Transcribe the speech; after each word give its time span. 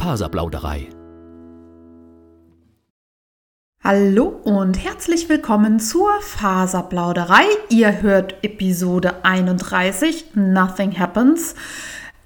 Faserplauderei. 0.00 0.88
Hallo 3.84 4.28
und 4.44 4.82
herzlich 4.82 5.28
willkommen 5.28 5.78
zur 5.78 6.08
Faserplauderei. 6.22 7.44
Ihr 7.68 8.00
hört 8.00 8.42
Episode 8.42 9.16
31, 9.24 10.34
Nothing 10.34 10.98
Happens. 10.98 11.54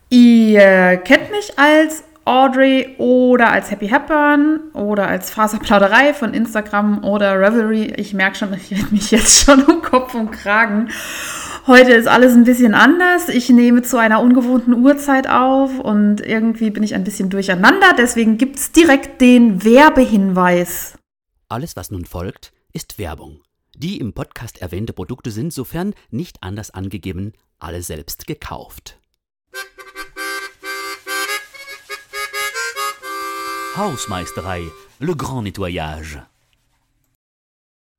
Ihr 0.09 0.99
kennt 0.99 1.33
mich 1.33 1.59
als 1.59 2.05
Audrey 2.25 2.95
oder 2.99 3.51
als 3.51 3.73
Happy 3.73 3.89
Hepburn 3.89 4.61
oder 4.73 5.09
als 5.09 5.33
Faserplauderei 5.33 6.15
von 6.15 6.33
Instagram 6.33 7.03
oder 7.03 7.41
Revelry. 7.41 7.93
Ich 7.97 8.15
merke 8.15 8.37
schon, 8.37 8.55
ich 8.55 8.71
rede 8.71 8.87
mich 8.93 9.11
jetzt 9.11 9.45
schon 9.45 9.65
um 9.65 9.83
Kopf 9.83 10.15
und 10.15 10.31
Kragen. 10.31 10.91
Heute 11.67 11.93
ist 11.93 12.07
alles 12.07 12.35
ein 12.35 12.45
bisschen 12.45 12.75
anders. 12.75 13.31
Ich 13.31 13.49
nehme 13.49 13.81
zu 13.81 13.97
einer 13.97 14.21
ungewohnten 14.21 14.75
Uhrzeit 14.75 15.27
auf 15.27 15.79
und 15.79 16.21
irgendwie 16.21 16.69
bin 16.69 16.83
ich 16.83 16.95
ein 16.95 17.05
bisschen 17.05 17.31
durcheinander. 17.31 17.95
Deswegen 17.97 18.37
gibt 18.37 18.59
es 18.59 18.73
direkt 18.73 19.23
den 19.23 19.65
Werbehinweis. 19.65 20.99
Alles, 21.49 21.75
was 21.75 21.91
nun 21.91 22.05
folgt, 22.05 22.53
ist 22.75 22.99
Werbung. 22.99 23.41
Die 23.75 23.99
im 23.99 24.13
Podcast 24.13 24.61
erwähnte 24.61 24.93
Produkte 24.93 25.31
sind, 25.31 25.55
sofern 25.55 25.95
nicht 26.11 26.43
anders 26.43 26.71
angegeben, 26.71 27.33
alle 27.59 27.81
selbst 27.81 28.27
gekauft. 28.27 28.99
Hausmeisterei, 33.75 34.65
Le 34.99 35.17
Grand 35.17 35.45
Nettoyage. 35.45 36.27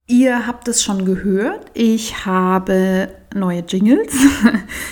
Ihr 0.07 0.45
habt 0.45 0.67
es 0.67 0.83
schon 0.83 1.03
gehört, 1.03 1.71
ich 1.73 2.27
habe 2.27 3.24
neue 3.35 3.63
Jingles. 3.67 4.13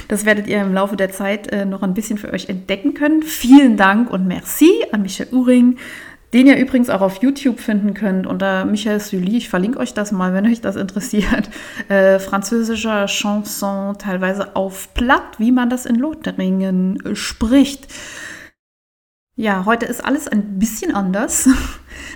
Das 0.09 0.25
werdet 0.25 0.47
ihr 0.47 0.61
im 0.61 0.73
Laufe 0.73 0.95
der 0.95 1.11
Zeit 1.11 1.47
äh, 1.51 1.65
noch 1.65 1.81
ein 1.81 1.93
bisschen 1.93 2.17
für 2.17 2.31
euch 2.31 2.49
entdecken 2.49 2.93
können. 2.93 3.23
Vielen 3.23 3.77
Dank 3.77 4.11
und 4.11 4.27
merci 4.27 4.69
an 4.91 5.01
Michael 5.01 5.33
Uring, 5.33 5.77
den 6.33 6.47
ihr 6.47 6.57
übrigens 6.57 6.89
auch 6.89 7.01
auf 7.01 7.23
YouTube 7.23 7.59
finden 7.59 7.93
könnt 7.93 8.27
unter 8.27 8.65
Michael 8.65 8.99
Sully. 8.99 9.37
Ich 9.37 9.49
verlinke 9.49 9.79
euch 9.79 9.93
das 9.93 10.11
mal, 10.11 10.33
wenn 10.33 10.45
euch 10.45 10.61
das 10.61 10.75
interessiert. 10.75 11.49
Äh, 11.89 12.19
französischer 12.19 13.07
Chanson, 13.07 13.97
teilweise 13.97 14.55
auf 14.55 14.93
Platt, 14.93 15.37
wie 15.37 15.51
man 15.51 15.69
das 15.69 15.85
in 15.85 15.95
Lothringen 15.95 16.97
spricht. 17.13 17.87
Ja, 19.35 19.65
heute 19.65 19.87
ist 19.87 20.05
alles 20.05 20.27
ein 20.27 20.59
bisschen 20.59 20.93
anders. 20.93 21.49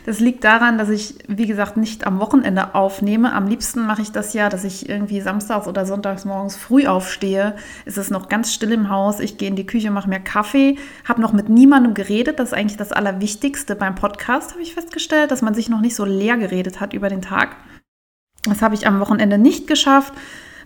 Das 0.06 0.20
liegt 0.22 0.44
daran, 0.44 0.78
dass 0.78 0.90
ich, 0.90 1.16
wie 1.28 1.46
gesagt, 1.46 1.76
nicht 1.76 2.08
am 2.08 2.20
Wochenende 2.20 2.74
aufnehme. 2.76 3.34
Am 3.34 3.46
liebsten 3.46 3.86
mache 3.86 4.02
ich 4.02 4.12
das 4.12 4.34
ja, 4.34 4.48
dass 4.48 4.64
ich 4.64 4.88
irgendwie 4.88 5.20
samstags 5.20 5.68
oder 5.68 5.86
sonntags 5.86 6.24
morgens 6.24 6.56
früh 6.56 6.88
aufstehe. 6.88 7.56
Es 7.86 7.98
ist 7.98 8.10
noch 8.10 8.30
ganz 8.30 8.54
still 8.54 8.72
im 8.72 8.90
Haus. 8.90 9.20
Ich 9.20 9.38
gehe 9.38 9.50
in 9.50 9.58
die 9.58 9.66
Küche, 9.66 9.92
mache 9.92 10.10
mir 10.10 10.22
Kaffee, 10.22 10.78
habe 11.06 11.22
noch 11.22 11.34
mit 11.34 11.50
niemandem 11.50 11.94
geredet. 11.94 12.40
Das 12.40 12.50
ist 12.50 12.54
eigentlich 12.54 12.78
das 12.78 12.94
Allerwichtigste 12.94 13.76
beim 13.76 13.96
Podcast, 13.96 14.54
habe 14.54 14.62
ich 14.62 14.74
festgestellt, 14.74 15.30
dass 15.30 15.42
man 15.42 15.54
sich 15.54 15.70
noch 15.70 15.82
nicht 15.82 15.96
so 15.96 16.06
leer 16.06 16.38
geredet 16.38 16.80
hat 16.80 16.94
über 16.94 17.10
den 17.10 17.22
Tag. 17.22 17.58
Das 18.44 18.62
habe 18.62 18.76
ich 18.76 18.88
am 18.88 19.00
Wochenende 19.02 19.38
nicht 19.38 19.68
geschafft. 19.68 20.14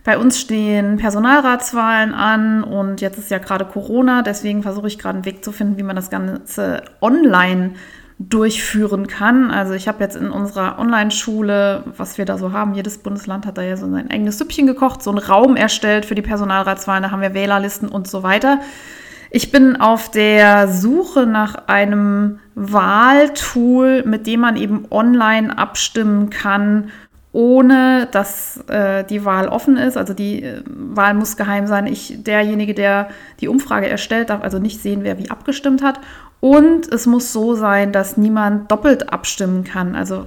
Bei 0.04 0.18
uns 0.18 0.40
stehen 0.40 0.96
Personalratswahlen 0.96 2.12
an 2.12 2.64
und 2.64 3.00
jetzt 3.00 3.18
ist 3.18 3.30
ja 3.30 3.38
gerade 3.38 3.64
Corona, 3.64 4.22
deswegen 4.22 4.62
versuche 4.62 4.88
ich 4.88 4.98
gerade 4.98 5.16
einen 5.16 5.24
Weg 5.24 5.44
zu 5.44 5.52
finden, 5.52 5.78
wie 5.78 5.84
man 5.84 5.94
das 5.94 6.10
Ganze 6.10 6.82
online 7.00 7.74
durchführen 8.18 9.06
kann. 9.06 9.50
Also 9.50 9.74
ich 9.74 9.86
habe 9.86 10.02
jetzt 10.02 10.16
in 10.16 10.30
unserer 10.30 10.78
Online-Schule, 10.78 11.84
was 11.96 12.18
wir 12.18 12.24
da 12.24 12.36
so 12.36 12.52
haben, 12.52 12.74
jedes 12.74 12.98
Bundesland 12.98 13.46
hat 13.46 13.58
da 13.58 13.62
ja 13.62 13.76
so 13.76 13.88
sein 13.90 14.10
eigenes 14.10 14.38
Süppchen 14.38 14.66
gekocht, 14.66 15.02
so 15.02 15.10
einen 15.10 15.18
Raum 15.18 15.56
erstellt 15.56 16.04
für 16.04 16.14
die 16.14 16.22
Personalratswahlen, 16.22 17.04
da 17.04 17.10
haben 17.10 17.22
wir 17.22 17.34
Wählerlisten 17.34 17.88
und 17.88 18.08
so 18.08 18.22
weiter. 18.22 18.60
Ich 19.30 19.50
bin 19.50 19.76
auf 19.76 20.10
der 20.10 20.68
Suche 20.68 21.26
nach 21.26 21.68
einem 21.68 22.40
Wahltool, 22.54 24.02
mit 24.04 24.26
dem 24.26 24.40
man 24.40 24.56
eben 24.56 24.84
online 24.90 25.56
abstimmen 25.56 26.28
kann 26.28 26.90
ohne 27.32 28.08
dass 28.12 28.62
äh, 28.68 29.04
die 29.04 29.24
Wahl 29.24 29.48
offen 29.48 29.76
ist. 29.76 29.96
Also 29.96 30.12
die 30.12 30.42
äh, 30.42 30.62
Wahl 30.66 31.14
muss 31.14 31.36
geheim 31.36 31.66
sein. 31.66 31.86
Ich, 31.86 32.22
derjenige, 32.22 32.74
der 32.74 33.08
die 33.40 33.48
Umfrage 33.48 33.88
erstellt, 33.88 34.30
darf 34.30 34.42
also 34.42 34.58
nicht 34.58 34.80
sehen, 34.82 35.00
wer 35.02 35.18
wie 35.18 35.30
abgestimmt 35.30 35.82
hat. 35.82 35.98
Und 36.40 36.92
es 36.92 37.06
muss 37.06 37.32
so 37.32 37.54
sein, 37.54 37.92
dass 37.92 38.16
niemand 38.16 38.70
doppelt 38.70 39.12
abstimmen 39.12 39.64
kann. 39.64 39.94
Also 39.94 40.26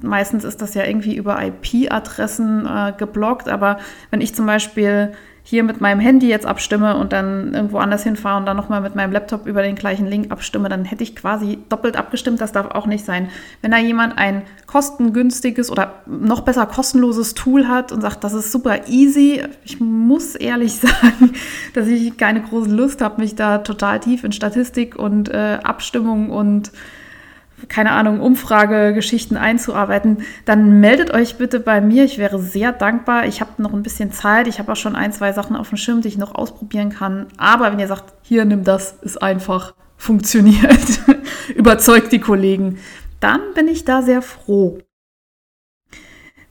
meistens 0.00 0.44
ist 0.44 0.60
das 0.60 0.74
ja 0.74 0.84
irgendwie 0.84 1.16
über 1.16 1.40
IP-Adressen 1.40 2.66
äh, 2.66 2.92
geblockt. 2.96 3.48
Aber 3.48 3.78
wenn 4.10 4.20
ich 4.20 4.34
zum 4.34 4.46
Beispiel 4.46 5.12
hier 5.42 5.64
mit 5.64 5.80
meinem 5.80 6.00
Handy 6.00 6.28
jetzt 6.28 6.46
abstimme 6.46 6.96
und 6.96 7.12
dann 7.12 7.54
irgendwo 7.54 7.78
anders 7.78 8.04
hinfahre 8.04 8.38
und 8.38 8.46
dann 8.46 8.56
nochmal 8.56 8.80
mit 8.80 8.94
meinem 8.94 9.12
Laptop 9.12 9.46
über 9.46 9.62
den 9.62 9.74
gleichen 9.74 10.06
Link 10.06 10.30
abstimme, 10.30 10.68
dann 10.68 10.84
hätte 10.84 11.02
ich 11.02 11.16
quasi 11.16 11.58
doppelt 11.68 11.96
abgestimmt. 11.96 12.40
Das 12.40 12.52
darf 12.52 12.66
auch 12.70 12.86
nicht 12.86 13.04
sein. 13.04 13.30
Wenn 13.62 13.70
da 13.70 13.78
jemand 13.78 14.18
ein 14.18 14.42
kostengünstiges 14.66 15.70
oder 15.70 16.02
noch 16.06 16.42
besser 16.42 16.66
kostenloses 16.66 17.34
Tool 17.34 17.68
hat 17.68 17.90
und 17.92 18.00
sagt, 18.00 18.22
das 18.22 18.32
ist 18.32 18.52
super 18.52 18.88
easy, 18.88 19.42
ich 19.64 19.80
muss 19.80 20.34
ehrlich 20.34 20.74
sagen, 20.80 21.32
dass 21.74 21.86
ich 21.88 22.16
keine 22.16 22.42
große 22.42 22.70
Lust 22.70 23.00
habe, 23.00 23.20
mich 23.20 23.34
da 23.34 23.58
total 23.58 24.00
tief 24.00 24.24
in 24.24 24.32
Statistik 24.32 24.96
und 24.96 25.28
äh, 25.28 25.58
Abstimmung 25.62 26.30
und 26.30 26.70
keine 27.68 27.92
Ahnung, 27.92 28.20
Umfragegeschichten 28.20 29.36
einzuarbeiten, 29.36 30.18
dann 30.44 30.80
meldet 30.80 31.12
euch 31.12 31.36
bitte 31.36 31.60
bei 31.60 31.80
mir. 31.80 32.04
Ich 32.04 32.18
wäre 32.18 32.38
sehr 32.38 32.72
dankbar. 32.72 33.26
Ich 33.26 33.40
habe 33.40 33.62
noch 33.62 33.72
ein 33.72 33.82
bisschen 33.82 34.12
Zeit. 34.12 34.46
Ich 34.46 34.58
habe 34.58 34.72
auch 34.72 34.76
schon 34.76 34.96
ein, 34.96 35.12
zwei 35.12 35.32
Sachen 35.32 35.56
auf 35.56 35.68
dem 35.68 35.78
Schirm, 35.78 36.00
die 36.00 36.08
ich 36.08 36.18
noch 36.18 36.34
ausprobieren 36.34 36.90
kann. 36.90 37.26
Aber 37.36 37.70
wenn 37.70 37.78
ihr 37.78 37.88
sagt, 37.88 38.12
hier 38.22 38.44
nimm 38.44 38.64
das, 38.64 38.94
ist 39.02 39.22
einfach, 39.22 39.74
funktioniert, 39.96 41.00
überzeugt 41.54 42.12
die 42.12 42.20
Kollegen, 42.20 42.78
dann 43.20 43.40
bin 43.54 43.68
ich 43.68 43.84
da 43.84 44.02
sehr 44.02 44.22
froh. 44.22 44.78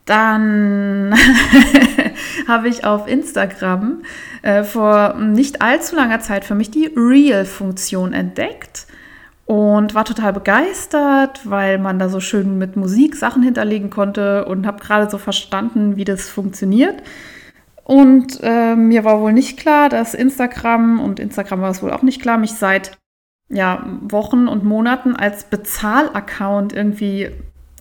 Dann 0.06 1.14
habe 2.48 2.68
ich 2.68 2.84
auf 2.84 3.08
Instagram 3.08 4.04
äh, 4.42 4.64
vor 4.64 5.16
nicht 5.16 5.62
allzu 5.62 5.96
langer 5.96 6.20
Zeit 6.20 6.46
für 6.46 6.56
mich 6.56 6.72
die 6.72 6.92
Real-Funktion 6.96 8.14
entdeckt 8.14 8.88
und 9.50 9.96
war 9.96 10.06
total 10.06 10.32
begeistert, 10.32 11.50
weil 11.50 11.80
man 11.80 11.98
da 11.98 12.08
so 12.08 12.20
schön 12.20 12.60
mit 12.60 12.76
Musik 12.76 13.16
Sachen 13.16 13.42
hinterlegen 13.42 13.90
konnte 13.90 14.46
und 14.46 14.68
habe 14.68 14.78
gerade 14.78 15.10
so 15.10 15.18
verstanden, 15.18 15.96
wie 15.96 16.06
das 16.06 16.30
funktioniert. 16.30 17.02
Und 17.84 18.42
äh, 18.44 18.76
mir 18.76 19.04
war 19.06 19.22
wohl 19.22 19.34
nicht 19.34 19.58
klar, 19.58 19.90
dass 19.90 20.14
Instagram 20.14 21.00
und 21.00 21.20
Instagram 21.20 21.62
war 21.62 21.72
es 21.72 21.82
wohl 21.82 21.92
auch 21.92 22.04
nicht 22.04 22.22
klar, 22.22 22.38
mich 22.38 22.54
seit 22.54 23.00
ja, 23.50 23.84
Wochen 24.04 24.48
und 24.48 24.66
Monaten 24.66 25.16
als 25.16 25.46
Bezahlaccount 25.46 26.72
irgendwie 26.72 27.32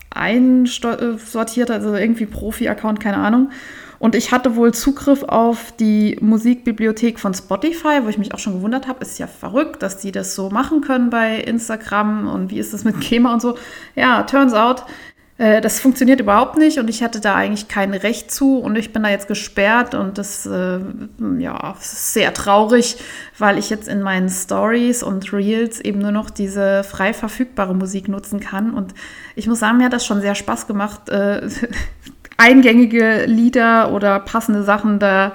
einsortiert, 0.08 1.70
also 1.70 1.94
irgendwie 1.94 2.24
Profi-Account, 2.24 2.98
keine 2.98 3.18
Ahnung. 3.18 3.50
Und 3.98 4.14
ich 4.14 4.30
hatte 4.30 4.54
wohl 4.54 4.72
Zugriff 4.72 5.24
auf 5.24 5.72
die 5.78 6.16
Musikbibliothek 6.20 7.18
von 7.18 7.34
Spotify, 7.34 8.00
wo 8.02 8.08
ich 8.08 8.18
mich 8.18 8.32
auch 8.32 8.38
schon 8.38 8.54
gewundert 8.54 8.86
habe, 8.86 9.02
ist 9.02 9.18
ja 9.18 9.26
verrückt, 9.26 9.82
dass 9.82 9.98
die 9.98 10.12
das 10.12 10.34
so 10.34 10.50
machen 10.50 10.82
können 10.82 11.10
bei 11.10 11.36
Instagram 11.36 12.28
und 12.28 12.50
wie 12.50 12.58
ist 12.58 12.72
das 12.72 12.84
mit 12.84 13.00
GEMA 13.00 13.32
und 13.32 13.42
so. 13.42 13.58
Ja, 13.96 14.22
turns 14.22 14.54
out, 14.54 14.84
äh, 15.38 15.60
das 15.60 15.78
funktioniert 15.78 16.20
überhaupt 16.20 16.58
nicht 16.58 16.78
und 16.78 16.90
ich 16.90 17.02
hatte 17.02 17.20
da 17.20 17.36
eigentlich 17.36 17.68
kein 17.68 17.94
Recht 17.94 18.30
zu 18.30 18.58
und 18.58 18.76
ich 18.76 18.92
bin 18.92 19.04
da 19.04 19.08
jetzt 19.08 19.28
gesperrt 19.28 19.94
und 19.94 20.18
das 20.18 20.44
äh, 20.46 20.80
ja, 21.38 21.76
ist 21.80 22.12
sehr 22.12 22.34
traurig, 22.34 22.96
weil 23.38 23.56
ich 23.56 23.70
jetzt 23.70 23.88
in 23.88 24.02
meinen 24.02 24.28
Stories 24.28 25.04
und 25.04 25.32
Reels 25.32 25.80
eben 25.80 26.00
nur 26.00 26.10
noch 26.10 26.30
diese 26.30 26.82
frei 26.82 27.14
verfügbare 27.14 27.74
Musik 27.74 28.08
nutzen 28.08 28.40
kann 28.40 28.74
und 28.74 28.94
ich 29.36 29.46
muss 29.46 29.60
sagen, 29.60 29.78
mir 29.78 29.84
hat 29.84 29.92
das 29.92 30.04
schon 30.04 30.20
sehr 30.20 30.34
Spaß 30.34 30.66
gemacht, 30.66 31.08
äh, 31.08 31.48
eingängige 32.38 33.26
Lieder 33.26 33.92
oder 33.92 34.18
passende 34.20 34.62
Sachen 34.62 34.98
da 34.98 35.32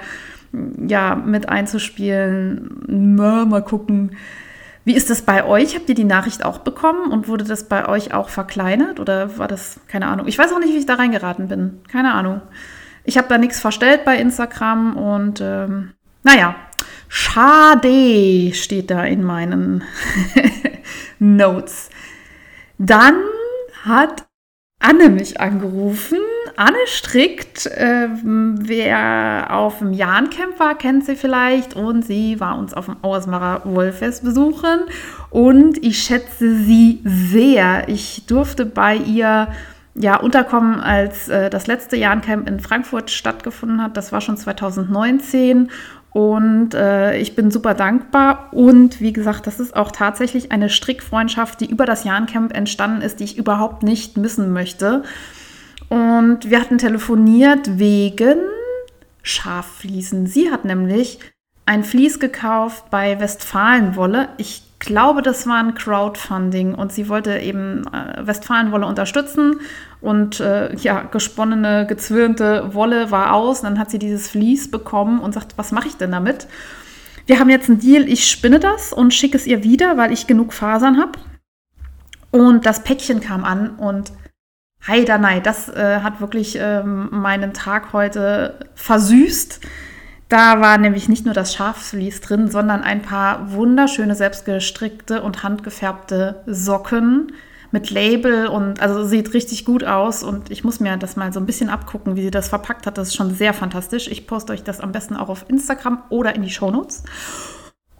ja 0.88 1.16
mit 1.16 1.50
einzuspielen. 1.50 3.16
Mal, 3.16 3.46
mal 3.46 3.64
gucken. 3.64 4.16
Wie 4.86 4.96
ist 4.96 5.10
das 5.10 5.22
bei 5.22 5.46
euch? 5.46 5.76
Habt 5.76 5.88
ihr 5.90 5.96
die 5.96 6.04
Nachricht 6.04 6.44
auch 6.44 6.60
bekommen 6.60 7.12
und 7.12 7.28
wurde 7.28 7.46
das 7.46 7.70
bei 7.70 7.88
euch 7.88 8.14
auch 8.14 8.30
verkleinert 8.30 9.00
oder 9.00 9.38
war 9.38 9.48
das 9.48 9.80
keine 9.88 10.08
Ahnung? 10.08 10.28
Ich 10.28 10.38
weiß 10.38 10.52
auch 10.52 10.60
nicht, 10.60 10.74
wie 10.74 10.78
ich 10.78 10.86
da 10.86 10.96
reingeraten 10.96 11.48
bin. 11.48 11.80
Keine 11.90 12.14
Ahnung. 12.14 12.42
Ich 13.06 13.18
habe 13.18 13.28
da 13.28 13.38
nichts 13.38 13.60
verstellt 13.60 14.06
bei 14.06 14.18
Instagram 14.18 14.98
und 14.98 15.42
ähm, 15.42 15.94
naja, 16.24 16.56
schade 17.08 18.54
steht 18.54 18.92
da 18.92 19.04
in 19.04 19.24
meinen 19.24 19.84
Notes. 21.20 21.90
Dann 22.78 23.16
hat 23.86 24.26
Anne 24.84 25.10
mich 25.10 25.40
angerufen. 25.40 26.20
Anne 26.58 26.76
strickt. 26.88 27.68
Äh, 27.68 28.10
wer 28.12 29.48
auf 29.50 29.80
dem 29.80 29.94
Jahrencamp 29.94 30.60
war, 30.60 30.78
kennt 30.78 31.06
sie 31.06 31.16
vielleicht. 31.16 31.76
Und 31.76 32.04
sie 32.06 32.40
war 32.42 32.58
uns 32.58 32.74
auf 32.74 32.86
dem 32.86 32.98
Auersmacher 33.02 33.62
Wollfest 33.64 34.26
besuchen. 34.26 34.82
Und 35.30 35.84
ich 35.84 36.00
schätze 36.04 36.56
sie 36.58 37.02
sehr. 37.06 37.88
Ich 37.88 38.26
durfte 38.28 38.66
bei 38.66 38.98
ihr 38.98 39.48
ja, 39.96 40.18
unterkommen, 40.18 40.80
als 40.80 41.30
äh, 41.30 41.50
das 41.50 41.68
letzte 41.68 41.96
Jahrencamp 41.96 42.50
in 42.50 42.60
Frankfurt 42.60 43.10
stattgefunden 43.10 43.82
hat. 43.82 43.96
Das 43.96 44.12
war 44.12 44.20
schon 44.20 44.38
2019. 44.38 45.70
Und 46.14 46.76
äh, 46.76 47.18
ich 47.18 47.36
bin 47.36 47.50
super 47.50 47.74
dankbar. 47.74 48.50
Und 48.52 49.02
wie 49.02 49.14
gesagt, 49.14 49.48
das 49.48 49.60
ist 49.60 49.76
auch 49.76 49.92
tatsächlich 49.92 50.52
eine 50.52 50.70
Strickfreundschaft, 50.70 51.60
die 51.60 51.70
über 51.70 51.86
das 51.86 52.04
Jahrencamp 52.04 52.56
entstanden 52.56 53.02
ist, 53.02 53.20
die 53.20 53.24
ich 53.24 53.38
überhaupt 53.38 53.82
nicht 53.82 54.16
missen 54.16 54.54
möchte. 54.54 55.04
Und 55.90 56.50
wir 56.50 56.60
hatten 56.60 56.78
telefoniert 56.78 57.80
wegen 57.80 58.38
Schaffliesen. 59.24 60.28
Sie 60.28 60.52
hat 60.52 60.66
nämlich 60.66 61.20
ein 61.66 61.84
Vlies 61.84 62.20
gekauft 62.20 62.86
bei 62.92 63.20
Westfalenwolle. 63.20 64.30
Ich 64.38 64.64
glaube, 64.80 65.22
das 65.22 65.48
war 65.48 65.60
ein 65.60 65.76
Crowdfunding 65.76 66.76
und 66.76 66.92
sie 66.92 67.10
wollte 67.10 67.40
eben 67.40 67.86
äh, 67.88 68.28
Westfalenwolle 68.28 68.86
unterstützen 68.86 69.60
und 70.04 70.42
äh, 70.42 70.76
ja, 70.76 71.04
gesponnene, 71.04 71.86
gezwirnte 71.88 72.74
Wolle 72.74 73.10
war 73.10 73.34
aus. 73.34 73.60
Und 73.60 73.66
dann 73.70 73.80
hat 73.80 73.90
sie 73.90 74.00
dieses 74.00 74.28
Vlies 74.28 74.70
bekommen 74.70 75.20
und 75.20 75.34
sagt, 75.34 75.58
was 75.58 75.72
mache 75.72 75.88
ich 75.88 75.96
denn 75.96 76.12
damit? 76.12 76.48
Wir 77.26 77.40
haben 77.40 77.50
jetzt 77.50 77.70
einen 77.70 77.80
Deal, 77.80 78.08
ich 78.10 78.30
spinne 78.30 78.60
das 78.60 78.92
und 78.92 79.14
schicke 79.14 79.38
es 79.38 79.48
ihr 79.48 79.64
wieder, 79.64 79.98
weil 79.98 80.12
ich 80.12 80.28
genug 80.28 80.52
Fasern 80.52 81.00
habe. 81.00 81.14
Und 82.32 82.66
das 82.66 82.84
Päckchen 82.84 83.22
kam 83.22 83.46
an 83.46 83.78
und 83.78 84.12
Heidanei, 84.86 85.40
das 85.40 85.70
äh, 85.70 86.02
hat 86.02 86.20
wirklich 86.20 86.58
ähm, 86.60 87.08
meinen 87.12 87.54
Tag 87.54 87.94
heute 87.94 88.60
versüßt. 88.76 89.62
Da 90.28 90.60
war 90.60 90.78
nämlich 90.78 91.08
nicht 91.08 91.24
nur 91.24 91.34
das 91.34 91.54
Schafsvlies 91.54 92.20
drin, 92.20 92.52
sondern 92.52 92.82
ein 92.82 93.02
paar 93.02 93.54
wunderschöne 93.54 94.16
selbstgestrickte 94.16 95.22
und 95.22 95.44
handgefärbte 95.44 96.44
Socken 96.46 97.32
mit 97.74 97.90
Label 97.90 98.48
und 98.48 98.82
also 98.82 99.04
sieht 99.04 99.34
richtig 99.34 99.66
gut 99.66 99.84
aus 99.84 100.24
und 100.24 100.52
ich 100.52 100.64
muss 100.64 100.80
mir 100.80 100.96
das 100.96 101.16
mal 101.16 101.34
so 101.34 101.40
ein 101.40 101.48
bisschen 101.48 101.70
abgucken, 101.70 102.16
wie 102.16 102.22
sie 102.22 102.32
das 102.32 102.48
verpackt 102.48 102.86
hat. 102.86 103.00
Das 103.00 103.10
ist 103.10 103.16
schon 103.16 103.34
sehr 103.34 103.52
fantastisch. 103.52 104.08
Ich 104.08 104.28
poste 104.28 104.54
euch 104.54 104.64
das 104.64 104.80
am 104.80 104.92
besten 104.92 105.16
auch 105.16 105.28
auf 105.28 105.46
Instagram 105.50 106.04
oder 106.10 106.36
in 106.36 106.44
die 106.44 106.52
Shownotes. 106.52 107.04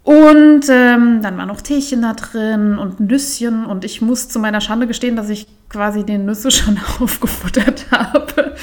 Und 0.04 0.68
ähm, 0.68 1.22
dann 1.22 1.38
war 1.38 1.46
noch 1.46 1.60
Teechen 1.60 2.02
da 2.02 2.12
drin 2.12 2.78
und 2.78 3.00
Nüsschen. 3.00 3.66
Und 3.66 3.84
ich 3.84 4.00
muss 4.00 4.28
zu 4.28 4.38
meiner 4.38 4.60
Schande 4.60 4.86
gestehen, 4.86 5.16
dass 5.16 5.28
ich 5.28 5.48
quasi 5.70 6.04
den 6.04 6.24
Nüsse 6.24 6.50
schon 6.52 6.78
aufgefuttert 7.00 7.86
habe. 7.90 8.54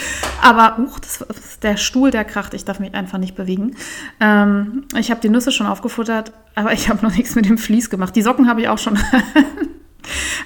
Aber, 0.41 0.79
uch, 0.79 0.99
das 0.99 1.21
ist 1.21 1.63
der 1.63 1.75
Stuhl, 1.75 2.09
der 2.09 2.23
kracht. 2.23 2.53
Ich 2.53 2.63
darf 2.63 2.79
mich 2.79 2.93
einfach 2.93 3.17
nicht 3.17 3.35
bewegen. 3.35 3.75
Ähm, 4.21 4.85
ich 4.97 5.11
habe 5.11 5.19
die 5.19 5.29
Nüsse 5.29 5.51
schon 5.51 5.67
aufgefuttert, 5.67 6.31
aber 6.55 6.71
ich 6.71 6.89
habe 6.89 7.05
noch 7.05 7.13
nichts 7.13 7.35
mit 7.35 7.47
dem 7.47 7.57
Vlies 7.57 7.89
gemacht. 7.89 8.15
Die 8.15 8.21
Socken 8.21 8.47
habe 8.47 8.61
ich 8.61 8.69
auch 8.69 8.77
schon. 8.77 8.97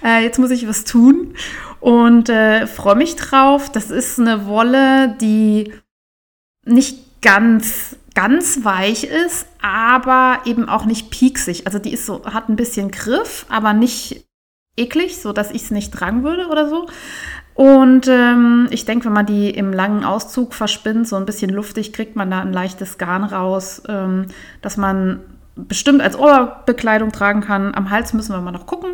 Äh, 0.04 0.24
jetzt 0.24 0.40
muss 0.40 0.52
ich 0.52 0.68
was 0.68 0.84
tun 0.84 1.36
und 1.80 2.30
äh, 2.30 2.68
freue 2.68 2.96
mich 2.96 3.16
drauf. 3.16 3.72
Das 3.72 3.92
ist 3.92 4.20
eine 4.20 4.48
Wolle, 4.48 5.16
die 5.20 5.74
nicht 6.66 7.22
ganz 7.22 7.98
ganz 8.16 8.64
weich 8.64 9.04
ist, 9.04 9.46
aber 9.62 10.40
eben 10.46 10.68
auch 10.70 10.86
nicht 10.86 11.12
pieksig. 11.12 11.68
Also 11.68 11.80
die 11.80 11.94
ist 11.94 12.06
so, 12.06 12.26
hat 12.26 12.50
ein 12.50 12.56
bisschen 12.56 12.90
Griff, 12.90 13.46
aber 13.50 13.74
nicht 13.74 14.26
eklig, 14.78 15.22
so 15.22 15.34
dass 15.34 15.52
ich 15.52 15.64
es 15.64 15.72
nicht 15.72 15.94
tragen 15.94 16.24
würde 16.24 16.48
oder 16.48 16.68
so. 16.68 16.88
Und 17.54 18.08
ähm, 18.10 18.68
ich 18.72 18.84
denke, 18.84 19.06
wenn 19.06 19.14
man 19.14 19.26
die 19.26 19.50
im 19.50 19.72
langen 19.72 20.04
Auszug 20.04 20.54
verspinnt, 20.54 21.08
so 21.08 21.16
ein 21.16 21.26
bisschen 21.26 21.50
luftig, 21.50 21.94
kriegt 21.94 22.16
man 22.16 22.32
da 22.32 22.42
ein 22.42 22.52
leichtes 22.52 22.98
Garn 22.98 23.24
raus, 23.24 23.82
ähm, 23.88 24.28
dass 24.62 24.76
man 24.76 25.22
bestimmt 25.56 26.02
als 26.02 26.18
Oberbekleidung 26.18 27.14
tragen 27.14 27.40
kann. 27.40 27.74
Am 27.74 27.90
Hals 27.90 28.14
müssen 28.14 28.34
wir 28.34 28.42
mal 28.42 28.52
noch 28.52 28.66
gucken. 28.66 28.92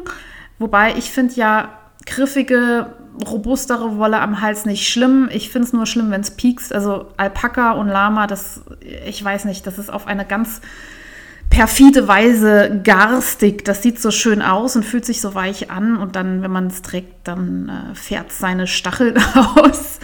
Wobei 0.62 0.96
ich 0.96 1.12
finde 1.12 1.34
ja 1.34 1.70
griffige 2.06 2.94
robustere 3.28 3.98
Wolle 3.98 4.20
am 4.20 4.42
Hals 4.42 4.66
nicht 4.66 4.88
schlimm. 4.88 5.30
Ich 5.32 5.50
finde 5.50 5.68
es 5.68 5.74
nur 5.74 5.86
schlimm, 5.86 6.12
wenn 6.12 6.22
es 6.22 6.32
piekst. 6.32 6.74
Also 6.74 7.08
Alpaka 7.18 7.72
und 7.72 7.88
Lama, 7.88 8.28
das, 8.28 8.62
ich 9.06 9.24
weiß 9.24 9.46
nicht, 9.46 9.68
das 9.68 9.78
ist 9.78 9.92
auf 9.92 10.08
eine 10.08 10.26
ganz 10.26 10.62
perfide 11.50 12.08
Weise 12.08 12.80
garstig. 12.84 13.66
Das 13.66 13.84
sieht 13.84 14.00
so 14.00 14.10
schön 14.10 14.42
aus 14.42 14.76
und 14.76 14.84
fühlt 14.84 15.06
sich 15.06 15.20
so 15.20 15.36
weich 15.36 15.70
an. 15.70 15.98
Und 15.98 16.16
dann, 16.16 16.42
wenn 16.42 16.52
man 16.52 16.68
es 16.68 16.82
trägt, 16.82 17.28
dann 17.28 17.70
äh, 17.70 17.96
fährt 17.96 18.32
seine 18.32 18.68
Stacheln 18.68 19.18
aus. 19.56 20.00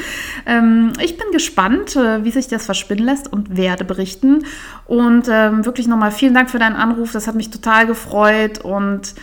Ähm, 0.45 0.91
ich 1.01 1.17
bin 1.17 1.31
gespannt, 1.31 1.95
äh, 1.95 2.23
wie 2.23 2.31
sich 2.31 2.47
das 2.47 2.65
verspinnen 2.65 3.05
lässt 3.05 3.31
und 3.31 3.55
werde 3.55 3.85
berichten. 3.85 4.43
Und 4.85 5.27
ähm, 5.31 5.65
wirklich 5.65 5.87
nochmal 5.87 6.11
vielen 6.11 6.33
Dank 6.33 6.49
für 6.49 6.59
deinen 6.59 6.75
Anruf. 6.75 7.13
Das 7.13 7.27
hat 7.27 7.35
mich 7.35 7.49
total 7.49 7.87
gefreut 7.87 8.59
und 8.59 9.15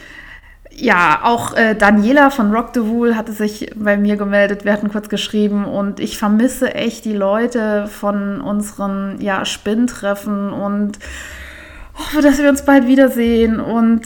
ja, 0.77 1.21
auch 1.23 1.55
äh, 1.55 1.75
Daniela 1.75 2.31
von 2.31 2.53
Rock 2.53 2.71
the 2.75 2.87
Wool 2.87 3.17
hatte 3.17 3.33
sich 3.33 3.71
bei 3.77 3.97
mir 3.97 4.17
gemeldet. 4.17 4.65
Wir 4.65 4.73
hatten 4.73 4.91
kurz 4.91 5.09
geschrieben 5.09 5.65
und 5.65 6.01
ich 6.01 6.19
vermisse 6.19 6.75
echt 6.75 7.05
die 7.05 7.15
Leute 7.15 7.87
von 7.87 8.41
unseren 8.41 9.21
ja, 9.21 9.45
Spinntreffen 9.45 10.53
und 10.53 10.99
hoffe, 11.95 12.23
dass 12.23 12.39
wir 12.39 12.49
uns 12.49 12.65
bald 12.65 12.87
wiedersehen 12.87 13.61
und 13.61 14.03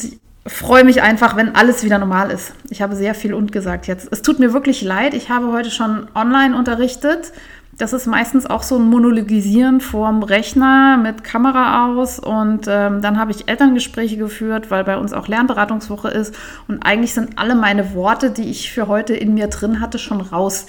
freue 0.47 0.85
mich 0.85 1.03
einfach, 1.03 1.37
wenn 1.37 1.55
alles 1.55 1.85
wieder 1.85 1.99
normal 1.99 2.31
ist. 2.31 2.53
Ich 2.71 2.83
habe 2.83 2.97
sehr 2.97 3.15
viel 3.15 3.35
und 3.35 3.53
gesagt 3.53 3.87
jetzt. 3.87 4.09
Es 4.11 4.23
tut 4.23 4.39
mir 4.39 4.53
wirklich 4.53 4.83
leid. 4.83 5.15
Ich 5.15 5.31
habe 5.31 5.53
heute 5.53 5.71
schon 5.71 6.07
online 6.15 6.57
unterrichtet 6.57 7.33
das 7.79 7.93
ist 7.93 8.07
meistens 8.07 8.45
auch 8.45 8.65
so 8.65 8.77
ein 8.77 8.89
Monologisieren 8.91 9.81
vorm 9.81 10.25
Rechner 10.25 10.97
mit 10.97 11.23
Kamera 11.23 11.87
aus. 11.87 12.19
Und 12.19 12.67
ähm, 12.69 13.01
dann 13.03 13.19
habe 13.19 13.31
ich 13.31 13.49
Elterngespräche 13.49 14.17
geführt, 14.17 14.71
weil 14.71 14.83
bei 14.83 14.99
uns 14.99 15.13
auch 15.13 15.29
Lernberatungswoche 15.29 16.09
ist. 16.09 16.35
Und 16.67 16.85
eigentlich 16.85 17.15
sind 17.15 17.39
alle 17.39 17.55
meine 17.55 17.95
Worte, 17.95 18.33
die 18.33 18.51
ich 18.51 18.73
für 18.73 18.89
heute 18.89 19.15
in 19.15 19.33
mir 19.35 19.47
drin 19.47 19.81
hatte, 19.81 20.01
schon 20.01 20.21
raus. 20.21 20.67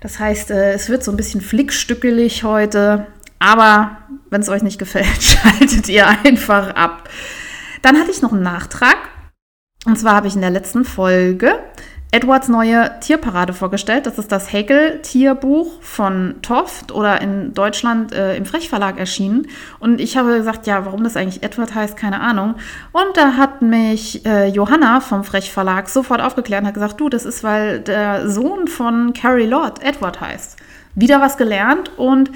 Das 0.00 0.20
heißt, 0.20 0.52
äh, 0.52 0.72
es 0.74 0.88
wird 0.88 1.02
so 1.02 1.10
ein 1.10 1.16
bisschen 1.16 1.40
flickstückelig 1.40 2.44
heute. 2.44 3.08
Aber 3.40 3.98
wenn 4.30 4.40
es 4.40 4.48
euch 4.48 4.62
nicht 4.62 4.78
gefällt, 4.78 5.06
schaltet 5.22 5.88
ihr 5.88 6.06
einfach 6.06 6.76
ab. 6.76 7.08
Dann 7.82 7.98
hatte 7.98 8.12
ich 8.12 8.22
noch 8.22 8.32
einen 8.32 8.42
Nachtrag. 8.42 8.96
Und 9.86 9.98
zwar 9.98 10.14
habe 10.14 10.28
ich 10.28 10.36
in 10.36 10.40
der 10.40 10.50
letzten 10.50 10.84
Folge 10.84 11.58
Edwards 12.14 12.46
neue 12.46 12.92
Tierparade 13.00 13.52
vorgestellt. 13.52 14.06
Das 14.06 14.18
ist 14.18 14.30
das 14.30 14.52
Häkel-Tierbuch 14.52 15.82
von 15.82 16.36
Toft 16.42 16.92
oder 16.92 17.20
in 17.20 17.54
Deutschland 17.54 18.12
äh, 18.12 18.36
im 18.36 18.46
Frechverlag 18.46 19.00
erschienen. 19.00 19.48
Und 19.80 20.00
ich 20.00 20.16
habe 20.16 20.36
gesagt, 20.36 20.68
ja, 20.68 20.86
warum 20.86 21.02
das 21.02 21.16
eigentlich 21.16 21.42
Edward 21.42 21.74
heißt, 21.74 21.96
keine 21.96 22.20
Ahnung. 22.20 22.54
Und 22.92 23.16
da 23.16 23.32
hat 23.36 23.62
mich 23.62 24.24
äh, 24.24 24.46
Johanna 24.46 25.00
vom 25.00 25.24
Frechverlag 25.24 25.88
sofort 25.88 26.20
aufgeklärt 26.20 26.62
und 26.62 26.68
hat 26.68 26.74
gesagt, 26.74 27.00
du, 27.00 27.08
das 27.08 27.24
ist, 27.24 27.42
weil 27.42 27.80
der 27.80 28.30
Sohn 28.30 28.68
von 28.68 29.12
Carrie 29.12 29.46
Lord 29.46 29.82
Edward 29.82 30.20
heißt. 30.20 30.56
Wieder 30.94 31.20
was 31.20 31.36
gelernt 31.36 31.90
und 31.96 32.30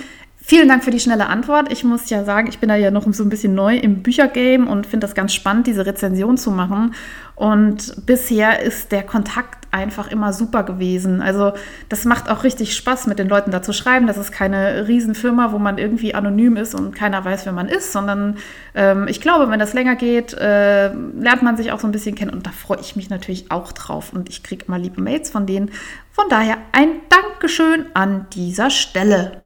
Vielen 0.50 0.66
Dank 0.66 0.82
für 0.82 0.90
die 0.90 0.98
schnelle 0.98 1.26
Antwort. 1.26 1.70
Ich 1.70 1.84
muss 1.84 2.08
ja 2.08 2.24
sagen, 2.24 2.48
ich 2.48 2.58
bin 2.58 2.70
da 2.70 2.74
ja 2.74 2.90
noch 2.90 3.04
so 3.12 3.22
ein 3.22 3.28
bisschen 3.28 3.54
neu 3.54 3.76
im 3.76 4.02
Büchergame 4.02 4.66
und 4.66 4.86
finde 4.86 5.06
das 5.06 5.14
ganz 5.14 5.34
spannend, 5.34 5.66
diese 5.66 5.84
Rezension 5.84 6.38
zu 6.38 6.50
machen. 6.50 6.94
Und 7.34 8.06
bisher 8.06 8.62
ist 8.62 8.90
der 8.90 9.02
Kontakt 9.02 9.68
einfach 9.72 10.10
immer 10.10 10.32
super 10.32 10.62
gewesen. 10.62 11.20
Also 11.20 11.52
das 11.90 12.06
macht 12.06 12.30
auch 12.30 12.44
richtig 12.44 12.74
Spaß, 12.74 13.08
mit 13.08 13.18
den 13.18 13.28
Leuten 13.28 13.50
da 13.50 13.60
zu 13.60 13.74
schreiben. 13.74 14.06
Das 14.06 14.16
ist 14.16 14.32
keine 14.32 14.88
Riesenfirma, 14.88 15.52
wo 15.52 15.58
man 15.58 15.76
irgendwie 15.76 16.14
anonym 16.14 16.56
ist 16.56 16.74
und 16.74 16.94
keiner 16.94 17.22
weiß, 17.22 17.44
wer 17.44 17.52
man 17.52 17.68
ist, 17.68 17.92
sondern 17.92 18.38
ähm, 18.74 19.06
ich 19.06 19.20
glaube, 19.20 19.50
wenn 19.50 19.58
das 19.58 19.74
länger 19.74 19.96
geht, 19.96 20.32
äh, 20.32 20.94
lernt 20.94 21.42
man 21.42 21.58
sich 21.58 21.72
auch 21.72 21.80
so 21.80 21.86
ein 21.86 21.92
bisschen 21.92 22.14
kennen. 22.14 22.32
Und 22.32 22.46
da 22.46 22.52
freue 22.52 22.80
ich 22.80 22.96
mich 22.96 23.10
natürlich 23.10 23.50
auch 23.50 23.72
drauf. 23.72 24.14
Und 24.14 24.30
ich 24.30 24.42
kriege 24.42 24.64
immer 24.66 24.78
liebe 24.78 25.02
Mails 25.02 25.28
von 25.28 25.44
denen. 25.44 25.72
Von 26.10 26.24
daher 26.30 26.56
ein 26.72 26.88
Dankeschön 27.10 27.84
an 27.92 28.28
dieser 28.32 28.70
Stelle 28.70 29.42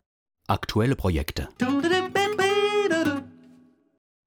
aktuelle 0.52 0.94
Projekte. 0.96 1.48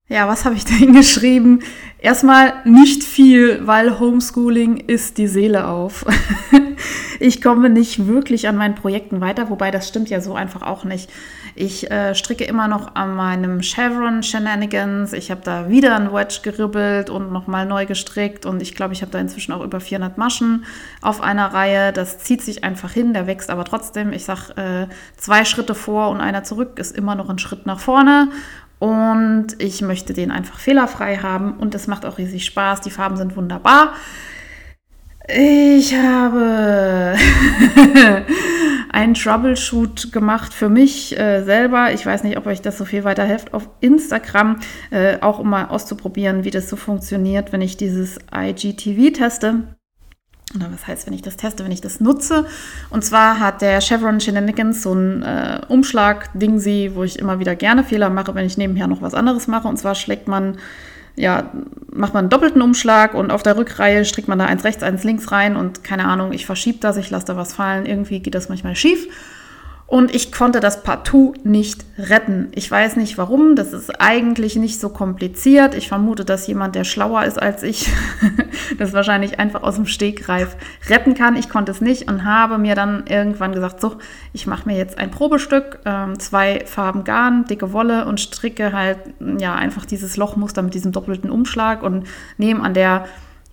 Ja, 0.07 0.27
was 0.27 0.45
habe 0.45 0.55
ich 0.55 0.65
da 0.65 0.73
hingeschrieben? 0.73 1.63
Erstmal 1.97 2.53
nicht 2.65 3.03
viel, 3.03 3.65
weil 3.65 3.99
Homeschooling 3.99 4.77
ist 4.77 5.17
die 5.17 5.27
Seele 5.27 5.67
auf. 5.67 6.05
ich 7.19 7.41
komme 7.41 7.69
nicht 7.71 8.05
wirklich 8.05 8.47
an 8.47 8.57
meinen 8.57 8.75
Projekten 8.75 9.21
weiter, 9.21 9.49
wobei 9.49 9.71
das 9.71 9.87
stimmt 9.87 10.09
ja 10.09 10.21
so 10.21 10.35
einfach 10.35 10.61
auch 10.61 10.83
nicht. 10.83 11.09
Ich 11.57 11.89
äh, 11.89 12.13
stricke 12.13 12.43
immer 12.43 12.67
noch 12.67 12.95
an 12.95 13.15
meinem 13.15 13.61
Chevron 13.63 14.21
Shenanigans. 14.21 15.13
Ich 15.13 15.31
habe 15.31 15.39
da 15.43 15.69
wieder 15.69 15.95
ein 15.95 16.11
Wedge 16.11 16.41
geribbelt 16.43 17.09
und 17.09 17.31
nochmal 17.31 17.65
neu 17.65 17.85
gestrickt 17.85 18.45
und 18.45 18.61
ich 18.61 18.75
glaube, 18.75 18.93
ich 18.93 19.01
habe 19.01 19.11
da 19.11 19.19
inzwischen 19.19 19.53
auch 19.53 19.63
über 19.63 19.79
400 19.79 20.17
Maschen 20.17 20.65
auf 21.01 21.21
einer 21.21 21.53
Reihe. 21.53 21.93
Das 21.93 22.19
zieht 22.19 22.41
sich 22.41 22.65
einfach 22.65 22.91
hin, 22.91 23.13
der 23.13 23.25
wächst 23.25 23.49
aber 23.49 23.63
trotzdem. 23.63 24.11
Ich 24.11 24.25
sage, 24.25 24.57
äh, 24.57 24.93
zwei 25.15 25.45
Schritte 25.45 25.73
vor 25.73 26.09
und 26.09 26.19
einer 26.19 26.43
zurück 26.43 26.77
ist 26.77 26.95
immer 26.95 27.15
noch 27.15 27.29
ein 27.29 27.39
Schritt 27.39 27.65
nach 27.65 27.79
vorne 27.79 28.29
und 28.79 29.47
ich 29.59 29.81
möchte 29.81 30.13
den 30.13 30.31
einfach 30.31 30.59
fehlerfrei 30.59 31.17
haben 31.17 31.57
und 31.57 31.75
es 31.75 31.87
macht 31.87 32.05
auch 32.05 32.17
riesig 32.17 32.45
Spaß. 32.45 32.81
Die 32.81 32.91
Farben 32.91 33.17
sind 33.17 33.35
wunderbar. 33.35 33.93
Ich 35.27 35.95
habe 35.95 37.15
einen 38.91 39.13
Troubleshoot 39.15 40.11
gemacht 40.11 40.53
für 40.53 40.69
mich 40.69 41.17
äh, 41.17 41.43
selber. 41.43 41.93
Ich 41.93 42.05
weiß 42.05 42.23
nicht, 42.23 42.37
ob 42.37 42.45
euch 42.45 42.61
das 42.61 42.77
so 42.77 42.85
viel 42.85 43.03
weiterhilft 43.03 43.53
auf 43.53 43.67
Instagram, 43.79 44.59
äh, 44.91 45.19
auch 45.21 45.39
um 45.39 45.49
mal 45.49 45.65
auszuprobieren, 45.65 46.43
wie 46.43 46.51
das 46.51 46.69
so 46.69 46.75
funktioniert, 46.75 47.51
wenn 47.51 47.61
ich 47.61 47.77
dieses 47.77 48.19
IGTV 48.33 49.13
teste. 49.13 49.75
Oder 50.53 50.71
was 50.71 50.85
heißt, 50.85 51.07
wenn 51.07 51.13
ich 51.13 51.21
das 51.21 51.37
teste, 51.37 51.63
wenn 51.63 51.71
ich 51.71 51.81
das 51.81 51.99
nutze. 51.99 52.45
Und 52.89 53.03
zwar 53.03 53.39
hat 53.39 53.61
der 53.61 53.81
Chevron 53.81 54.19
Shenanigans 54.19 54.83
so 54.83 54.93
ein 54.93 55.23
äh, 55.23 55.61
Umschlag-Ding, 55.67 56.63
wo 56.95 57.03
ich 57.03 57.17
immer 57.17 57.39
wieder 57.39 57.55
gerne 57.55 57.83
Fehler 57.83 58.09
mache, 58.09 58.35
wenn 58.35 58.45
ich 58.45 58.57
nebenher 58.57 58.87
noch 58.87 59.01
was 59.01 59.15
anderes 59.15 59.47
mache. 59.47 59.67
Und 59.67 59.77
zwar 59.77 59.95
schlägt 59.95 60.27
man, 60.27 60.57
ja, 61.15 61.51
macht 61.91 62.13
man 62.13 62.25
einen 62.25 62.29
doppelten 62.29 62.61
Umschlag 62.61 63.13
und 63.13 63.31
auf 63.31 63.41
der 63.41 63.57
Rückreihe 63.57 64.05
strickt 64.05 64.27
man 64.27 64.37
da 64.37 64.45
eins 64.45 64.63
rechts, 64.63 64.83
eins 64.83 65.03
links 65.03 65.31
rein 65.31 65.55
und 65.55 65.83
keine 65.83 66.05
Ahnung, 66.05 66.33
ich 66.33 66.45
verschiebe 66.45 66.77
das, 66.79 66.97
ich 66.97 67.09
lasse 67.09 67.25
da 67.25 67.37
was 67.37 67.53
fallen. 67.53 67.85
Irgendwie 67.85 68.19
geht 68.19 68.35
das 68.35 68.49
manchmal 68.49 68.75
schief. 68.75 69.07
Und 69.87 70.15
ich 70.15 70.31
konnte 70.31 70.61
das 70.61 70.81
partout 70.81 71.35
nicht 71.43 71.85
retten. 71.99 72.47
Ich 72.55 72.69
weiß 72.71 72.95
nicht 72.95 73.19
warum. 73.19 73.55
Das 73.55 73.71
ist 73.71 74.01
eigentlich 74.01 74.55
nicht 74.55 74.79
so 74.79 74.89
kompliziert. 74.89 75.75
Ich 75.75 75.89
vermute, 75.89 76.25
dass 76.25 76.47
jemand, 76.47 76.73
der 76.73 76.85
schlauer 76.85 77.23
ist 77.23 77.39
als 77.39 77.61
ich, 77.61 77.91
das 78.79 78.93
wahrscheinlich 78.93 79.39
einfach 79.39 79.61
aus 79.61 79.75
dem 79.75 79.85
Stegreif 79.85 80.57
retten 80.89 81.13
kann. 81.13 81.35
Ich 81.35 81.49
konnte 81.49 81.71
es 81.71 81.81
nicht 81.81 82.09
und 82.09 82.25
habe 82.25 82.57
mir 82.57 82.73
dann 82.73 83.05
irgendwann 83.07 83.51
gesagt, 83.51 83.79
so, 83.79 83.97
ich 84.33 84.47
mache 84.47 84.67
mir 84.67 84.75
jetzt 84.75 84.97
ein 84.97 85.11
Probestück, 85.11 85.79
ähm, 85.85 86.17
zwei 86.17 86.65
Farben 86.65 87.03
Garn, 87.03 87.45
dicke 87.45 87.71
Wolle 87.71 88.05
und 88.05 88.19
stricke 88.19 88.73
halt 88.73 88.97
ja 89.37 89.53
einfach 89.53 89.85
dieses 89.85 90.17
Lochmuster 90.17 90.63
mit 90.63 90.73
diesem 90.73 90.93
doppelten 90.93 91.29
Umschlag 91.29 91.83
und 91.83 92.07
nehme 92.39 92.63
an 92.63 92.73
der 92.73 93.05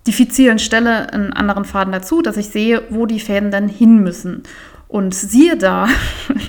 diffizilen 0.07 0.59
Stelle 0.59 1.13
einen 1.13 1.31
anderen 1.31 1.63
Faden 1.63 1.93
dazu, 1.93 2.21
dass 2.21 2.37
ich 2.37 2.49
sehe, 2.49 2.81
wo 2.89 3.05
die 3.05 3.19
Fäden 3.19 3.51
denn 3.51 3.69
hin 3.69 3.99
müssen. 3.99 4.43
Und 4.93 5.15
siehe 5.15 5.57
da, 5.57 5.87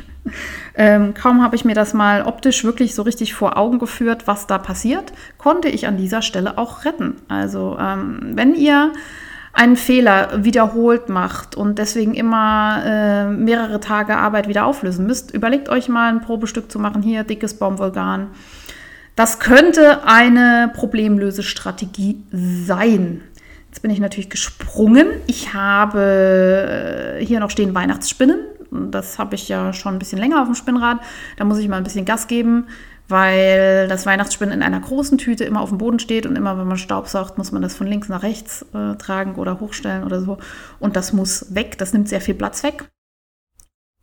ähm, 0.75 1.15
kaum 1.15 1.43
habe 1.43 1.57
ich 1.57 1.65
mir 1.65 1.73
das 1.73 1.95
mal 1.95 2.25
optisch 2.25 2.63
wirklich 2.63 2.95
so 2.95 3.01
richtig 3.01 3.33
vor 3.33 3.57
Augen 3.57 3.79
geführt, 3.79 4.27
was 4.27 4.47
da 4.47 4.59
passiert, 4.59 5.15
konnte 5.39 5.71
ich 5.71 5.87
an 5.87 5.97
dieser 5.97 6.21
Stelle 6.21 6.59
auch 6.59 6.85
retten. 6.85 7.17
Also 7.29 7.79
ähm, 7.81 8.33
wenn 8.35 8.55
ihr 8.55 8.93
einen 9.55 9.77
Fehler 9.77 10.45
wiederholt 10.45 11.09
macht 11.09 11.57
und 11.57 11.79
deswegen 11.79 12.13
immer 12.13 12.83
äh, 12.85 13.29
mehrere 13.29 13.81
Tage 13.81 14.15
Arbeit 14.15 14.47
wieder 14.47 14.67
auflösen 14.67 15.07
müsst, 15.07 15.33
überlegt 15.33 15.71
euch 15.71 15.89
mal 15.89 16.13
ein 16.13 16.21
Probestück 16.21 16.71
zu 16.71 16.79
machen, 16.79 17.01
hier 17.01 17.25
dickes 17.25 17.55
Baumwollgarn. 17.55 18.27
Das 19.17 19.39
könnte 19.39 20.07
eine 20.07 20.71
Problemlösestrategie 20.75 22.25
sein. 22.31 23.23
Jetzt 23.75 23.83
bin 23.83 23.91
ich 23.91 23.99
natürlich 23.99 24.31
gesprungen. 24.31 25.09
Ich 25.27 25.53
habe 25.53 27.19
äh, 27.19 27.27
hier 27.27 27.41
noch 27.41 27.51
stehen 27.51 27.75
Weihnachtsspinnen. 27.75 28.39
Das 28.93 29.19
habe 29.19 29.35
ich 29.35 29.49
ja 29.49 29.73
schon 29.73 29.97
ein 29.97 29.99
bisschen 29.99 30.21
länger 30.21 30.41
auf 30.41 30.47
dem 30.47 30.55
Spinnrad. 30.55 31.01
Da 31.39 31.45
muss 31.45 31.59
ich 31.59 31.67
mal 31.67 31.79
ein 31.79 31.83
bisschen 31.83 32.05
Gas 32.05 32.29
geben, 32.29 32.69
weil 33.09 33.89
das 33.89 34.07
Weihnachtsspinnen 34.07 34.55
in 34.55 34.63
einer 34.63 34.79
großen 34.79 35.19
Tüte 35.19 35.43
immer 35.43 35.61
auf 35.61 35.71
dem 35.71 35.79
Boden 35.79 35.99
steht 35.99 36.25
und 36.25 36.37
immer, 36.37 36.57
wenn 36.57 36.69
man 36.69 36.77
Staub 36.77 37.09
saugt, 37.09 37.37
muss 37.37 37.51
man 37.51 37.63
das 37.63 37.75
von 37.75 37.89
links 37.89 38.09
nach 38.09 38.23
rechts 38.23 38.65
äh, 38.75 38.95
tragen 38.95 39.35
oder 39.35 39.59
hochstellen 39.59 40.05
oder 40.05 40.21
so. 40.21 40.39
Und 40.79 40.95
das 40.95 41.13
muss 41.13 41.53
weg. 41.53 41.77
Das 41.79 41.93
nimmt 41.93 42.09
sehr 42.09 42.21
viel 42.21 42.35
Platz 42.35 42.63
weg. 42.63 42.85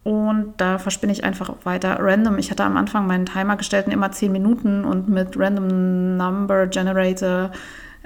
Und 0.03 0.55
da 0.57 0.79
verspinne 0.79 1.13
ich 1.13 1.23
einfach 1.23 1.53
weiter 1.63 1.95
random. 1.97 2.39
Ich 2.39 2.51
hatte 2.51 2.65
am 2.65 2.75
Anfang 2.75 3.07
meinen 3.07 3.25
Timer 3.25 3.55
gestellt 3.55 3.85
in 3.85 3.93
immer 3.93 4.11
10 4.11 4.33
Minuten 4.33 4.83
und 4.83 5.07
mit 5.07 5.39
Random 5.39 6.17
Number 6.17 6.67
Generator 6.67 7.51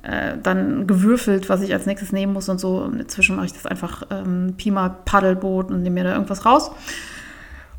äh, 0.05 0.37
dann 0.41 0.87
gewürfelt, 0.87 1.49
was 1.49 1.61
ich 1.61 1.73
als 1.73 1.85
nächstes 1.85 2.11
nehmen 2.11 2.33
muss 2.33 2.49
und 2.49 2.59
so. 2.59 2.77
Und 2.77 2.99
inzwischen 2.99 3.35
mache 3.35 3.47
ich 3.47 3.53
das 3.53 3.65
einfach 3.65 4.03
ähm, 4.11 4.53
Pima 4.57 4.89
Paddelboot 4.89 5.71
und 5.71 5.81
nehme 5.81 5.95
mir 5.95 6.03
da 6.03 6.13
irgendwas 6.13 6.45
raus. 6.45 6.71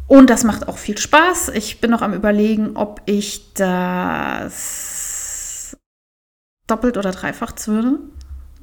Und 0.09 0.31
das 0.31 0.45
macht 0.45 0.69
auch 0.69 0.79
viel 0.79 0.99
Spaß. 0.99 1.51
Ich 1.51 1.81
bin 1.81 1.91
noch 1.91 2.03
am 2.03 2.15
Überlegen, 2.15 2.77
ob 2.77 3.03
ich 3.07 3.55
das 3.55 4.97
doppelt 6.67 6.97
oder 6.97 7.11
dreifach 7.13 7.53
zwirne. 7.53 7.99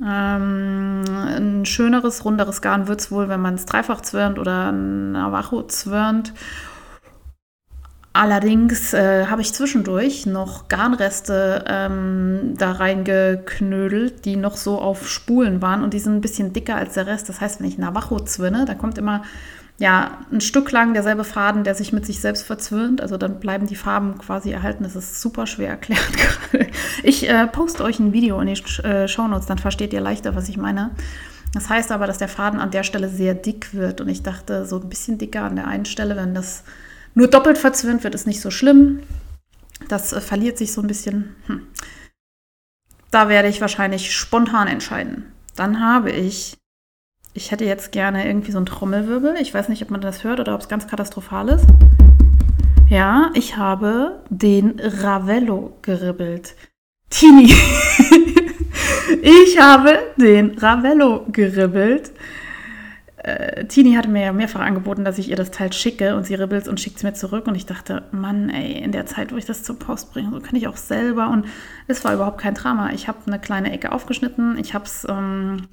Ähm, 0.01 1.03
ein 1.07 1.65
schöneres, 1.65 2.25
runderes 2.25 2.61
Garn 2.61 2.87
wird 2.87 3.01
es 3.01 3.11
wohl, 3.11 3.29
wenn 3.29 3.41
man 3.41 3.55
es 3.55 3.65
dreifach 3.65 4.01
zwirnt 4.01 4.39
oder 4.39 4.71
Navajo 4.71 5.63
zwirnt. 5.67 6.33
Allerdings 8.15 8.93
äh, 8.93 9.25
habe 9.25 9.41
ich 9.41 9.53
zwischendurch 9.53 10.27
noch 10.27 10.67
Garnreste 10.67 11.65
ähm, 11.67 12.53
da 12.55 12.73
reingeknödelt, 12.73 14.25
die 14.25 14.35
noch 14.35 14.55
so 14.55 14.79
auf 14.79 15.09
Spulen 15.09 15.63
waren 15.63 15.83
und 15.83 15.95
die 15.95 15.99
sind 15.99 16.13
ein 16.13 16.21
bisschen 16.21 16.53
dicker 16.53 16.75
als 16.75 16.93
der 16.93 17.07
Rest. 17.07 17.27
Das 17.27 17.41
heißt, 17.41 17.59
wenn 17.59 17.67
ich 17.67 17.79
Navajo 17.79 18.19
zwinne, 18.19 18.65
da 18.65 18.75
kommt 18.75 18.99
immer 18.99 19.23
ja, 19.79 20.19
ein 20.31 20.41
Stück 20.41 20.71
lang 20.71 20.93
derselbe 20.93 21.23
Faden, 21.23 21.63
der 21.63 21.73
sich 21.73 21.91
mit 21.91 22.05
sich 22.05 22.21
selbst 22.21 22.43
verzwirnt. 22.43 23.01
Also 23.01 23.17
dann 23.17 23.39
bleiben 23.39 23.65
die 23.65 23.75
Farben 23.75 24.19
quasi 24.19 24.51
erhalten. 24.51 24.83
Das 24.83 24.95
ist 24.95 25.19
super 25.19 25.47
schwer 25.47 25.69
erklärt 25.69 26.07
gerade. 26.51 26.67
Ich 27.01 27.27
äh, 27.27 27.47
poste 27.47 27.83
euch 27.83 27.99
ein 27.99 28.13
Video 28.13 28.39
in 28.39 28.47
die 28.47 28.83
äh, 28.83 29.07
Shownotes, 29.07 29.47
dann 29.47 29.57
versteht 29.57 29.91
ihr 29.91 30.01
leichter, 30.01 30.35
was 30.35 30.49
ich 30.49 30.57
meine. 30.57 30.91
Das 31.53 31.69
heißt 31.69 31.91
aber, 31.91 32.05
dass 32.05 32.19
der 32.19 32.27
Faden 32.27 32.59
an 32.59 32.69
der 32.69 32.83
Stelle 32.83 33.09
sehr 33.09 33.33
dick 33.33 33.73
wird. 33.73 34.01
Und 34.01 34.09
ich 34.09 34.21
dachte, 34.21 34.67
so 34.67 34.79
ein 34.79 34.89
bisschen 34.89 35.17
dicker 35.17 35.41
an 35.41 35.55
der 35.55 35.67
einen 35.67 35.85
Stelle, 35.85 36.15
wenn 36.15 36.35
das 36.35 36.63
nur 37.13 37.27
doppelt 37.27 37.57
verzwirnt 37.57 38.03
wird, 38.03 38.15
ist 38.15 38.27
nicht 38.27 38.41
so 38.41 38.51
schlimm. 38.51 39.01
Das 39.87 40.13
äh, 40.13 40.21
verliert 40.21 40.57
sich 40.57 40.73
so 40.73 40.81
ein 40.81 40.87
bisschen. 40.87 41.35
Hm. 41.47 41.67
Da 43.11 43.29
werde 43.29 43.49
ich 43.49 43.61
wahrscheinlich 43.61 44.15
spontan 44.15 44.67
entscheiden. 44.67 45.31
Dann 45.55 45.79
habe 45.79 46.11
ich, 46.11 46.57
ich 47.33 47.51
hätte 47.51 47.65
jetzt 47.65 47.91
gerne 47.91 48.25
irgendwie 48.25 48.51
so 48.51 48.57
einen 48.57 48.65
Trommelwirbel. 48.65 49.35
Ich 49.39 49.53
weiß 49.53 49.69
nicht, 49.69 49.83
ob 49.83 49.91
man 49.91 50.01
das 50.01 50.23
hört 50.23 50.39
oder 50.39 50.55
ob 50.55 50.61
es 50.61 50.69
ganz 50.69 50.87
katastrophal 50.87 51.49
ist. 51.49 51.65
Ja, 52.89 53.31
ich 53.35 53.57
habe 53.57 54.23
den 54.29 54.79
Ravello 54.79 55.77
geribbelt. 55.81 56.55
Tini, 57.09 57.45
ich 59.21 59.59
habe 59.59 59.99
den 60.17 60.57
Ravello 60.57 61.27
geribbelt 61.31 62.11
äh, 63.23 63.65
Tini 63.65 63.93
hatte 63.95 64.09
mir 64.09 64.23
ja 64.23 64.33
mehrfach 64.33 64.59
angeboten, 64.59 65.05
dass 65.05 65.17
ich 65.17 65.29
ihr 65.29 65.35
das 65.35 65.51
Teil 65.51 65.71
schicke 65.71 66.15
und 66.15 66.25
sie 66.25 66.35
ribbelt 66.35 66.67
und 66.67 66.79
schickt 66.79 66.97
es 66.97 67.03
mir 67.03 67.13
zurück. 67.13 67.47
Und 67.47 67.55
ich 67.55 67.65
dachte, 67.65 68.03
Mann, 68.11 68.49
ey, 68.49 68.73
in 68.73 68.91
der 68.91 69.05
Zeit, 69.05 69.31
wo 69.31 69.37
ich 69.37 69.45
das 69.45 69.63
zur 69.63 69.79
Post 69.79 70.11
bringe, 70.13 70.31
so 70.31 70.39
kann 70.41 70.55
ich 70.55 70.67
auch 70.67 70.77
selber. 70.77 71.29
Und 71.29 71.45
es 71.87 72.03
war 72.03 72.13
überhaupt 72.13 72.39
kein 72.39 72.53
Drama. 72.53 72.91
Ich 72.91 73.07
habe 73.07 73.19
eine 73.25 73.39
kleine 73.39 73.71
Ecke 73.71 73.93
aufgeschnitten. 73.93 74.57
Ich 74.57 74.73
habe 74.73 74.85
es 74.85 75.07
ähm, 75.09 75.67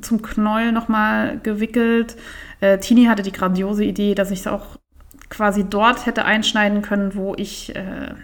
zum 0.00 0.22
Knäuel 0.22 0.72
nochmal 0.72 1.38
gewickelt. 1.42 2.16
Äh, 2.60 2.78
Tini 2.78 3.04
hatte 3.04 3.22
die 3.22 3.32
grandiose 3.32 3.84
Idee, 3.84 4.14
dass 4.14 4.30
ich 4.30 4.40
es 4.40 4.46
auch 4.46 4.78
quasi 5.28 5.64
dort 5.68 6.06
hätte 6.06 6.24
einschneiden 6.24 6.80
können, 6.80 7.14
wo 7.14 7.34
ich 7.36 7.74
äh, 7.76 8.14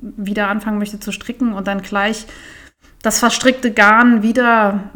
wieder 0.00 0.48
anfangen 0.48 0.78
möchte 0.78 0.98
zu 0.98 1.12
stricken 1.12 1.52
und 1.52 1.66
dann 1.66 1.82
gleich 1.82 2.26
das 3.02 3.18
verstrickte 3.18 3.72
Garn 3.72 4.22
wieder 4.22 4.90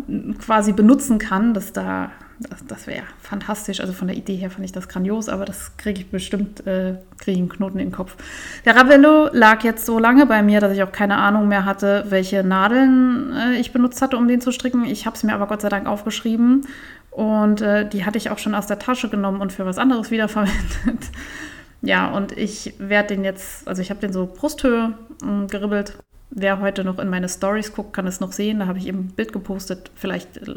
quasi 0.44 0.72
benutzen 0.72 1.18
kann, 1.18 1.54
dass 1.54 1.72
da 1.72 2.10
das, 2.38 2.66
das 2.66 2.86
wäre 2.86 3.04
fantastisch. 3.20 3.80
Also 3.80 3.92
von 3.92 4.08
der 4.08 4.16
Idee 4.16 4.36
her 4.36 4.50
fand 4.50 4.64
ich 4.64 4.72
das 4.72 4.88
grandios, 4.88 5.28
aber 5.28 5.44
das 5.44 5.76
kriege 5.76 6.00
ich 6.00 6.10
bestimmt, 6.10 6.66
äh, 6.66 6.94
kriege 7.18 7.32
ich 7.32 7.38
einen 7.38 7.48
Knoten 7.48 7.78
im 7.78 7.92
Kopf. 7.92 8.16
Der 8.64 8.76
Ravello 8.76 9.28
lag 9.32 9.62
jetzt 9.62 9.86
so 9.86 9.98
lange 9.98 10.26
bei 10.26 10.42
mir, 10.42 10.60
dass 10.60 10.72
ich 10.72 10.82
auch 10.82 10.92
keine 10.92 11.16
Ahnung 11.16 11.48
mehr 11.48 11.64
hatte, 11.64 12.06
welche 12.08 12.42
Nadeln 12.42 13.32
äh, 13.32 13.60
ich 13.60 13.72
benutzt 13.72 14.02
hatte, 14.02 14.16
um 14.16 14.26
den 14.26 14.40
zu 14.40 14.50
stricken. 14.52 14.84
Ich 14.84 15.06
habe 15.06 15.16
es 15.16 15.22
mir 15.22 15.34
aber 15.34 15.46
Gott 15.46 15.60
sei 15.60 15.68
Dank 15.68 15.86
aufgeschrieben 15.86 16.66
und 17.10 17.60
äh, 17.60 17.88
die 17.88 18.04
hatte 18.04 18.18
ich 18.18 18.30
auch 18.30 18.38
schon 18.38 18.54
aus 18.54 18.66
der 18.66 18.78
Tasche 18.78 19.08
genommen 19.08 19.40
und 19.40 19.52
für 19.52 19.66
was 19.66 19.78
anderes 19.78 20.10
wiederverwendet. 20.10 21.10
ja, 21.82 22.10
und 22.10 22.32
ich 22.32 22.74
werde 22.78 23.14
den 23.14 23.24
jetzt, 23.24 23.68
also 23.68 23.80
ich 23.80 23.90
habe 23.90 24.00
den 24.00 24.12
so 24.12 24.26
Brusthöhe 24.26 24.94
äh, 25.22 25.46
geribbelt 25.46 25.96
Wer 26.36 26.58
heute 26.60 26.82
noch 26.82 26.98
in 26.98 27.08
meine 27.10 27.28
Stories 27.28 27.72
guckt, 27.72 27.92
kann 27.92 28.08
es 28.08 28.18
noch 28.18 28.32
sehen. 28.32 28.58
Da 28.58 28.66
habe 28.66 28.78
ich 28.78 28.88
eben 28.88 28.98
ein 28.98 29.12
Bild 29.14 29.32
gepostet. 29.32 29.92
Vielleicht 29.94 30.36
äh, 30.38 30.56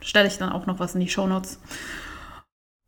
stelle 0.00 0.28
ich 0.28 0.38
dann 0.38 0.50
auch 0.50 0.66
noch 0.66 0.78
was 0.78 0.94
in 0.94 1.00
die 1.00 1.08
Shownotes. 1.08 1.60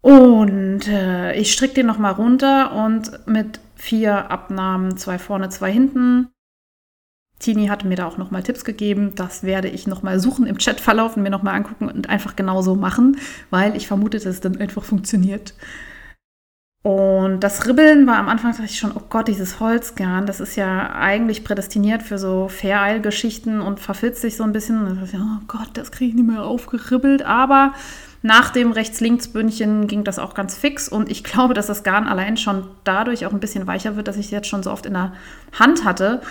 Und 0.02 0.88
äh, 0.88 1.35
ich 1.35 1.52
stricke 1.52 1.75
den 1.75 1.87
nochmal 1.87 2.12
runter 2.12 2.73
und 2.73 3.26
mit 3.26 3.61
vier 3.75 4.31
Abnahmen, 4.31 4.97
zwei 4.97 5.19
vorne, 5.19 5.50
zwei 5.50 5.71
hinten. 5.71 6.29
Tini 7.38 7.67
hatte 7.67 7.87
mir 7.87 7.97
da 7.97 8.07
auch 8.07 8.19
nochmal 8.19 8.43
Tipps 8.43 8.64
gegeben. 8.64 9.14
Das 9.14 9.43
werde 9.43 9.69
ich 9.69 9.87
nochmal 9.87 10.21
suchen 10.21 10.47
im 10.47 10.59
Chatverlauf 10.59 11.17
und 11.17 11.23
mir 11.23 11.31
nochmal 11.31 11.55
angucken 11.55 11.88
und 11.88 12.09
einfach 12.09 12.37
genauso 12.37 12.76
machen, 12.76 13.19
weil 13.49 13.76
ich 13.76 13.87
vermute, 13.87 14.19
dass 14.19 14.26
es 14.26 14.40
dann 14.40 14.59
einfach 14.59 14.85
funktioniert. 14.85 15.55
Und 16.82 17.40
das 17.40 17.66
Ribbeln 17.66 18.06
war 18.06 18.16
am 18.16 18.28
Anfang, 18.28 18.52
dachte 18.52 18.64
ich 18.64 18.78
schon, 18.78 18.92
oh 18.96 19.02
Gott, 19.10 19.28
dieses 19.28 19.60
Holzgarn, 19.60 20.25
das 20.25 20.40
ist 20.40 20.56
ja 20.56 20.94
eigentlich 20.94 21.44
prädestiniert 21.44 22.02
für 22.02 22.18
so 22.18 22.49
Fair-Eil-Geschichten 22.49 23.60
und 23.60 23.80
verfilzt 23.80 24.22
sich 24.22 24.37
so 24.37 24.44
ein 24.44 24.52
bisschen. 24.52 24.87
Und 24.87 25.02
ich, 25.02 25.14
oh 25.14 25.44
Gott, 25.46 25.68
das 25.75 25.90
kriege 25.92 26.10
ich 26.10 26.14
nicht 26.14 26.26
mehr 26.26 26.42
aufgeribbelt. 26.42 27.22
Aber 27.22 27.75
nach 28.22 28.49
dem 28.49 28.72
Rechts-Links-Bündchen 28.72 29.88
ging 29.88 30.04
das 30.04 30.18
auch 30.18 30.32
ganz 30.32 30.56
fix. 30.56 30.88
Und 30.88 31.10
ich 31.10 31.22
glaube, 31.22 31.52
dass 31.52 31.66
das 31.66 31.82
Garn 31.82 32.08
allein 32.08 32.38
schon 32.38 32.66
dadurch 32.84 33.26
auch 33.26 33.32
ein 33.32 33.40
bisschen 33.40 33.66
weicher 33.66 33.96
wird, 33.96 34.08
dass 34.08 34.16
ich 34.16 34.26
es 34.26 34.30
jetzt 34.30 34.49
schon 34.49 34.62
so 34.62 34.70
oft 34.70 34.87
in 34.87 34.94
der 34.94 35.12
Hand 35.52 35.84
hatte. 35.84 36.22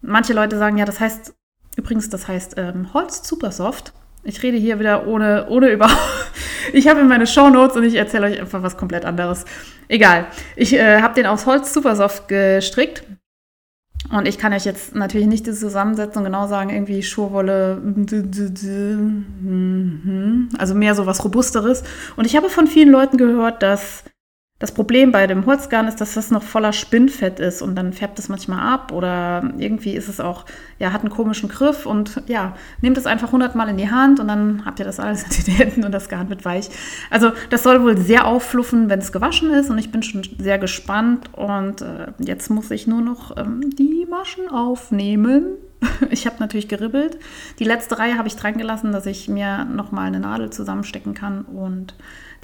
Manche 0.00 0.32
Leute 0.32 0.56
sagen 0.56 0.78
ja, 0.78 0.86
das 0.86 1.00
heißt, 1.00 1.34
übrigens, 1.76 2.08
das 2.08 2.26
heißt 2.26 2.54
ähm, 2.56 2.94
Holz 2.94 3.28
Super 3.28 3.52
Soft. 3.52 3.92
Ich 4.24 4.42
rede 4.42 4.56
hier 4.56 4.80
wieder 4.80 5.06
ohne, 5.06 5.46
ohne 5.48 5.70
überhaupt. 5.70 5.98
Ich 6.72 6.88
habe 6.88 7.00
in 7.00 7.08
meine 7.08 7.26
Shownotes 7.26 7.76
und 7.76 7.84
ich 7.84 7.94
erzähle 7.94 8.26
euch 8.26 8.40
einfach 8.40 8.62
was 8.62 8.78
komplett 8.78 9.04
anderes. 9.04 9.44
Egal. 9.86 10.26
Ich 10.56 10.72
äh, 10.72 11.02
habe 11.02 11.14
den 11.14 11.26
aus 11.26 11.44
Holz 11.44 11.74
super 11.74 11.94
soft 11.94 12.26
gestrickt. 12.26 13.04
Und 14.10 14.26
ich 14.26 14.38
kann 14.38 14.52
euch 14.52 14.64
jetzt 14.64 14.94
natürlich 14.94 15.26
nicht 15.26 15.46
diese 15.46 15.58
Zusammensetzung 15.58 16.24
genau 16.24 16.46
sagen, 16.46 16.70
irgendwie 16.70 17.02
Schurwolle, 17.02 17.82
also 20.58 20.74
mehr 20.74 20.94
so 20.94 21.06
was 21.06 21.22
Robusteres. 21.22 21.84
Und 22.16 22.24
ich 22.24 22.34
habe 22.34 22.48
von 22.48 22.66
vielen 22.66 22.90
Leuten 22.90 23.18
gehört, 23.18 23.62
dass 23.62 24.04
das 24.64 24.72
Problem 24.72 25.12
bei 25.12 25.26
dem 25.26 25.44
Holzgarn 25.44 25.88
ist, 25.88 26.00
dass 26.00 26.14
das 26.14 26.30
noch 26.30 26.42
voller 26.42 26.72
Spinnfett 26.72 27.38
ist 27.38 27.60
und 27.60 27.74
dann 27.74 27.92
färbt 27.92 28.18
es 28.18 28.30
manchmal 28.30 28.60
ab 28.60 28.92
oder 28.92 29.52
irgendwie 29.58 29.92
ist 29.92 30.08
es 30.08 30.20
auch, 30.20 30.46
ja, 30.78 30.90
hat 30.90 31.02
einen 31.02 31.10
komischen 31.10 31.50
Griff 31.50 31.84
und 31.84 32.22
ja, 32.28 32.56
nehmt 32.80 32.96
es 32.96 33.04
einfach 33.04 33.30
hundertmal 33.32 33.68
in 33.68 33.76
die 33.76 33.90
Hand 33.90 34.20
und 34.20 34.28
dann 34.28 34.64
habt 34.64 34.78
ihr 34.78 34.86
das 34.86 35.00
alles 35.00 35.24
in 35.24 35.44
den 35.44 35.54
Händen 35.56 35.84
und 35.84 35.92
das 35.92 36.08
Garn 36.08 36.30
wird 36.30 36.46
weich. 36.46 36.70
Also 37.10 37.32
das 37.50 37.62
soll 37.62 37.82
wohl 37.82 37.98
sehr 37.98 38.26
auffluffen, 38.26 38.88
wenn 38.88 39.00
es 39.00 39.12
gewaschen 39.12 39.50
ist 39.50 39.68
und 39.68 39.76
ich 39.76 39.92
bin 39.92 40.02
schon 40.02 40.22
sehr 40.38 40.56
gespannt 40.56 41.28
und 41.34 41.82
äh, 41.82 42.12
jetzt 42.20 42.48
muss 42.48 42.70
ich 42.70 42.86
nur 42.86 43.02
noch 43.02 43.36
ähm, 43.36 43.68
die 43.76 44.06
Maschen 44.08 44.48
aufnehmen. 44.48 45.44
Ich 46.08 46.24
habe 46.24 46.36
natürlich 46.40 46.68
geribbelt. 46.68 47.18
Die 47.58 47.64
letzte 47.64 47.98
Reihe 47.98 48.16
habe 48.16 48.28
ich 48.28 48.36
dran 48.36 48.56
gelassen, 48.56 48.92
dass 48.92 49.04
ich 49.04 49.28
mir 49.28 49.66
nochmal 49.66 50.06
eine 50.06 50.20
Nadel 50.20 50.48
zusammenstecken 50.48 51.12
kann 51.12 51.42
und 51.42 51.94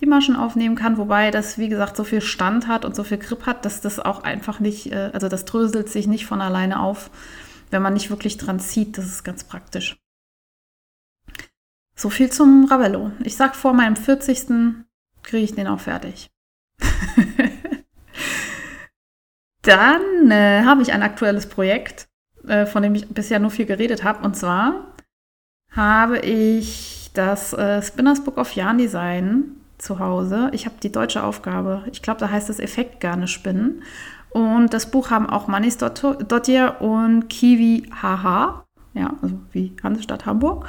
die 0.00 0.06
Maschen 0.06 0.36
aufnehmen 0.36 0.76
kann, 0.76 0.96
wobei 0.96 1.30
das, 1.30 1.58
wie 1.58 1.68
gesagt, 1.68 1.96
so 1.96 2.04
viel 2.04 2.20
Stand 2.20 2.66
hat 2.66 2.84
und 2.84 2.96
so 2.96 3.04
viel 3.04 3.18
Grip 3.18 3.46
hat, 3.46 3.64
dass 3.64 3.80
das 3.80 3.98
auch 3.98 4.22
einfach 4.22 4.60
nicht, 4.60 4.92
äh, 4.92 5.10
also 5.12 5.28
das 5.28 5.44
dröselt 5.44 5.88
sich 5.88 6.06
nicht 6.06 6.26
von 6.26 6.40
alleine 6.40 6.80
auf, 6.80 7.10
wenn 7.70 7.82
man 7.82 7.92
nicht 7.92 8.10
wirklich 8.10 8.36
dran 8.38 8.60
zieht. 8.60 8.96
Das 8.98 9.06
ist 9.06 9.24
ganz 9.24 9.44
praktisch. 9.44 9.96
So 11.94 12.08
viel 12.08 12.30
zum 12.30 12.64
Ravello. 12.64 13.12
Ich 13.22 13.36
sag 13.36 13.54
vor 13.54 13.74
meinem 13.74 13.94
40. 13.94 14.84
kriege 15.22 15.44
ich 15.44 15.54
den 15.54 15.66
auch 15.66 15.80
fertig. 15.80 16.30
Dann 19.62 20.30
äh, 20.30 20.62
habe 20.64 20.80
ich 20.80 20.92
ein 20.92 21.02
aktuelles 21.02 21.46
Projekt, 21.46 22.08
äh, 22.48 22.64
von 22.64 22.82
dem 22.82 22.94
ich 22.94 23.06
bisher 23.08 23.38
nur 23.38 23.50
viel 23.50 23.66
geredet 23.66 24.02
habe. 24.02 24.24
Und 24.24 24.34
zwar 24.34 24.94
habe 25.70 26.20
ich 26.20 27.10
das 27.12 27.52
äh, 27.52 27.82
Spinners 27.82 28.24
Book 28.24 28.38
of 28.38 28.52
Yarn 28.54 28.78
Design 28.78 29.59
zu 29.80 29.98
Hause. 29.98 30.50
Ich 30.52 30.66
habe 30.66 30.76
die 30.82 30.92
deutsche 30.92 31.22
Aufgabe. 31.22 31.84
Ich 31.92 32.02
glaube, 32.02 32.20
da 32.20 32.30
heißt 32.30 32.50
es 32.50 32.58
Effektgarne 32.58 33.28
spinnen. 33.28 33.82
Und 34.30 34.72
das 34.72 34.90
Buch 34.90 35.10
haben 35.10 35.28
auch 35.28 35.48
Manis 35.48 35.76
Dottir 35.78 36.80
und 36.80 37.28
Kiwi 37.28 37.90
Haha. 38.00 38.64
Ja, 38.94 39.14
also 39.22 39.36
wie 39.52 39.72
Hansestadt 39.82 40.26
Hamburg. 40.26 40.66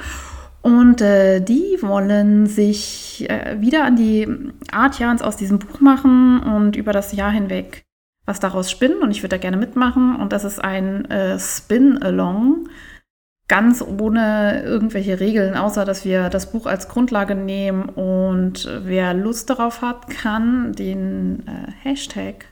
Und 0.62 1.00
äh, 1.00 1.40
die 1.40 1.78
wollen 1.80 2.46
sich 2.46 3.28
äh, 3.28 3.60
wieder 3.60 3.84
an 3.84 3.96
die 3.96 4.28
Art 4.70 4.98
Jahns 4.98 5.22
aus 5.22 5.36
diesem 5.36 5.58
Buch 5.58 5.80
machen 5.80 6.40
und 6.40 6.76
über 6.76 6.92
das 6.92 7.12
Jahr 7.12 7.32
hinweg 7.32 7.84
was 8.24 8.38
daraus 8.38 8.70
spinnen. 8.70 9.02
Und 9.02 9.10
ich 9.10 9.22
würde 9.22 9.36
da 9.36 9.38
gerne 9.38 9.56
mitmachen. 9.56 10.16
Und 10.16 10.32
das 10.32 10.44
ist 10.44 10.62
ein 10.62 11.04
äh, 11.10 11.38
Spin-Along 11.38 12.68
ganz 13.52 13.82
ohne 13.82 14.62
irgendwelche 14.62 15.20
Regeln, 15.20 15.58
außer 15.58 15.84
dass 15.84 16.06
wir 16.06 16.30
das 16.30 16.50
Buch 16.50 16.64
als 16.64 16.88
Grundlage 16.88 17.34
nehmen 17.34 17.86
und 17.90 18.66
wer 18.84 19.12
Lust 19.12 19.50
darauf 19.50 19.82
hat, 19.82 20.08
kann 20.08 20.72
den 20.72 21.46
äh, 21.46 21.70
Hashtag 21.82 22.46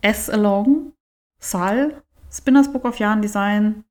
S 0.00 0.30
along 0.30 0.92
Sal 1.40 2.00
Spinners 2.30 2.72
Book 2.72 2.84
of 2.84 3.00
Yarn 3.00 3.20
Design 3.20 3.82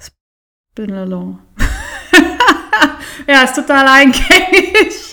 Spin 0.00 0.92
along. 0.92 1.40
ja, 3.26 3.42
ist 3.42 3.56
total 3.56 3.88
eingängig 3.88 5.07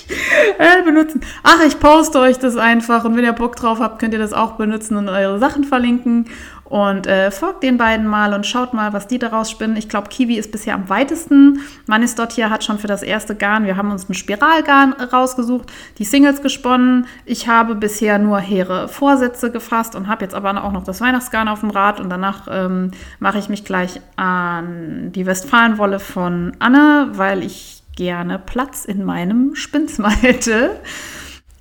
äh, 0.57 0.81
benutzen. 0.83 1.21
Ach, 1.43 1.61
ich 1.65 1.79
poste 1.79 2.19
euch 2.19 2.39
das 2.39 2.57
einfach 2.57 3.05
und 3.05 3.15
wenn 3.15 3.23
ihr 3.23 3.33
Bock 3.33 3.55
drauf 3.55 3.79
habt, 3.79 3.99
könnt 3.99 4.13
ihr 4.13 4.19
das 4.19 4.33
auch 4.33 4.53
benutzen 4.53 4.97
und 4.97 5.09
eure 5.09 5.39
Sachen 5.39 5.63
verlinken. 5.63 6.25
Und 6.65 7.05
äh, 7.05 7.29
folgt 7.29 7.61
den 7.61 7.77
beiden 7.77 8.07
mal 8.07 8.33
und 8.33 8.47
schaut 8.47 8.73
mal, 8.73 8.91
was 8.91 9.07
die 9.07 9.19
daraus 9.19 9.51
spinnen. 9.51 9.77
Ich 9.77 9.87
glaube, 9.87 10.09
Kiwi 10.09 10.35
ist 10.35 10.51
bisher 10.51 10.73
am 10.73 10.89
weitesten. 10.89 11.59
Manis 11.85 12.15
dort 12.15 12.33
hier 12.33 12.49
hat 12.49 12.63
schon 12.63 12.79
für 12.79 12.87
das 12.87 13.03
erste 13.03 13.35
Garn, 13.35 13.65
wir 13.65 13.77
haben 13.77 13.91
uns 13.91 14.09
ein 14.09 14.15
Spiralgarn 14.15 14.93
rausgesucht, 14.93 15.71
die 15.99 16.05
Singles 16.05 16.41
gesponnen. 16.41 17.05
Ich 17.23 17.47
habe 17.47 17.75
bisher 17.75 18.17
nur 18.17 18.39
hehre 18.39 18.87
Vorsätze 18.87 19.51
gefasst 19.51 19.95
und 19.95 20.07
habe 20.07 20.25
jetzt 20.25 20.33
aber 20.33 20.63
auch 20.63 20.71
noch 20.71 20.83
das 20.83 21.01
Weihnachtsgarn 21.01 21.47
auf 21.47 21.59
dem 21.59 21.69
Rad. 21.69 21.99
Und 21.99 22.09
danach 22.09 22.47
ähm, 22.49 22.91
mache 23.19 23.37
ich 23.37 23.47
mich 23.47 23.63
gleich 23.63 24.01
an 24.15 25.11
die 25.11 25.27
Westfalenwolle 25.27 25.99
von 25.99 26.53
Anne, 26.57 27.09
weil 27.11 27.43
ich 27.43 27.74
gerne 27.95 28.39
Platz 28.39 28.85
in 28.85 29.03
meinem 29.03 29.55
Spinsmal 29.55 30.15
hätte. 30.15 30.79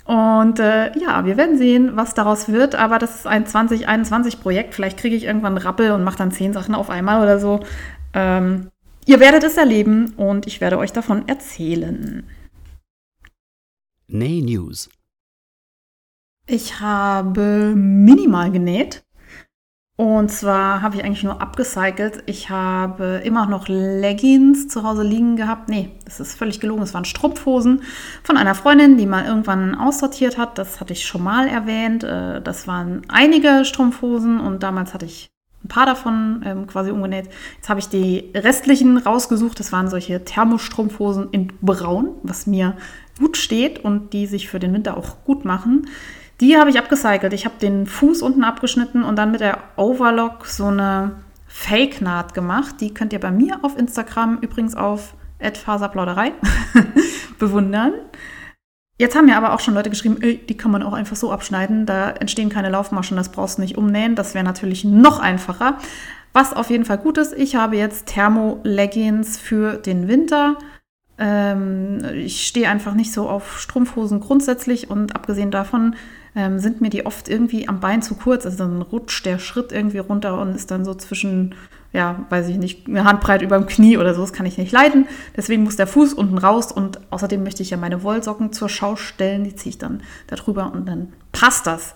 Und 0.04 0.58
äh, 0.58 0.96
ja, 0.98 1.24
wir 1.24 1.36
werden 1.36 1.56
sehen, 1.56 1.96
was 1.96 2.14
daraus 2.14 2.48
wird. 2.48 2.74
Aber 2.74 2.98
das 2.98 3.16
ist 3.16 3.26
ein 3.26 3.46
2021-Projekt. 3.46 4.74
Vielleicht 4.74 4.98
kriege 4.98 5.16
ich 5.16 5.24
irgendwann 5.24 5.56
einen 5.56 5.66
Rappel 5.66 5.92
und 5.92 6.04
mache 6.04 6.18
dann 6.18 6.32
zehn 6.32 6.52
Sachen 6.52 6.74
auf 6.74 6.90
einmal 6.90 7.22
oder 7.22 7.38
so. 7.38 7.60
Ähm, 8.12 8.70
ihr 9.06 9.20
werdet 9.20 9.44
es 9.44 9.56
erleben 9.56 10.12
und 10.16 10.46
ich 10.46 10.60
werde 10.60 10.78
euch 10.78 10.92
davon 10.92 11.26
erzählen. 11.26 12.28
Näh 14.06 14.42
News. 14.42 14.90
Ich 16.46 16.80
habe 16.80 17.72
minimal 17.74 18.50
genäht. 18.50 19.02
Und 19.96 20.28
zwar 20.32 20.82
habe 20.82 20.96
ich 20.96 21.04
eigentlich 21.04 21.22
nur 21.22 21.40
abgecycelt. 21.40 22.24
Ich 22.26 22.50
habe 22.50 23.22
immer 23.24 23.46
noch 23.46 23.68
Leggings 23.68 24.66
zu 24.66 24.82
Hause 24.82 25.04
liegen 25.04 25.36
gehabt. 25.36 25.68
Nee, 25.68 25.90
das 26.04 26.18
ist 26.18 26.34
völlig 26.34 26.58
gelogen. 26.58 26.82
Es 26.82 26.94
waren 26.94 27.04
Strumpfhosen 27.04 27.82
von 28.24 28.36
einer 28.36 28.56
Freundin, 28.56 28.96
die 28.98 29.06
mal 29.06 29.24
irgendwann 29.24 29.76
aussortiert 29.76 30.36
hat. 30.36 30.58
Das 30.58 30.80
hatte 30.80 30.92
ich 30.92 31.06
schon 31.06 31.22
mal 31.22 31.46
erwähnt. 31.46 32.02
Äh, 32.02 32.42
das 32.42 32.66
waren 32.66 33.02
einige 33.06 33.64
Strumpfhosen 33.64 34.40
und 34.40 34.64
damals 34.64 34.94
hatte 34.94 35.06
ich 35.06 35.30
ein 35.64 35.68
paar 35.68 35.86
davon 35.86 36.42
ähm, 36.44 36.66
quasi 36.66 36.90
umgenäht. 36.90 37.28
Jetzt 37.56 37.68
habe 37.68 37.78
ich 37.78 37.88
die 37.88 38.32
restlichen 38.34 38.98
rausgesucht. 38.98 39.60
Das 39.60 39.70
waren 39.70 39.88
solche 39.88 40.24
Thermostrumpfhosen 40.24 41.30
in 41.30 41.52
Braun, 41.62 42.16
was 42.24 42.48
mir 42.48 42.76
gut 43.20 43.36
steht 43.36 43.78
und 43.84 44.12
die 44.12 44.26
sich 44.26 44.48
für 44.48 44.58
den 44.58 44.72
Winter 44.72 44.96
auch 44.96 45.22
gut 45.24 45.44
machen. 45.44 45.86
Die 46.44 46.58
habe 46.58 46.68
ich 46.68 46.78
abgecycelt. 46.78 47.32
Ich 47.32 47.46
habe 47.46 47.54
den 47.58 47.86
Fuß 47.86 48.20
unten 48.20 48.44
abgeschnitten 48.44 49.02
und 49.02 49.16
dann 49.16 49.30
mit 49.30 49.40
der 49.40 49.60
Overlock 49.76 50.44
so 50.44 50.66
eine 50.66 51.12
Fake-Naht 51.46 52.34
gemacht. 52.34 52.82
Die 52.82 52.92
könnt 52.92 53.14
ihr 53.14 53.18
bei 53.18 53.30
mir 53.30 53.60
auf 53.62 53.78
Instagram 53.78 54.40
übrigens 54.42 54.74
auf 54.76 55.14
Faserplauderei 55.40 56.32
bewundern. 57.38 57.94
Jetzt 58.98 59.16
haben 59.16 59.24
mir 59.24 59.38
aber 59.38 59.54
auch 59.54 59.60
schon 59.60 59.72
Leute 59.72 59.88
geschrieben, 59.88 60.18
die 60.20 60.56
kann 60.58 60.70
man 60.70 60.82
auch 60.82 60.92
einfach 60.92 61.16
so 61.16 61.32
abschneiden. 61.32 61.86
Da 61.86 62.10
entstehen 62.10 62.50
keine 62.50 62.68
Laufmaschen, 62.68 63.16
das 63.16 63.30
brauchst 63.30 63.56
du 63.56 63.62
nicht 63.62 63.78
umnähen. 63.78 64.14
Das 64.14 64.34
wäre 64.34 64.44
natürlich 64.44 64.84
noch 64.84 65.20
einfacher. 65.20 65.78
Was 66.34 66.52
auf 66.52 66.68
jeden 66.68 66.84
Fall 66.84 66.98
gut 66.98 67.16
ist, 67.16 67.32
ich 67.32 67.56
habe 67.56 67.78
jetzt 67.78 68.04
Thermo-Leggings 68.04 69.38
für 69.38 69.78
den 69.78 70.08
Winter. 70.08 70.58
Ähm, 71.16 72.04
ich 72.14 72.46
stehe 72.46 72.68
einfach 72.68 72.92
nicht 72.92 73.14
so 73.14 73.30
auf 73.30 73.58
Strumpfhosen 73.58 74.20
grundsätzlich 74.20 74.90
und 74.90 75.16
abgesehen 75.16 75.50
davon 75.50 75.96
ähm, 76.36 76.58
sind 76.58 76.80
mir 76.80 76.90
die 76.90 77.06
oft 77.06 77.28
irgendwie 77.28 77.68
am 77.68 77.80
Bein 77.80 78.02
zu 78.02 78.14
kurz. 78.14 78.44
Also 78.44 78.58
dann 78.58 78.82
rutscht 78.82 79.24
der 79.26 79.38
Schritt 79.38 79.72
irgendwie 79.72 79.98
runter 79.98 80.40
und 80.40 80.54
ist 80.54 80.70
dann 80.70 80.84
so 80.84 80.94
zwischen, 80.94 81.54
ja, 81.92 82.24
weiß 82.28 82.48
ich 82.48 82.56
nicht, 82.56 82.88
eine 82.88 83.04
Handbreit 83.04 83.42
über 83.42 83.58
dem 83.58 83.66
Knie 83.66 83.98
oder 83.98 84.14
so. 84.14 84.20
Das 84.22 84.32
kann 84.32 84.46
ich 84.46 84.58
nicht 84.58 84.72
leiden. 84.72 85.06
Deswegen 85.36 85.62
muss 85.62 85.76
der 85.76 85.86
Fuß 85.86 86.14
unten 86.14 86.38
raus 86.38 86.72
und 86.72 87.00
außerdem 87.10 87.42
möchte 87.42 87.62
ich 87.62 87.70
ja 87.70 87.76
meine 87.76 88.02
Wollsocken 88.02 88.52
zur 88.52 88.68
Schau 88.68 88.96
stellen. 88.96 89.44
Die 89.44 89.54
ziehe 89.54 89.70
ich 89.70 89.78
dann 89.78 90.02
darüber 90.26 90.72
und 90.72 90.86
dann 90.86 91.12
passt 91.32 91.66
das. 91.66 91.94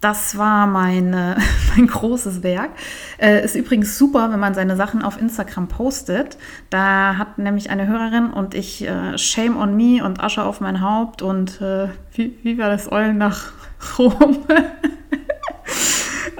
Das 0.00 0.38
war 0.38 0.68
mein, 0.68 1.10
mein 1.76 1.86
großes 1.86 2.42
Werk. 2.42 2.70
Äh, 3.18 3.44
ist 3.44 3.56
übrigens 3.56 3.98
super, 3.98 4.30
wenn 4.30 4.38
man 4.38 4.54
seine 4.54 4.76
Sachen 4.76 5.02
auf 5.02 5.20
Instagram 5.20 5.66
postet. 5.66 6.38
Da 6.70 7.16
hat 7.16 7.38
nämlich 7.38 7.70
eine 7.70 7.88
Hörerin 7.88 8.30
und 8.30 8.54
ich 8.54 8.86
äh, 8.86 9.18
Shame 9.18 9.56
on 9.56 9.76
me 9.76 10.04
und 10.04 10.20
Asche 10.22 10.44
auf 10.44 10.60
mein 10.60 10.82
Haupt 10.82 11.22
und 11.22 11.60
äh, 11.60 11.88
wie, 12.12 12.38
wie 12.42 12.58
war 12.58 12.70
das 12.70 12.92
Eulen 12.92 13.18
nach 13.18 13.57
Rom. 13.98 14.44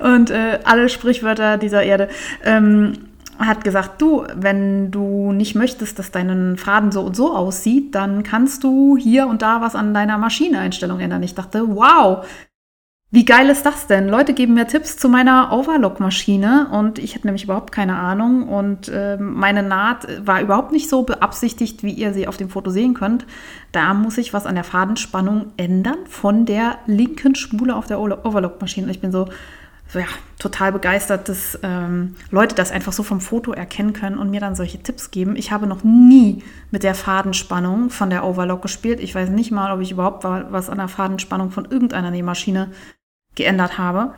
und 0.02 0.30
äh, 0.30 0.60
alle 0.64 0.88
Sprichwörter 0.88 1.58
dieser 1.58 1.82
Erde. 1.82 2.08
Ähm, 2.44 3.08
hat 3.38 3.62
gesagt, 3.62 4.02
du, 4.02 4.24
wenn 4.34 4.90
du 4.90 5.32
nicht 5.32 5.54
möchtest, 5.54 5.98
dass 5.98 6.10
dein 6.10 6.56
Faden 6.58 6.90
so 6.90 7.02
und 7.02 7.14
so 7.14 7.34
aussieht, 7.34 7.94
dann 7.94 8.24
kannst 8.24 8.64
du 8.64 8.96
hier 8.96 9.28
und 9.28 9.42
da 9.42 9.60
was 9.60 9.76
an 9.76 9.94
deiner 9.94 10.18
Maschineneinstellung 10.18 10.98
ändern. 10.98 11.22
Ich 11.22 11.36
dachte, 11.36 11.64
wow, 11.68 12.26
wie 13.10 13.24
geil 13.24 13.48
ist 13.48 13.64
das 13.64 13.86
denn? 13.86 14.06
Leute 14.06 14.34
geben 14.34 14.52
mir 14.52 14.66
Tipps 14.66 14.98
zu 14.98 15.08
meiner 15.08 15.50
Overlock-Maschine 15.50 16.68
und 16.72 16.98
ich 16.98 17.14
hatte 17.14 17.26
nämlich 17.26 17.44
überhaupt 17.44 17.72
keine 17.72 17.96
Ahnung 17.96 18.46
und 18.46 18.88
äh, 18.88 19.16
meine 19.16 19.62
Naht 19.62 20.06
war 20.26 20.42
überhaupt 20.42 20.72
nicht 20.72 20.90
so 20.90 21.04
beabsichtigt, 21.04 21.82
wie 21.82 21.92
ihr 21.92 22.12
sie 22.12 22.28
auf 22.28 22.36
dem 22.36 22.50
Foto 22.50 22.70
sehen 22.70 22.92
könnt. 22.92 23.24
Da 23.72 23.94
muss 23.94 24.18
ich 24.18 24.34
was 24.34 24.44
an 24.44 24.56
der 24.56 24.64
Fadenspannung 24.64 25.52
ändern 25.56 25.96
von 26.06 26.44
der 26.44 26.80
linken 26.84 27.34
Spule 27.34 27.76
auf 27.76 27.86
der 27.86 27.98
Overlock-Maschine. 27.98 28.90
Ich 28.90 29.00
bin 29.00 29.10
so, 29.10 29.30
so, 29.88 30.00
ja, 30.00 30.06
total 30.38 30.72
begeistert, 30.72 31.30
dass 31.30 31.58
ähm, 31.62 32.14
Leute 32.30 32.54
das 32.54 32.70
einfach 32.70 32.92
so 32.92 33.02
vom 33.02 33.22
Foto 33.22 33.52
erkennen 33.52 33.94
können 33.94 34.18
und 34.18 34.30
mir 34.30 34.40
dann 34.40 34.54
solche 34.54 34.82
Tipps 34.82 35.10
geben. 35.10 35.34
Ich 35.34 35.50
habe 35.50 35.66
noch 35.66 35.82
nie 35.82 36.42
mit 36.70 36.82
der 36.82 36.94
Fadenspannung 36.94 37.88
von 37.88 38.10
der 38.10 38.26
Overlock 38.26 38.60
gespielt. 38.60 39.00
Ich 39.00 39.14
weiß 39.14 39.30
nicht 39.30 39.50
mal, 39.50 39.72
ob 39.72 39.80
ich 39.80 39.92
überhaupt 39.92 40.24
was 40.24 40.68
an 40.68 40.76
der 40.76 40.88
Fadenspannung 40.88 41.50
von 41.50 41.64
irgendeiner 41.64 42.10
Nähmaschine 42.10 42.70
geändert 43.34 43.78
habe. 43.78 44.14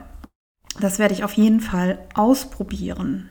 Das 0.81 0.99
werde 0.99 1.15
ich 1.15 1.25
auf 1.25 1.33
jeden 1.33 1.61
Fall 1.61 1.99
ausprobieren. 2.15 3.31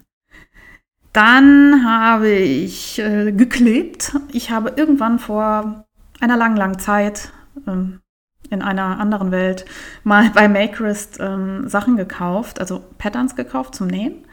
Dann 1.13 1.83
habe 1.85 2.29
ich 2.29 2.99
äh, 2.99 3.31
geklebt. 3.31 4.15
Ich 4.31 4.51
habe 4.51 4.73
irgendwann 4.75 5.19
vor 5.19 5.85
einer 6.19 6.37
langen, 6.37 6.57
langen 6.57 6.79
Zeit 6.79 7.31
ähm, 7.67 8.01
in 8.49 8.61
einer 8.61 8.99
anderen 8.99 9.31
Welt 9.31 9.65
mal 10.03 10.29
bei 10.29 10.47
Makerist 10.47 11.17
ähm, 11.19 11.67
Sachen 11.67 11.97
gekauft, 11.97 12.59
also 12.59 12.83
Patterns 12.97 13.35
gekauft 13.35 13.75
zum 13.75 13.87
Nähen. 13.87 14.25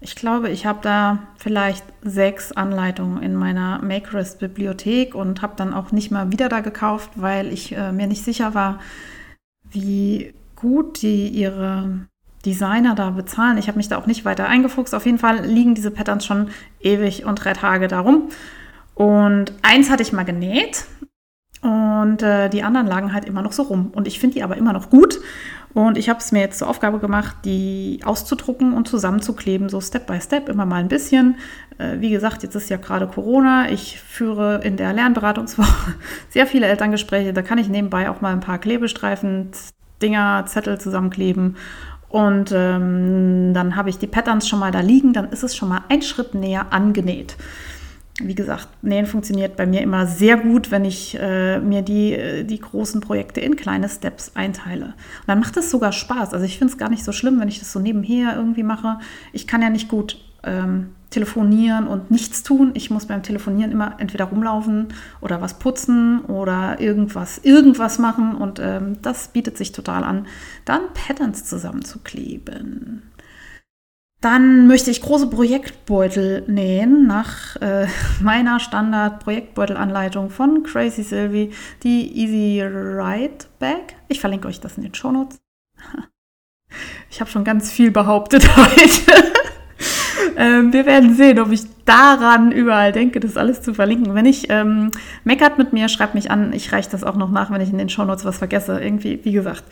Ich 0.00 0.16
glaube, 0.16 0.50
ich 0.50 0.66
habe 0.66 0.80
da 0.82 1.28
vielleicht 1.38 1.84
sechs 2.02 2.52
Anleitungen 2.52 3.22
in 3.22 3.34
meiner 3.34 3.82
Makerist-Bibliothek 3.82 5.14
und 5.14 5.40
habe 5.40 5.54
dann 5.56 5.72
auch 5.72 5.92
nicht 5.92 6.10
mal 6.10 6.30
wieder 6.30 6.50
da 6.50 6.60
gekauft, 6.60 7.12
weil 7.16 7.52
ich 7.52 7.74
äh, 7.74 7.90
mir 7.90 8.06
nicht 8.06 8.22
sicher 8.22 8.54
war, 8.54 8.80
wie 9.70 10.34
gut 10.56 11.02
die 11.02 11.28
ihre 11.28 12.06
Designer 12.44 12.94
da 12.94 13.10
bezahlen. 13.10 13.58
Ich 13.58 13.68
habe 13.68 13.78
mich 13.78 13.88
da 13.88 13.98
auch 13.98 14.06
nicht 14.06 14.24
weiter 14.24 14.46
eingefuchst. 14.46 14.94
Auf 14.94 15.06
jeden 15.06 15.18
Fall 15.18 15.44
liegen 15.44 15.74
diese 15.74 15.90
Patterns 15.90 16.24
schon 16.26 16.48
ewig 16.80 17.24
und 17.24 17.36
drei 17.36 17.54
Tage 17.54 17.88
darum. 17.88 18.28
Und 18.94 19.52
eins 19.62 19.90
hatte 19.90 20.02
ich 20.02 20.12
mal 20.12 20.24
genäht 20.24 20.84
und 21.64 22.22
äh, 22.22 22.50
die 22.50 22.62
anderen 22.62 22.86
lagen 22.86 23.12
halt 23.14 23.24
immer 23.24 23.40
noch 23.40 23.52
so 23.52 23.62
rum. 23.62 23.90
Und 23.94 24.06
ich 24.06 24.20
finde 24.20 24.34
die 24.34 24.42
aber 24.42 24.56
immer 24.56 24.72
noch 24.72 24.90
gut. 24.90 25.18
Und 25.72 25.98
ich 25.98 26.08
habe 26.08 26.20
es 26.20 26.30
mir 26.30 26.40
jetzt 26.40 26.58
zur 26.58 26.68
Aufgabe 26.68 26.98
gemacht, 27.00 27.36
die 27.44 28.00
auszudrucken 28.04 28.74
und 28.74 28.86
zusammenzukleben, 28.86 29.68
so 29.68 29.80
Step 29.80 30.06
by 30.06 30.20
Step, 30.20 30.48
immer 30.48 30.66
mal 30.66 30.76
ein 30.76 30.88
bisschen. 30.88 31.36
Äh, 31.78 32.00
wie 32.00 32.10
gesagt, 32.10 32.42
jetzt 32.42 32.54
ist 32.54 32.68
ja 32.68 32.76
gerade 32.76 33.08
Corona. 33.08 33.70
Ich 33.70 33.98
führe 33.98 34.60
in 34.62 34.76
der 34.76 34.92
Lernberatungswoche 34.92 35.94
sehr 36.28 36.46
viele 36.46 36.66
Elterngespräche. 36.66 37.32
Da 37.32 37.42
kann 37.42 37.58
ich 37.58 37.68
nebenbei 37.68 38.10
auch 38.10 38.20
mal 38.20 38.32
ein 38.32 38.40
paar 38.40 38.58
Klebestreifen, 38.58 39.50
Dinger, 40.04 40.44
Zettel 40.46 40.80
zusammenkleben. 40.80 41.56
Und 42.08 42.52
ähm, 42.54 43.52
dann 43.54 43.74
habe 43.74 43.90
ich 43.90 43.98
die 43.98 44.06
Patterns 44.06 44.46
schon 44.46 44.60
mal 44.60 44.70
da 44.70 44.80
liegen. 44.80 45.12
Dann 45.12 45.30
ist 45.30 45.42
es 45.42 45.56
schon 45.56 45.68
mal 45.68 45.80
ein 45.88 46.02
Schritt 46.02 46.34
näher 46.34 46.72
angenäht 46.72 47.36
wie 48.22 48.34
gesagt, 48.34 48.68
Nähen 48.82 49.06
funktioniert 49.06 49.56
bei 49.56 49.66
mir 49.66 49.80
immer 49.80 50.06
sehr 50.06 50.36
gut, 50.36 50.70
wenn 50.70 50.84
ich 50.84 51.18
äh, 51.20 51.58
mir 51.58 51.82
die, 51.82 52.12
äh, 52.12 52.44
die 52.44 52.60
großen 52.60 53.00
Projekte 53.00 53.40
in 53.40 53.56
kleine 53.56 53.88
Steps 53.88 54.32
einteile. 54.36 54.84
Und 54.86 55.26
dann 55.26 55.40
macht 55.40 55.56
es 55.56 55.70
sogar 55.70 55.90
Spaß. 55.90 56.32
Also 56.32 56.44
ich 56.44 56.58
finde 56.58 56.72
es 56.72 56.78
gar 56.78 56.90
nicht 56.90 57.04
so 57.04 57.10
schlimm, 57.10 57.40
wenn 57.40 57.48
ich 57.48 57.58
das 57.58 57.72
so 57.72 57.80
nebenher 57.80 58.36
irgendwie 58.36 58.62
mache. 58.62 58.98
Ich 59.32 59.48
kann 59.48 59.62
ja 59.62 59.70
nicht 59.70 59.88
gut 59.88 60.20
ähm, 60.44 60.90
telefonieren 61.14 61.86
und 61.86 62.10
nichts 62.10 62.42
tun. 62.42 62.72
Ich 62.74 62.90
muss 62.90 63.06
beim 63.06 63.22
Telefonieren 63.22 63.70
immer 63.70 63.96
entweder 63.98 64.26
rumlaufen 64.26 64.88
oder 65.20 65.40
was 65.40 65.58
putzen 65.58 66.20
oder 66.22 66.80
irgendwas, 66.80 67.38
irgendwas 67.38 67.98
machen. 67.98 68.34
Und 68.34 68.60
ähm, 68.60 68.98
das 69.00 69.28
bietet 69.28 69.56
sich 69.56 69.72
total 69.72 70.04
an, 70.04 70.26
dann 70.64 70.82
Patterns 70.92 71.44
zusammenzukleben. 71.44 73.02
Dann 74.20 74.66
möchte 74.66 74.90
ich 74.90 75.02
große 75.02 75.28
Projektbeutel 75.28 76.44
nähen 76.48 77.06
nach 77.06 77.56
äh, 77.56 77.86
meiner 78.20 78.58
Standard-Projektbeutelanleitung 78.58 80.30
von 80.30 80.64
Crazy 80.64 81.02
Sylvie, 81.02 81.52
die 81.82 82.10
Easy 82.18 82.62
Ride 82.62 83.44
Bag. 83.58 83.94
Ich 84.08 84.20
verlinke 84.20 84.48
euch 84.48 84.60
das 84.60 84.76
in 84.76 84.82
den 84.82 84.94
Shownotes. 84.94 85.40
Ich 87.08 87.20
habe 87.20 87.30
schon 87.30 87.44
ganz 87.44 87.70
viel 87.70 87.92
behauptet 87.92 88.44
heute. 88.56 89.43
Ähm, 90.36 90.72
wir 90.72 90.86
werden 90.86 91.14
sehen, 91.14 91.38
ob 91.38 91.52
ich 91.52 91.62
daran 91.84 92.52
überall 92.52 92.92
denke, 92.92 93.20
das 93.20 93.36
alles 93.36 93.62
zu 93.62 93.74
verlinken. 93.74 94.14
Wenn 94.14 94.26
ich 94.26 94.50
ähm, 94.50 94.90
meckert 95.24 95.58
mit 95.58 95.72
mir, 95.72 95.88
schreibt 95.88 96.14
mich 96.14 96.30
an. 96.30 96.52
Ich 96.52 96.72
reiche 96.72 96.90
das 96.90 97.04
auch 97.04 97.16
noch 97.16 97.30
nach, 97.30 97.50
wenn 97.50 97.60
ich 97.60 97.70
in 97.70 97.78
den 97.78 97.88
Shownotes 97.88 98.24
was 98.24 98.38
vergesse. 98.38 98.80
Irgendwie, 98.80 99.20
wie 99.24 99.32
gesagt 99.32 99.64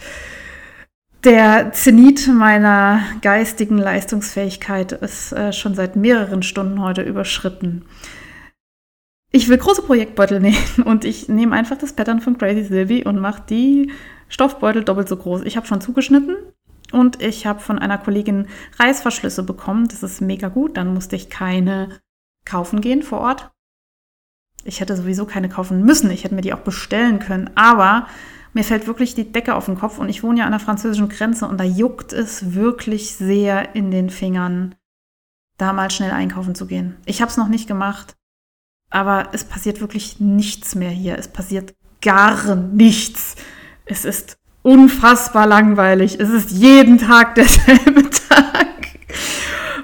der 1.24 1.72
Zenit 1.72 2.28
meiner 2.28 3.00
geistigen 3.20 3.78
Leistungsfähigkeit 3.78 4.92
ist 4.92 5.32
äh, 5.32 5.52
schon 5.52 5.74
seit 5.74 5.94
mehreren 5.94 6.42
Stunden 6.42 6.80
heute 6.82 7.02
überschritten. 7.02 7.84
Ich 9.30 9.48
will 9.48 9.58
große 9.58 9.82
Projektbeutel 9.82 10.40
nähen 10.40 10.82
und 10.84 11.04
ich 11.04 11.28
nehme 11.28 11.54
einfach 11.54 11.78
das 11.78 11.92
Pattern 11.92 12.20
von 12.20 12.38
Crazy 12.38 12.64
Sylvie 12.64 13.04
und 13.04 13.20
mache 13.20 13.42
die 13.48 13.90
Stoffbeutel 14.28 14.82
doppelt 14.82 15.08
so 15.08 15.16
groß. 15.16 15.42
Ich 15.42 15.56
habe 15.56 15.66
schon 15.66 15.80
zugeschnitten 15.80 16.36
und 16.92 17.22
ich 17.22 17.46
habe 17.46 17.60
von 17.60 17.78
einer 17.78 17.98
Kollegin 17.98 18.48
Reißverschlüsse 18.78 19.42
bekommen. 19.42 19.88
Das 19.88 20.02
ist 20.02 20.20
mega 20.20 20.48
gut. 20.48 20.76
Dann 20.76 20.92
musste 20.94 21.16
ich 21.16 21.30
keine 21.30 22.00
kaufen 22.44 22.80
gehen 22.80 23.02
vor 23.02 23.20
Ort. 23.20 23.50
Ich 24.64 24.80
hätte 24.80 24.96
sowieso 24.96 25.26
keine 25.26 25.48
kaufen 25.48 25.82
müssen. 25.84 26.10
Ich 26.10 26.24
hätte 26.24 26.34
mir 26.34 26.42
die 26.42 26.54
auch 26.54 26.60
bestellen 26.60 27.18
können. 27.18 27.50
Aber 27.56 28.06
mir 28.52 28.64
fällt 28.64 28.86
wirklich 28.86 29.14
die 29.14 29.32
Decke 29.32 29.54
auf 29.54 29.66
den 29.66 29.78
Kopf 29.78 29.98
und 29.98 30.08
ich 30.08 30.22
wohne 30.22 30.40
ja 30.40 30.44
an 30.44 30.52
der 30.52 30.60
französischen 30.60 31.08
Grenze 31.08 31.46
und 31.46 31.58
da 31.58 31.64
juckt 31.64 32.12
es 32.12 32.54
wirklich 32.54 33.16
sehr 33.16 33.74
in 33.74 33.90
den 33.90 34.10
Fingern, 34.10 34.74
da 35.56 35.72
mal 35.72 35.90
schnell 35.90 36.10
einkaufen 36.10 36.54
zu 36.54 36.66
gehen. 36.66 36.96
Ich 37.06 37.22
habe 37.22 37.30
es 37.30 37.38
noch 37.38 37.48
nicht 37.48 37.66
gemacht, 37.66 38.16
aber 38.90 39.30
es 39.32 39.44
passiert 39.44 39.80
wirklich 39.80 40.20
nichts 40.20 40.74
mehr 40.74 40.90
hier. 40.90 41.18
Es 41.18 41.28
passiert 41.28 41.74
gar 42.02 42.54
nichts. 42.54 43.36
Es 43.86 44.04
ist 44.04 44.38
unfassbar 44.62 45.46
langweilig. 45.46 46.18
Es 46.20 46.30
ist 46.30 46.50
jeden 46.50 46.98
Tag 46.98 47.34
derselbe 47.36 48.08
Tag. 48.10 48.66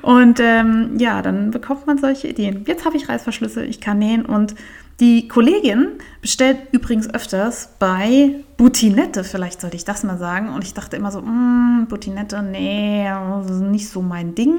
Und 0.02 0.40
ähm, 0.40 0.96
ja, 0.98 1.20
dann 1.22 1.50
bekommt 1.50 1.86
man 1.86 1.98
solche 1.98 2.28
Ideen. 2.28 2.64
Jetzt 2.66 2.84
habe 2.84 2.96
ich 2.96 3.08
Reißverschlüsse, 3.08 3.64
ich 3.64 3.80
kann 3.80 3.98
nähen 3.98 4.24
und 4.24 4.54
die 5.00 5.28
Kollegin 5.28 5.92
bestellt 6.20 6.58
übrigens 6.72 7.08
öfters 7.12 7.70
bei 7.78 8.36
Butinette, 8.56 9.22
vielleicht 9.22 9.60
sollte 9.60 9.76
ich 9.76 9.84
das 9.84 10.02
mal 10.02 10.18
sagen. 10.18 10.48
Und 10.48 10.64
ich 10.64 10.74
dachte 10.74 10.96
immer 10.96 11.12
so, 11.12 11.20
mm, 11.20 11.86
Butinette, 11.88 12.42
nee, 12.42 13.08
nicht 13.70 13.88
so 13.88 14.02
mein 14.02 14.34
Ding. 14.34 14.58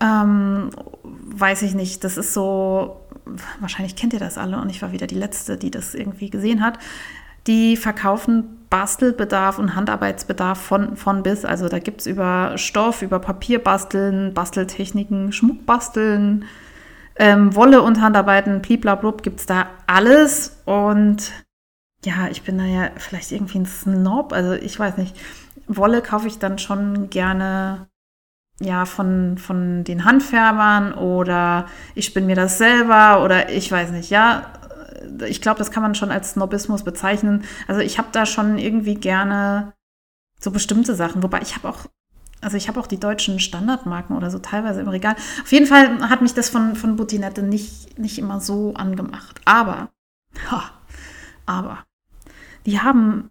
Ähm, 0.00 0.70
weiß 1.02 1.62
ich 1.62 1.74
nicht, 1.74 2.02
das 2.04 2.16
ist 2.16 2.32
so, 2.32 3.00
wahrscheinlich 3.60 3.96
kennt 3.96 4.14
ihr 4.14 4.20
das 4.20 4.38
alle 4.38 4.58
und 4.60 4.70
ich 4.70 4.80
war 4.80 4.92
wieder 4.92 5.06
die 5.06 5.14
Letzte, 5.14 5.58
die 5.58 5.70
das 5.70 5.94
irgendwie 5.94 6.30
gesehen 6.30 6.62
hat. 6.62 6.78
Die 7.46 7.76
verkaufen 7.76 8.55
Bastelbedarf 8.70 9.58
und 9.58 9.74
Handarbeitsbedarf 9.74 10.60
von, 10.60 10.96
von 10.96 11.22
bis. 11.22 11.44
Also 11.44 11.68
da 11.68 11.78
gibt 11.78 12.00
es 12.00 12.06
über 12.06 12.56
Stoff, 12.56 13.02
über 13.02 13.18
Papier 13.18 13.62
basteln, 13.62 14.34
Basteltechniken, 14.34 15.32
Schmuck 15.32 15.66
basteln, 15.66 16.44
ähm, 17.16 17.54
Wolle 17.54 17.82
und 17.82 18.00
Handarbeiten, 18.00 18.62
bliblablub, 18.62 19.22
gibt 19.22 19.40
es 19.40 19.46
da 19.46 19.66
alles. 19.86 20.60
Und 20.64 21.32
ja, 22.04 22.28
ich 22.30 22.42
bin 22.42 22.58
da 22.58 22.64
ja 22.64 22.90
vielleicht 22.96 23.32
irgendwie 23.32 23.58
ein 23.58 23.66
Snob. 23.66 24.32
Also 24.32 24.52
ich 24.52 24.78
weiß 24.78 24.96
nicht. 24.96 25.16
Wolle 25.68 26.02
kaufe 26.02 26.28
ich 26.28 26.38
dann 26.38 26.58
schon 26.58 27.10
gerne 27.10 27.88
ja, 28.60 28.86
von, 28.86 29.36
von 29.38 29.84
den 29.84 30.04
Handfärbern 30.04 30.94
oder 30.94 31.66
ich 31.94 32.06
spinne 32.06 32.26
mir 32.26 32.36
das 32.36 32.58
selber 32.58 33.22
oder 33.24 33.50
ich 33.50 33.70
weiß 33.70 33.90
nicht, 33.90 34.10
ja. 34.10 34.52
Ich 35.26 35.40
glaube, 35.40 35.58
das 35.58 35.70
kann 35.70 35.82
man 35.82 35.94
schon 35.94 36.10
als 36.10 36.32
Snobismus 36.32 36.82
bezeichnen. 36.82 37.44
Also 37.66 37.80
ich 37.80 37.98
habe 37.98 38.08
da 38.12 38.26
schon 38.26 38.58
irgendwie 38.58 38.94
gerne 38.94 39.72
so 40.40 40.50
bestimmte 40.50 40.94
Sachen. 40.94 41.22
Wobei 41.22 41.40
ich 41.42 41.56
habe 41.56 41.68
auch 41.68 41.86
also 42.42 42.56
ich 42.56 42.68
habe 42.68 42.78
auch 42.78 42.86
die 42.86 43.00
deutschen 43.00 43.40
Standardmarken 43.40 44.16
oder 44.16 44.30
so 44.30 44.38
teilweise 44.38 44.80
im 44.80 44.88
Regal. 44.88 45.16
Auf 45.42 45.52
jeden 45.52 45.66
Fall 45.66 46.08
hat 46.08 46.20
mich 46.20 46.34
das 46.34 46.50
von, 46.50 46.76
von 46.76 46.96
Butinette 46.96 47.42
nicht, 47.42 47.98
nicht 47.98 48.18
immer 48.18 48.40
so 48.40 48.74
angemacht. 48.74 49.40
Aber, 49.46 49.88
ha, 50.50 50.70
aber, 51.46 51.78
die 52.66 52.80
haben 52.80 53.30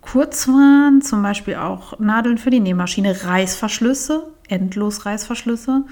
Kurzwaren, 0.00 1.02
zum 1.02 1.22
Beispiel 1.22 1.56
auch 1.56 1.98
Nadeln 1.98 2.38
für 2.38 2.50
die 2.50 2.60
Nähmaschine, 2.60 3.24
Reißverschlüsse, 3.24 4.32
endlos 4.48 5.04
Reißverschlüsse 5.04 5.84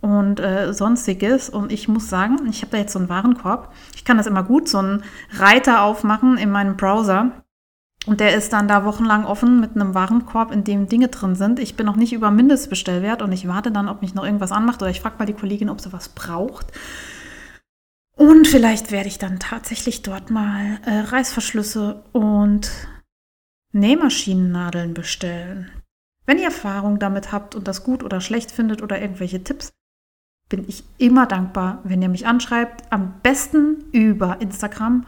und 0.00 0.40
äh, 0.40 0.72
sonstiges. 0.72 1.48
Und 1.48 1.72
ich 1.72 1.88
muss 1.88 2.08
sagen, 2.08 2.38
ich 2.48 2.62
habe 2.62 2.72
da 2.72 2.78
jetzt 2.78 2.92
so 2.92 2.98
einen 2.98 3.08
Warenkorb. 3.08 3.72
Ich 3.94 4.04
kann 4.04 4.16
das 4.16 4.26
immer 4.26 4.42
gut, 4.42 4.68
so 4.68 4.78
einen 4.78 5.04
Reiter 5.32 5.82
aufmachen 5.82 6.38
in 6.38 6.50
meinem 6.50 6.76
Browser 6.76 7.32
und 8.08 8.20
der 8.20 8.34
ist 8.34 8.54
dann 8.54 8.68
da 8.68 8.86
wochenlang 8.86 9.26
offen 9.26 9.60
mit 9.60 9.74
einem 9.74 9.94
Warenkorb, 9.94 10.50
in 10.50 10.64
dem 10.64 10.88
Dinge 10.88 11.08
drin 11.08 11.34
sind. 11.34 11.58
Ich 11.58 11.76
bin 11.76 11.84
noch 11.84 11.96
nicht 11.96 12.14
über 12.14 12.30
Mindestbestellwert 12.30 13.20
und 13.20 13.32
ich 13.32 13.46
warte 13.48 13.70
dann, 13.70 13.88
ob 13.88 14.00
mich 14.00 14.14
noch 14.14 14.24
irgendwas 14.24 14.50
anmacht 14.50 14.80
oder 14.80 14.90
ich 14.90 15.02
frage 15.02 15.16
mal 15.18 15.26
die 15.26 15.34
Kollegin, 15.34 15.68
ob 15.68 15.80
sie 15.80 15.92
was 15.92 16.08
braucht. 16.08 16.72
Und 18.16 18.48
vielleicht 18.48 18.92
werde 18.92 19.08
ich 19.08 19.18
dann 19.18 19.38
tatsächlich 19.38 20.00
dort 20.00 20.30
mal 20.30 20.80
äh, 20.86 21.00
Reißverschlüsse 21.00 22.02
und 22.12 22.70
Nähmaschinennadeln 23.72 24.94
bestellen. 24.94 25.70
Wenn 26.24 26.38
ihr 26.38 26.46
Erfahrung 26.46 26.98
damit 26.98 27.30
habt 27.30 27.54
und 27.54 27.68
das 27.68 27.84
gut 27.84 28.02
oder 28.02 28.20
schlecht 28.20 28.50
findet 28.50 28.80
oder 28.80 29.00
irgendwelche 29.00 29.44
Tipps, 29.44 29.72
bin 30.48 30.68
ich 30.68 30.84
immer 30.98 31.26
dankbar, 31.26 31.80
wenn 31.84 32.02
ihr 32.02 32.08
mich 32.08 32.26
anschreibt. 32.26 32.90
Am 32.90 33.20
besten 33.22 33.84
über 33.92 34.40
Instagram 34.40 35.06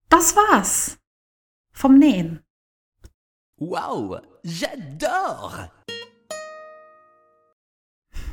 Das 0.09 0.37
war's 0.37 0.99
vom 1.73 1.99
Nähen. 1.99 2.45
Wow, 3.57 4.21
j'adore! 4.45 5.71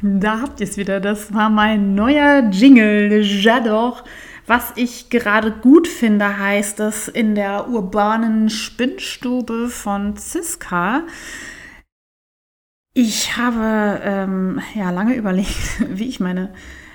Da 0.02 0.42
habt 0.42 0.60
ihr 0.60 0.68
es 0.68 0.78
wieder. 0.78 1.00
Das 1.00 1.34
war 1.34 1.50
mein 1.50 1.96
neuer 1.96 2.50
Jingle, 2.52 3.22
J'adore. 3.22 4.04
Was 4.46 4.74
ich 4.76 5.10
gerade 5.10 5.52
gut 5.52 5.88
finde, 5.88 6.40
heißt 6.40 6.80
es 6.80 7.08
in 7.08 7.36
der 7.36 7.68
urbanen 7.68 8.50
Spinnstube 8.50 9.68
von 9.70 10.16
Ziska. 10.16 11.04
Ich 12.94 13.36
habe 13.38 14.00
ähm, 14.04 14.62
ja 14.74 14.90
lange 14.92 15.16
überlegt, 15.16 15.50
wie 15.90 16.08
ich 16.08 16.20
meine 16.20 16.54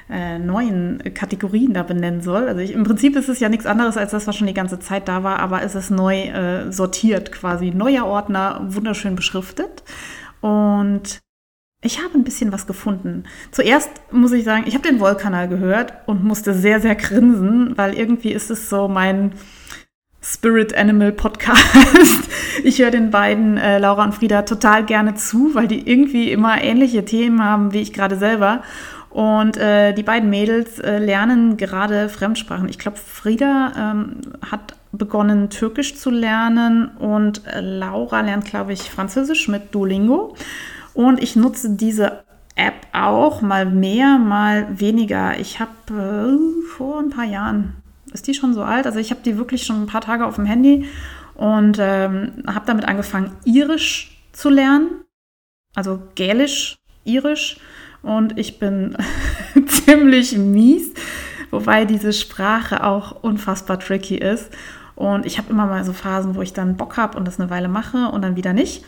äh, 0.08 0.38
neuen 0.38 1.02
Kategorien 1.12 1.74
da 1.74 1.82
benennen 1.82 2.22
soll. 2.22 2.48
Also 2.48 2.60
ich, 2.60 2.72
im 2.72 2.84
Prinzip 2.84 3.16
ist 3.16 3.28
es 3.28 3.40
ja 3.40 3.48
nichts 3.48 3.66
anderes 3.66 3.96
als 3.96 4.12
das, 4.12 4.26
was 4.26 4.36
schon 4.36 4.46
die 4.46 4.54
ganze 4.54 4.78
Zeit 4.78 5.08
da 5.08 5.22
war, 5.22 5.40
aber 5.40 5.62
es 5.62 5.74
ist 5.74 5.90
neu 5.90 6.22
äh, 6.22 6.72
sortiert 6.72 7.32
quasi. 7.32 7.70
Neuer 7.70 8.06
Ordner, 8.06 8.60
wunderschön 8.68 9.16
beschriftet. 9.16 9.82
Und 10.40 11.20
ich 11.82 12.02
habe 12.02 12.14
ein 12.14 12.24
bisschen 12.24 12.52
was 12.52 12.66
gefunden. 12.66 13.24
Zuerst 13.50 13.90
muss 14.12 14.32
ich 14.32 14.44
sagen, 14.44 14.64
ich 14.66 14.74
habe 14.74 14.88
den 14.88 15.00
Wollkanal 15.00 15.48
gehört 15.48 15.92
und 16.06 16.22
musste 16.22 16.54
sehr, 16.54 16.80
sehr 16.80 16.94
grinsen, 16.94 17.76
weil 17.76 17.94
irgendwie 17.94 18.32
ist 18.32 18.50
es 18.50 18.70
so 18.70 18.86
mein 18.86 19.32
Spirit 20.22 20.74
Animal 20.74 21.12
Podcast. 21.12 21.60
Ich 22.64 22.78
höre 22.80 22.90
den 22.90 23.10
beiden, 23.10 23.56
äh, 23.56 23.78
Laura 23.78 24.04
und 24.04 24.14
Frieda, 24.14 24.42
total 24.42 24.84
gerne 24.84 25.14
zu, 25.14 25.54
weil 25.54 25.66
die 25.66 25.90
irgendwie 25.90 26.30
immer 26.30 26.62
ähnliche 26.62 27.02
Themen 27.02 27.42
haben 27.42 27.72
wie 27.72 27.80
ich 27.80 27.94
gerade 27.94 28.16
selber. 28.16 28.62
Und 29.08 29.56
äh, 29.56 29.94
die 29.94 30.02
beiden 30.02 30.28
Mädels 30.28 30.78
äh, 30.78 30.98
lernen 30.98 31.56
gerade 31.56 32.10
Fremdsprachen. 32.10 32.68
Ich 32.68 32.78
glaube, 32.78 32.98
Frieda 32.98 33.72
ähm, 33.76 34.20
hat 34.48 34.74
begonnen, 34.92 35.48
Türkisch 35.48 35.96
zu 35.96 36.10
lernen 36.10 36.88
und 36.98 37.46
äh, 37.46 37.60
Laura 37.60 38.20
lernt, 38.20 38.44
glaube 38.44 38.74
ich, 38.74 38.90
Französisch 38.90 39.48
mit 39.48 39.74
Duolingo. 39.74 40.36
Und 40.94 41.22
ich 41.22 41.36
nutze 41.36 41.70
diese 41.70 42.24
App 42.54 42.86
auch 42.92 43.40
mal 43.40 43.66
mehr, 43.66 44.18
mal 44.18 44.78
weniger. 44.78 45.38
Ich 45.38 45.58
habe 45.58 45.70
äh, 45.90 46.66
vor 46.68 47.00
ein 47.00 47.10
paar 47.10 47.24
Jahren, 47.24 47.74
ist 48.12 48.26
die 48.26 48.34
schon 48.34 48.52
so 48.54 48.62
alt? 48.62 48.86
Also 48.86 48.98
ich 48.98 49.10
habe 49.10 49.22
die 49.24 49.38
wirklich 49.38 49.64
schon 49.64 49.82
ein 49.82 49.86
paar 49.86 50.02
Tage 50.02 50.26
auf 50.26 50.36
dem 50.36 50.44
Handy 50.44 50.86
und 51.34 51.78
ähm, 51.80 52.44
habe 52.46 52.66
damit 52.66 52.84
angefangen, 52.86 53.32
Irisch 53.44 54.22
zu 54.32 54.50
lernen. 54.50 55.02
Also 55.74 56.02
Gälisch, 56.14 56.76
Irisch. 57.04 57.56
Und 58.02 58.38
ich 58.38 58.58
bin 58.58 58.96
ziemlich 59.66 60.36
mies, 60.36 60.92
wobei 61.50 61.84
diese 61.84 62.12
Sprache 62.12 62.84
auch 62.84 63.22
unfassbar 63.22 63.78
tricky 63.78 64.16
ist. 64.16 64.50
Und 64.94 65.24
ich 65.24 65.38
habe 65.38 65.50
immer 65.50 65.66
mal 65.66 65.84
so 65.84 65.92
Phasen, 65.92 66.34
wo 66.34 66.42
ich 66.42 66.52
dann 66.52 66.76
Bock 66.76 66.96
habe 66.96 67.16
und 67.16 67.26
das 67.26 67.40
eine 67.40 67.48
Weile 67.48 67.68
mache 67.68 68.08
und 68.08 68.22
dann 68.22 68.36
wieder 68.36 68.52
nicht. 68.52 68.84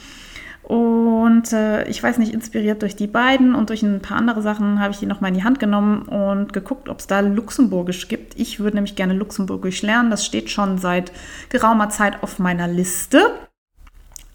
Und 0.64 1.52
äh, 1.52 1.86
ich 1.88 2.02
weiß 2.02 2.16
nicht, 2.16 2.32
inspiriert 2.32 2.80
durch 2.80 2.96
die 2.96 3.06
beiden 3.06 3.54
und 3.54 3.68
durch 3.68 3.82
ein 3.82 4.00
paar 4.00 4.16
andere 4.16 4.40
Sachen 4.40 4.80
habe 4.80 4.92
ich 4.92 4.98
die 4.98 5.06
nochmal 5.06 5.28
in 5.28 5.36
die 5.36 5.44
Hand 5.44 5.60
genommen 5.60 6.02
und 6.02 6.54
geguckt, 6.54 6.88
ob 6.88 7.00
es 7.00 7.06
da 7.06 7.20
Luxemburgisch 7.20 8.08
gibt. 8.08 8.38
Ich 8.40 8.60
würde 8.60 8.78
nämlich 8.78 8.96
gerne 8.96 9.12
Luxemburgisch 9.12 9.82
lernen. 9.82 10.10
Das 10.10 10.24
steht 10.24 10.48
schon 10.48 10.78
seit 10.78 11.12
geraumer 11.50 11.90
Zeit 11.90 12.22
auf 12.22 12.38
meiner 12.38 12.66
Liste. 12.66 13.30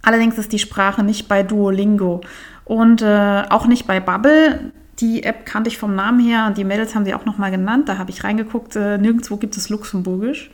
Allerdings 0.04 0.38
ist 0.38 0.54
die 0.54 0.60
Sprache 0.60 1.04
nicht 1.04 1.28
bei 1.28 1.42
Duolingo 1.42 2.22
und 2.64 3.02
äh, 3.02 3.44
auch 3.50 3.66
nicht 3.66 3.88
bei 3.88 4.00
Bubble. 4.00 4.72
Die 5.00 5.24
App 5.24 5.48
kannte 5.48 5.70
ich 5.70 5.80
vom 5.80 5.96
Namen 5.96 6.20
her 6.20 6.46
und 6.48 6.58
die 6.58 6.64
Mädels 6.64 6.94
haben 6.94 7.06
sie 7.06 7.16
auch 7.16 7.26
nochmal 7.26 7.50
genannt. 7.50 7.90
Da 7.90 7.98
habe 7.98 8.12
ich 8.12 8.24
reingeguckt. 8.24 8.76
Äh, 8.76 9.00
nirgendwo 9.00 9.38
gibt 9.38 9.58
es 9.58 9.70
Luxemburgisch. 9.70 10.52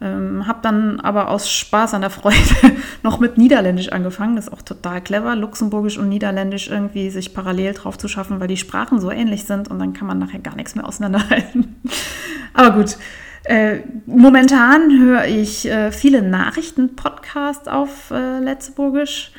Ähm, 0.00 0.46
habe 0.46 0.58
dann 0.62 1.00
aber 1.00 1.28
aus 1.28 1.50
Spaß 1.50 1.94
an 1.94 2.00
der 2.00 2.10
Freude 2.10 2.36
noch 3.02 3.20
mit 3.20 3.38
Niederländisch 3.38 3.90
angefangen. 3.90 4.36
Das 4.36 4.46
ist 4.46 4.52
auch 4.52 4.62
total 4.62 5.00
clever, 5.00 5.36
Luxemburgisch 5.36 5.98
und 5.98 6.08
Niederländisch 6.08 6.68
irgendwie 6.68 7.10
sich 7.10 7.34
parallel 7.34 7.74
drauf 7.74 7.96
zu 7.96 8.08
schaffen, 8.08 8.40
weil 8.40 8.48
die 8.48 8.56
Sprachen 8.56 9.00
so 9.00 9.10
ähnlich 9.10 9.44
sind 9.44 9.68
und 9.68 9.78
dann 9.78 9.92
kann 9.92 10.06
man 10.06 10.18
nachher 10.18 10.40
gar 10.40 10.56
nichts 10.56 10.74
mehr 10.74 10.86
auseinanderhalten. 10.86 11.76
aber 12.54 12.72
gut. 12.72 12.96
Äh, 13.44 13.80
momentan 14.06 14.98
höre 14.98 15.26
ich 15.26 15.68
äh, 15.68 15.92
viele 15.92 16.22
Nachrichten-Podcasts 16.22 17.68
auf 17.68 18.10
äh, 18.10 18.38
Letzburgisch, 18.38 19.32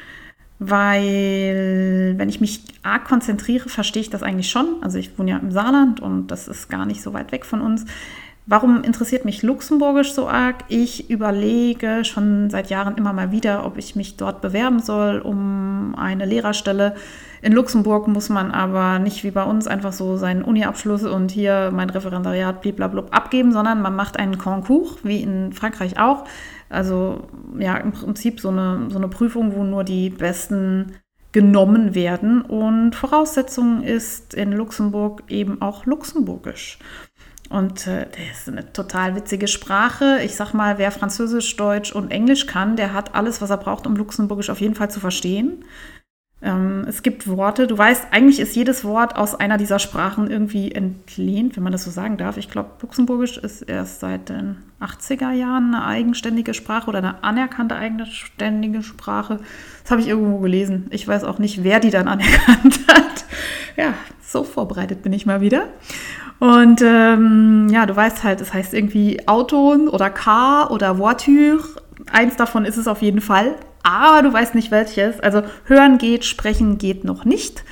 weil 0.59 2.13
wenn 2.15 2.29
ich 2.29 2.39
mich 2.39 2.63
arg 2.83 3.05
konzentriere, 3.05 3.67
verstehe 3.67 4.01
ich 4.01 4.11
das 4.11 4.21
eigentlich 4.21 4.51
schon. 4.51 4.75
Also 4.81 4.99
ich 4.99 5.17
wohne 5.17 5.31
ja 5.31 5.37
im 5.37 5.51
Saarland 5.51 6.01
und 6.01 6.27
das 6.27 6.47
ist 6.47 6.69
gar 6.69 6.85
nicht 6.85 7.01
so 7.01 7.13
weit 7.13 7.31
weg 7.31 7.45
von 7.45 7.61
uns. 7.61 7.85
Warum 8.47 8.83
interessiert 8.83 9.25
mich 9.25 9.41
Luxemburgisch 9.41 10.13
so 10.13 10.29
arg? 10.29 10.65
Ich 10.67 11.09
überlege 11.09 12.05
schon 12.05 12.51
seit 12.51 12.69
Jahren 12.69 12.95
immer 12.95 13.11
mal 13.11 13.31
wieder, 13.31 13.65
ob 13.65 13.79
ich 13.79 13.95
mich 13.95 14.17
dort 14.17 14.41
bewerben 14.41 14.79
soll 14.79 15.17
um 15.17 15.95
eine 15.97 16.25
Lehrerstelle. 16.25 16.95
In 17.41 17.53
Luxemburg 17.53 18.07
muss 18.07 18.29
man 18.29 18.51
aber 18.51 18.99
nicht 18.99 19.23
wie 19.23 19.31
bei 19.31 19.43
uns 19.43 19.65
einfach 19.65 19.93
so 19.93 20.17
seinen 20.17 20.43
Uni-Abschluss 20.43 21.03
und 21.05 21.31
hier 21.31 21.71
mein 21.73 21.89
Referendariat 21.89 22.61
blablabla 22.61 23.05
abgeben, 23.09 23.51
sondern 23.51 23.81
man 23.81 23.95
macht 23.95 24.19
einen 24.19 24.37
Concours, 24.37 24.97
wie 25.01 25.23
in 25.23 25.51
Frankreich 25.51 25.99
auch. 25.99 26.25
Also 26.69 27.23
ja, 27.57 27.77
im 27.77 27.93
Prinzip 27.93 28.39
so 28.39 28.49
eine, 28.49 28.89
so 28.89 28.97
eine 28.97 29.07
Prüfung, 29.07 29.55
wo 29.55 29.63
nur 29.63 29.83
die 29.83 30.11
besten 30.11 30.93
genommen 31.31 31.95
werden. 31.95 32.41
Und 32.43 32.95
Voraussetzung 32.95 33.81
ist 33.81 34.35
in 34.35 34.51
Luxemburg 34.51 35.23
eben 35.29 35.61
auch 35.61 35.85
Luxemburgisch. 35.85 36.79
Und 37.49 37.85
äh, 37.87 38.07
das 38.11 38.39
ist 38.39 38.49
eine 38.49 38.73
total 38.73 39.15
witzige 39.15 39.47
Sprache. 39.47 40.19
Ich 40.23 40.35
sag 40.35 40.53
mal, 40.53 40.77
wer 40.77 40.91
Französisch, 40.91 41.55
Deutsch 41.55 41.91
und 41.91 42.11
Englisch 42.11 42.47
kann, 42.47 42.75
der 42.75 42.93
hat 42.93 43.13
alles, 43.13 43.41
was 43.41 43.49
er 43.49 43.57
braucht, 43.57 43.85
um 43.85 43.95
Luxemburgisch 43.95 44.49
auf 44.49 44.61
jeden 44.61 44.75
Fall 44.75 44.89
zu 44.89 44.99
verstehen. 44.99 45.63
Ähm, 46.41 46.85
es 46.87 47.01
gibt 47.01 47.27
Worte, 47.27 47.65
du 47.65 47.77
weißt, 47.77 48.07
eigentlich 48.11 48.39
ist 48.39 48.55
jedes 48.55 48.83
Wort 48.83 49.15
aus 49.15 49.35
einer 49.35 49.57
dieser 49.57 49.79
Sprachen 49.79 50.29
irgendwie 50.29 50.71
entlehnt, 50.71 51.55
wenn 51.55 51.63
man 51.63 51.71
das 51.71 51.83
so 51.83 51.91
sagen 51.91 52.17
darf. 52.17 52.37
Ich 52.37 52.49
glaube, 52.49 52.71
Luxemburgisch 52.81 53.37
ist 53.37 53.61
erst 53.61 54.01
seit 54.01 54.29
den 54.29 54.57
80er 54.81 55.31
Jahren 55.31 55.73
eine 55.73 55.85
eigenständige 55.85 56.53
Sprache 56.53 56.87
oder 56.87 56.99
eine 56.99 57.23
anerkannte 57.23 57.75
eigenständige 57.75 58.83
Sprache. 58.83 59.39
Das 59.83 59.91
habe 59.91 60.01
ich 60.01 60.07
irgendwo 60.07 60.39
gelesen. 60.39 60.87
Ich 60.89 61.07
weiß 61.07 61.23
auch 61.23 61.39
nicht, 61.39 61.63
wer 61.63 61.79
die 61.79 61.89
dann 61.89 62.07
anerkannt 62.09 62.79
hat. 62.87 63.14
Ja, 63.77 63.93
so 64.21 64.43
vorbereitet 64.43 65.03
bin 65.03 65.13
ich 65.13 65.25
mal 65.25 65.41
wieder. 65.41 65.67
Und 66.39 66.81
ähm, 66.81 67.67
ja, 67.69 67.85
du 67.85 67.95
weißt 67.95 68.23
halt, 68.23 68.41
es 68.41 68.53
heißt 68.53 68.73
irgendwie 68.73 69.27
Auto 69.27 69.73
oder 69.89 70.09
Car 70.09 70.71
oder 70.71 70.97
Voiture. 70.97 71.59
Eins 72.11 72.35
davon 72.35 72.65
ist 72.65 72.77
es 72.77 72.87
auf 72.87 73.01
jeden 73.01 73.21
Fall, 73.21 73.55
aber 73.83 74.21
du 74.21 74.33
weißt 74.33 74.55
nicht 74.55 74.71
welches. 74.71 75.19
Also 75.19 75.43
hören 75.65 75.97
geht, 75.97 76.25
sprechen 76.25 76.77
geht 76.77 77.03
noch 77.03 77.25
nicht. 77.25 77.63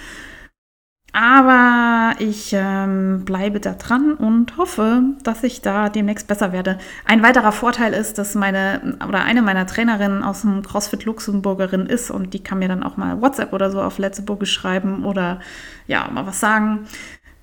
Aber 1.16 2.16
ich 2.18 2.54
ähm, 2.54 3.24
bleibe 3.24 3.60
da 3.60 3.74
dran 3.74 4.16
und 4.16 4.58
hoffe, 4.58 5.04
dass 5.22 5.44
ich 5.44 5.62
da 5.62 5.90
demnächst 5.90 6.28
besser 6.28 6.52
werde. 6.52 6.80
Ein 7.06 7.22
weiterer 7.22 7.52
Vorteil 7.52 7.94
ist, 7.94 8.18
dass 8.18 8.34
meine 8.34 8.98
oder 9.08 9.24
eine 9.24 9.44
meiner 9.44 9.68
Trainerinnen 9.68 10.24
aus 10.24 10.42
dem 10.42 10.64
CrossFit 10.64 11.06
Luxemburgerin 11.06 11.86
ist 11.86 12.10
und 12.10 12.34
die 12.34 12.42
kann 12.42 12.58
mir 12.58 12.68
dann 12.68 12.82
auch 12.82 12.98
mal 12.98 13.22
WhatsApp 13.22 13.54
oder 13.54 13.70
so 13.70 13.80
auf 13.80 14.00
Letzteburg 14.00 14.48
schreiben 14.48 15.06
oder 15.06 15.40
ja, 15.86 16.10
mal 16.12 16.26
was 16.26 16.40
sagen. 16.40 16.88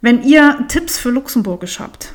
Wenn 0.01 0.25
ihr 0.25 0.65
Tipps 0.67 0.99
für 0.99 1.11
Luxemburgisch 1.11 1.79
habt, 1.79 2.13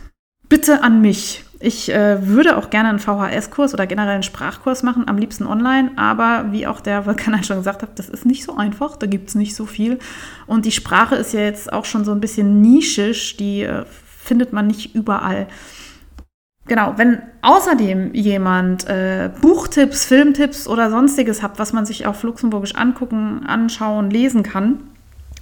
bitte 0.50 0.84
an 0.84 1.00
mich. 1.00 1.45
Ich 1.60 1.92
äh, 1.92 2.28
würde 2.28 2.58
auch 2.58 2.70
gerne 2.70 2.90
einen 2.90 3.00
VHS-Kurs 3.00 3.74
oder 3.74 3.88
generell 3.88 4.16
einen 4.16 4.24
Sprachkurs 4.24 4.84
machen, 4.84 5.08
am 5.08 5.18
liebsten 5.18 5.48
online, 5.48 5.92
aber 5.96 6.52
wie 6.52 6.68
auch 6.68 6.82
der 6.82 7.06
Vulkan 7.06 7.44
schon 7.44 7.58
gesagt 7.58 7.82
hat, 7.82 7.98
das 7.98 8.10
ist 8.10 8.26
nicht 8.26 8.44
so 8.44 8.58
einfach, 8.58 8.98
da 8.98 9.08
gibt 9.08 9.30
es 9.30 9.36
nicht 9.36 9.56
so 9.56 9.66
viel. 9.66 10.00
Und 10.48 10.66
die 10.66 10.72
Sprache 10.72 11.16
ist 11.16 11.34
ja 11.34 11.42
jetzt 11.42 11.72
auch 11.72 11.86
schon 11.86 12.04
so 12.04 12.12
ein 12.12 12.20
bisschen 12.20 12.62
nischisch, 12.62 13.38
die 13.38 13.64
äh, 13.64 13.86
findet 13.86 14.52
man 14.52 14.68
nicht 14.68 14.96
überall. 14.96 15.48
Genau, 16.68 16.94
wenn 16.98 17.22
außerdem 17.42 18.16
jemand 18.16 18.90
äh, 18.90 19.30
Buchtipps, 19.40 20.06
Filmtipps 20.06 20.68
oder 20.68 20.90
sonstiges 20.90 21.44
hat, 21.44 21.60
was 21.60 21.74
man 21.74 21.86
sich 21.86 22.08
auf 22.08 22.24
Luxemburgisch 22.24 22.76
angucken, 22.76 23.46
anschauen, 23.46 24.10
lesen 24.10 24.42
kann, 24.42 24.80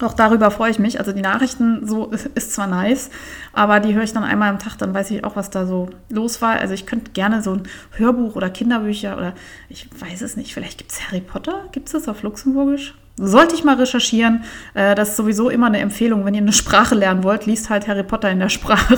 auch 0.02 0.14
darüber 0.14 0.50
freue 0.52 0.72
ich 0.72 0.80
mich. 0.80 1.00
Also 1.00 1.12
die 1.12 1.22
Nachrichten 1.22 1.88
so 1.88 2.12
ist 2.36 2.54
zwar 2.54 2.68
nice, 2.68 3.10
aber 3.52 3.80
die 3.80 3.94
höre 3.94 4.04
ich 4.04 4.14
dann 4.14 4.24
einmal 4.24 4.50
am 4.50 4.60
Tag, 4.60 4.78
dann 4.78 4.94
weiß 4.94 5.12
ich 5.12 5.24
auch, 5.24 5.36
was 5.36 5.50
da 5.50 5.66
so 5.66 5.90
los 6.10 6.42
war. 6.42 6.60
Also 6.60 6.74
ich 6.74 6.86
könnte 6.86 7.12
gerne 7.12 7.42
so 7.42 7.54
ein 7.54 7.64
Hörbuch 7.92 8.36
oder 8.36 8.50
Kinderbücher 8.50 9.18
oder 9.18 9.34
ich 9.70 9.90
weiß 10.00 10.22
es 10.22 10.36
nicht, 10.36 10.54
vielleicht 10.54 10.80
gibt 10.80 10.92
es 10.92 11.08
Harry 11.08 11.22
Potter, 11.22 11.66
gibt 11.72 11.88
es 11.88 11.94
das 11.94 12.08
auf 12.08 12.24
Luxemburgisch? 12.24 12.96
Sollte 13.16 13.54
ich 13.54 13.64
mal 13.64 13.76
recherchieren. 13.76 14.44
Äh, 14.74 14.96
das 14.96 15.10
ist 15.10 15.18
sowieso 15.18 15.50
immer 15.50 15.68
eine 15.68 15.80
Empfehlung, 15.80 16.26
wenn 16.26 16.34
ihr 16.34 16.42
eine 16.42 16.54
Sprache 16.54 16.96
lernen 16.96 17.24
wollt, 17.24 17.46
liest 17.46 17.70
halt 17.70 17.88
Harry 17.88 18.04
Potter 18.04 18.32
in 18.32 18.40
der 18.40 18.50
Sprache. 18.50 18.98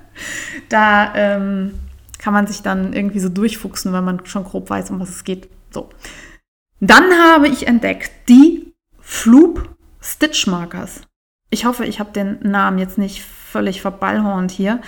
da 0.68 1.14
ähm, 1.14 1.72
kann 2.18 2.34
man 2.34 2.46
sich 2.46 2.60
dann 2.60 2.92
irgendwie 2.92 3.20
so 3.20 3.30
durchfuchsen, 3.30 3.94
weil 3.94 4.02
man 4.02 4.26
schon 4.26 4.44
grob 4.44 4.68
weiß, 4.68 4.90
um 4.90 5.00
was 5.00 5.08
es 5.08 5.24
geht. 5.24 5.48
So. 5.70 5.88
Dann 6.80 7.04
habe 7.12 7.48
ich 7.48 7.66
entdeckt 7.66 8.10
die 8.28 8.74
Floop 9.00 9.76
Stitch 10.00 10.46
Markers. 10.46 11.02
Ich 11.50 11.64
hoffe, 11.64 11.84
ich 11.84 12.00
habe 12.00 12.12
den 12.12 12.38
Namen 12.42 12.78
jetzt 12.78 12.98
nicht 12.98 13.22
völlig 13.22 13.82
verballhornt 13.82 14.50
hier. 14.50 14.80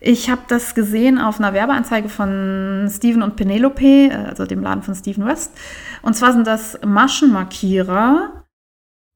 Ich 0.00 0.30
habe 0.30 0.40
das 0.48 0.74
gesehen 0.74 1.18
auf 1.18 1.38
einer 1.38 1.52
Werbeanzeige 1.52 2.08
von 2.08 2.88
Steven 2.90 3.22
und 3.22 3.36
Penelope, 3.36 4.10
also 4.26 4.46
dem 4.46 4.62
Laden 4.62 4.82
von 4.82 4.94
Steven 4.94 5.26
West. 5.26 5.52
Und 6.00 6.14
zwar 6.16 6.32
sind 6.32 6.46
das 6.46 6.78
Maschenmarkierer, 6.84 8.40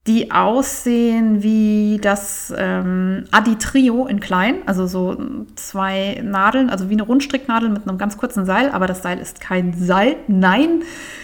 die 0.06 0.30
aussehen 0.30 1.42
wie 1.42 1.98
das 2.02 2.52
ähm, 2.54 3.24
Adi 3.30 3.56
Trio 3.56 4.06
in 4.06 4.20
klein, 4.20 4.56
also 4.66 4.86
so 4.86 5.16
zwei 5.54 6.20
Nadeln, 6.22 6.68
also 6.68 6.90
wie 6.90 6.94
eine 6.94 7.04
Rundstricknadel 7.04 7.70
mit 7.70 7.88
einem 7.88 7.96
ganz 7.96 8.18
kurzen 8.18 8.44
Seil, 8.44 8.70
aber 8.70 8.86
das 8.86 9.02
Seil 9.02 9.18
ist 9.18 9.40
kein 9.40 9.72
Seil, 9.72 10.16
nein, 10.28 10.82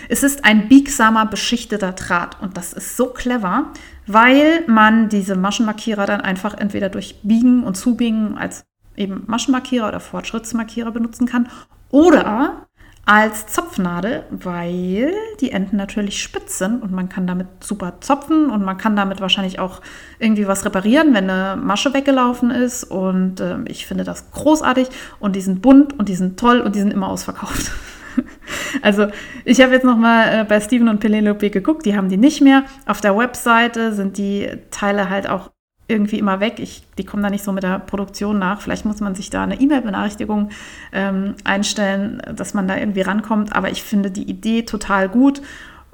es 0.08 0.22
ist 0.22 0.46
ein 0.46 0.68
biegsamer, 0.68 1.26
beschichteter 1.26 1.92
Draht 1.92 2.40
und 2.40 2.56
das 2.56 2.72
ist 2.72 2.96
so 2.96 3.08
clever, 3.08 3.66
weil 4.12 4.64
man 4.66 5.08
diese 5.08 5.36
Maschenmarkierer 5.36 6.06
dann 6.06 6.20
einfach 6.20 6.54
entweder 6.54 6.88
durch 6.88 7.20
Biegen 7.22 7.64
und 7.64 7.76
Zubiegen 7.76 8.38
als 8.38 8.64
eben 8.96 9.24
Maschenmarkierer 9.26 9.88
oder 9.88 10.00
Fortschrittsmarkierer 10.00 10.90
benutzen 10.90 11.26
kann 11.26 11.48
oder 11.90 12.66
als 13.06 13.46
Zopfnadel, 13.48 14.24
weil 14.30 15.12
die 15.40 15.50
Enden 15.50 15.76
natürlich 15.76 16.22
spitz 16.22 16.58
sind 16.58 16.82
und 16.82 16.92
man 16.92 17.08
kann 17.08 17.26
damit 17.26 17.48
super 17.60 17.94
zopfen 18.00 18.50
und 18.50 18.62
man 18.62 18.78
kann 18.78 18.94
damit 18.94 19.20
wahrscheinlich 19.20 19.58
auch 19.58 19.80
irgendwie 20.18 20.46
was 20.46 20.64
reparieren, 20.64 21.14
wenn 21.14 21.28
eine 21.28 21.60
Masche 21.60 21.92
weggelaufen 21.92 22.50
ist. 22.50 22.84
Und 22.84 23.40
äh, 23.40 23.56
ich 23.66 23.86
finde 23.86 24.04
das 24.04 24.30
großartig 24.30 24.88
und 25.18 25.34
die 25.34 25.40
sind 25.40 25.60
bunt 25.62 25.98
und 25.98 26.08
die 26.08 26.14
sind 26.14 26.38
toll 26.38 26.60
und 26.60 26.76
die 26.76 26.80
sind 26.80 26.92
immer 26.92 27.08
ausverkauft. 27.08 27.72
also 28.82 29.08
ich 29.44 29.60
habe 29.60 29.72
jetzt 29.72 29.84
noch 29.84 29.96
mal 29.96 30.40
äh, 30.40 30.44
bei 30.44 30.60
Steven 30.60 30.88
und 30.88 31.00
Penelope 31.00 31.50
geguckt, 31.50 31.86
die 31.86 31.96
haben 31.96 32.08
die 32.08 32.16
nicht 32.16 32.40
mehr. 32.40 32.64
Auf 32.86 33.00
der 33.00 33.16
Webseite 33.16 33.92
sind 33.92 34.18
die 34.18 34.48
Teile 34.70 35.10
halt 35.10 35.28
auch 35.28 35.50
irgendwie 35.90 36.18
immer 36.18 36.40
weg. 36.40 36.58
Ich, 36.58 36.84
die 36.96 37.04
kommen 37.04 37.22
da 37.22 37.30
nicht 37.30 37.44
so 37.44 37.52
mit 37.52 37.64
der 37.64 37.80
Produktion 37.80 38.38
nach. 38.38 38.60
Vielleicht 38.60 38.84
muss 38.84 39.00
man 39.00 39.14
sich 39.14 39.28
da 39.28 39.42
eine 39.42 39.60
E-Mail-Benachrichtigung 39.60 40.50
ähm, 40.92 41.34
einstellen, 41.44 42.22
dass 42.34 42.54
man 42.54 42.68
da 42.68 42.76
irgendwie 42.76 43.00
rankommt. 43.00 43.54
Aber 43.54 43.70
ich 43.70 43.82
finde 43.82 44.10
die 44.10 44.22
Idee 44.22 44.62
total 44.62 45.08
gut 45.08 45.42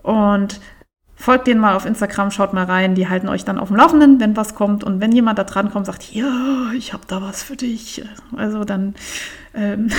und 0.02 0.60
folgt 1.16 1.46
denen 1.46 1.60
mal 1.60 1.74
auf 1.74 1.86
Instagram, 1.86 2.30
schaut 2.30 2.52
mal 2.52 2.64
rein. 2.64 2.94
Die 2.94 3.08
halten 3.08 3.28
euch 3.28 3.44
dann 3.44 3.58
auf 3.58 3.68
dem 3.68 3.76
Laufenden, 3.76 4.20
wenn 4.20 4.36
was 4.36 4.54
kommt. 4.54 4.84
Und 4.84 5.00
wenn 5.00 5.12
jemand 5.12 5.38
da 5.38 5.44
dran 5.44 5.70
kommt, 5.70 5.86
sagt, 5.86 6.12
ja, 6.12 6.70
ich 6.76 6.92
habe 6.92 7.04
da 7.08 7.22
was 7.22 7.42
für 7.42 7.56
dich. 7.56 8.04
Also 8.36 8.64
dann 8.64 8.94
ähm, 9.54 9.90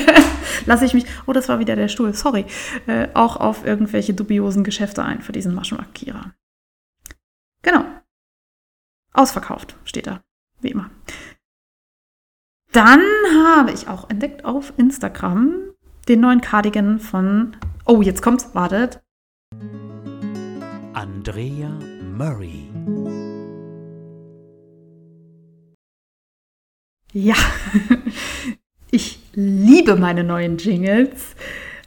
lasse 0.66 0.86
ich 0.86 0.94
mich, 0.94 1.04
oh, 1.26 1.32
das 1.32 1.48
war 1.48 1.58
wieder 1.58 1.76
der 1.76 1.88
Stuhl, 1.88 2.14
sorry, 2.14 2.46
äh, 2.86 3.08
auch 3.14 3.36
auf 3.36 3.64
irgendwelche 3.64 4.14
dubiosen 4.14 4.64
Geschäfte 4.64 5.04
ein 5.04 5.20
für 5.20 5.32
diesen 5.32 5.54
Maschenmarkierer. 5.54 6.32
Genau. 7.62 7.84
Ausverkauft 9.12 9.76
steht 9.84 10.06
da, 10.06 10.22
wie 10.60 10.70
immer. 10.70 10.90
Dann 12.72 13.02
habe 13.46 13.70
ich 13.70 13.86
auch 13.86 14.10
entdeckt 14.10 14.44
auf 14.44 14.72
Instagram 14.76 15.54
den 16.08 16.20
neuen 16.20 16.40
Cardigan 16.40 16.98
von, 16.98 17.56
oh, 17.86 18.02
jetzt 18.02 18.20
kommt's, 18.20 18.54
wartet. 18.54 19.00
Andrea 20.94 21.76
Murray. 22.16 22.70
Ja, 27.12 27.34
ich 28.92 29.18
liebe 29.32 29.96
meine 29.96 30.22
neuen 30.22 30.56
Jingles. 30.56 31.34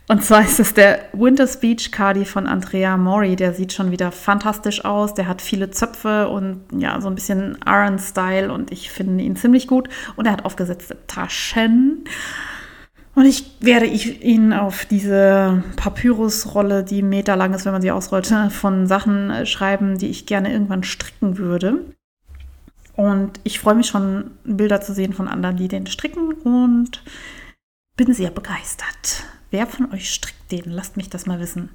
Und 0.10 0.26
zwar 0.26 0.42
ist 0.42 0.60
es 0.60 0.74
der 0.74 1.06
Winter 1.14 1.48
Speech 1.48 1.94
Cardi 1.94 2.26
von 2.26 2.48
Andrea 2.48 2.98
Mori. 2.98 3.38
Der 3.38 3.54
sieht 3.54 3.72
schon 3.72 3.92
wieder 3.92 4.12
fantastisch 4.12 4.84
aus. 4.84 5.14
Der 5.14 5.28
hat 5.28 5.42
viele 5.42 5.72
Zöpfe 5.72 6.28
und 6.28 6.66
ja, 6.78 7.00
so 7.00 7.08
ein 7.08 7.16
bisschen 7.16 7.58
Iron-Style 7.66 8.52
und 8.52 8.74
ich 8.74 8.92
finde 8.92 9.24
ihn 9.24 9.38
ziemlich 9.38 9.68
gut. 9.68 9.88
Und 10.18 10.26
er 10.26 10.34
hat 10.34 10.44
aufgesetzte 10.44 10.98
Taschen. 11.08 12.04
Und 13.18 13.26
ich 13.26 13.46
werde 13.62 13.88
ihn 13.88 14.54
auf 14.54 14.86
diese 14.86 15.64
Papyrusrolle, 15.76 16.84
die 16.84 17.02
meterlang 17.02 17.52
ist, 17.56 17.66
wenn 17.66 17.72
man 17.72 17.82
sie 17.82 17.90
ausrollt, 17.90 18.28
von 18.52 18.86
Sachen 18.86 19.32
äh, 19.32 19.48
schreiben, 19.48 19.98
die 19.98 20.06
ich 20.06 20.28
gerne 20.28 20.54
irgendwann 20.54 20.84
stricken 20.84 21.40
würde. 21.40 21.84
Und 22.96 23.40
ich 23.44 23.60
freue 23.60 23.74
mich 23.74 23.88
schon, 23.88 24.30
Bilder 24.44 24.82
zu 24.82 24.94
sehen 24.94 25.14
von 25.14 25.28
anderen, 25.28 25.58
die 25.58 25.68
den 25.68 25.88
stricken 25.88 26.32
und 26.32 27.02
bin 27.96 28.14
sehr 28.14 28.30
begeistert. 28.30 29.24
Wer 29.50 29.66
von 29.66 29.92
euch 29.92 30.14
strickt 30.14 30.52
den? 30.52 30.66
Lasst 30.66 30.96
mich 30.96 31.10
das 31.10 31.26
mal 31.26 31.40
wissen. 31.40 31.70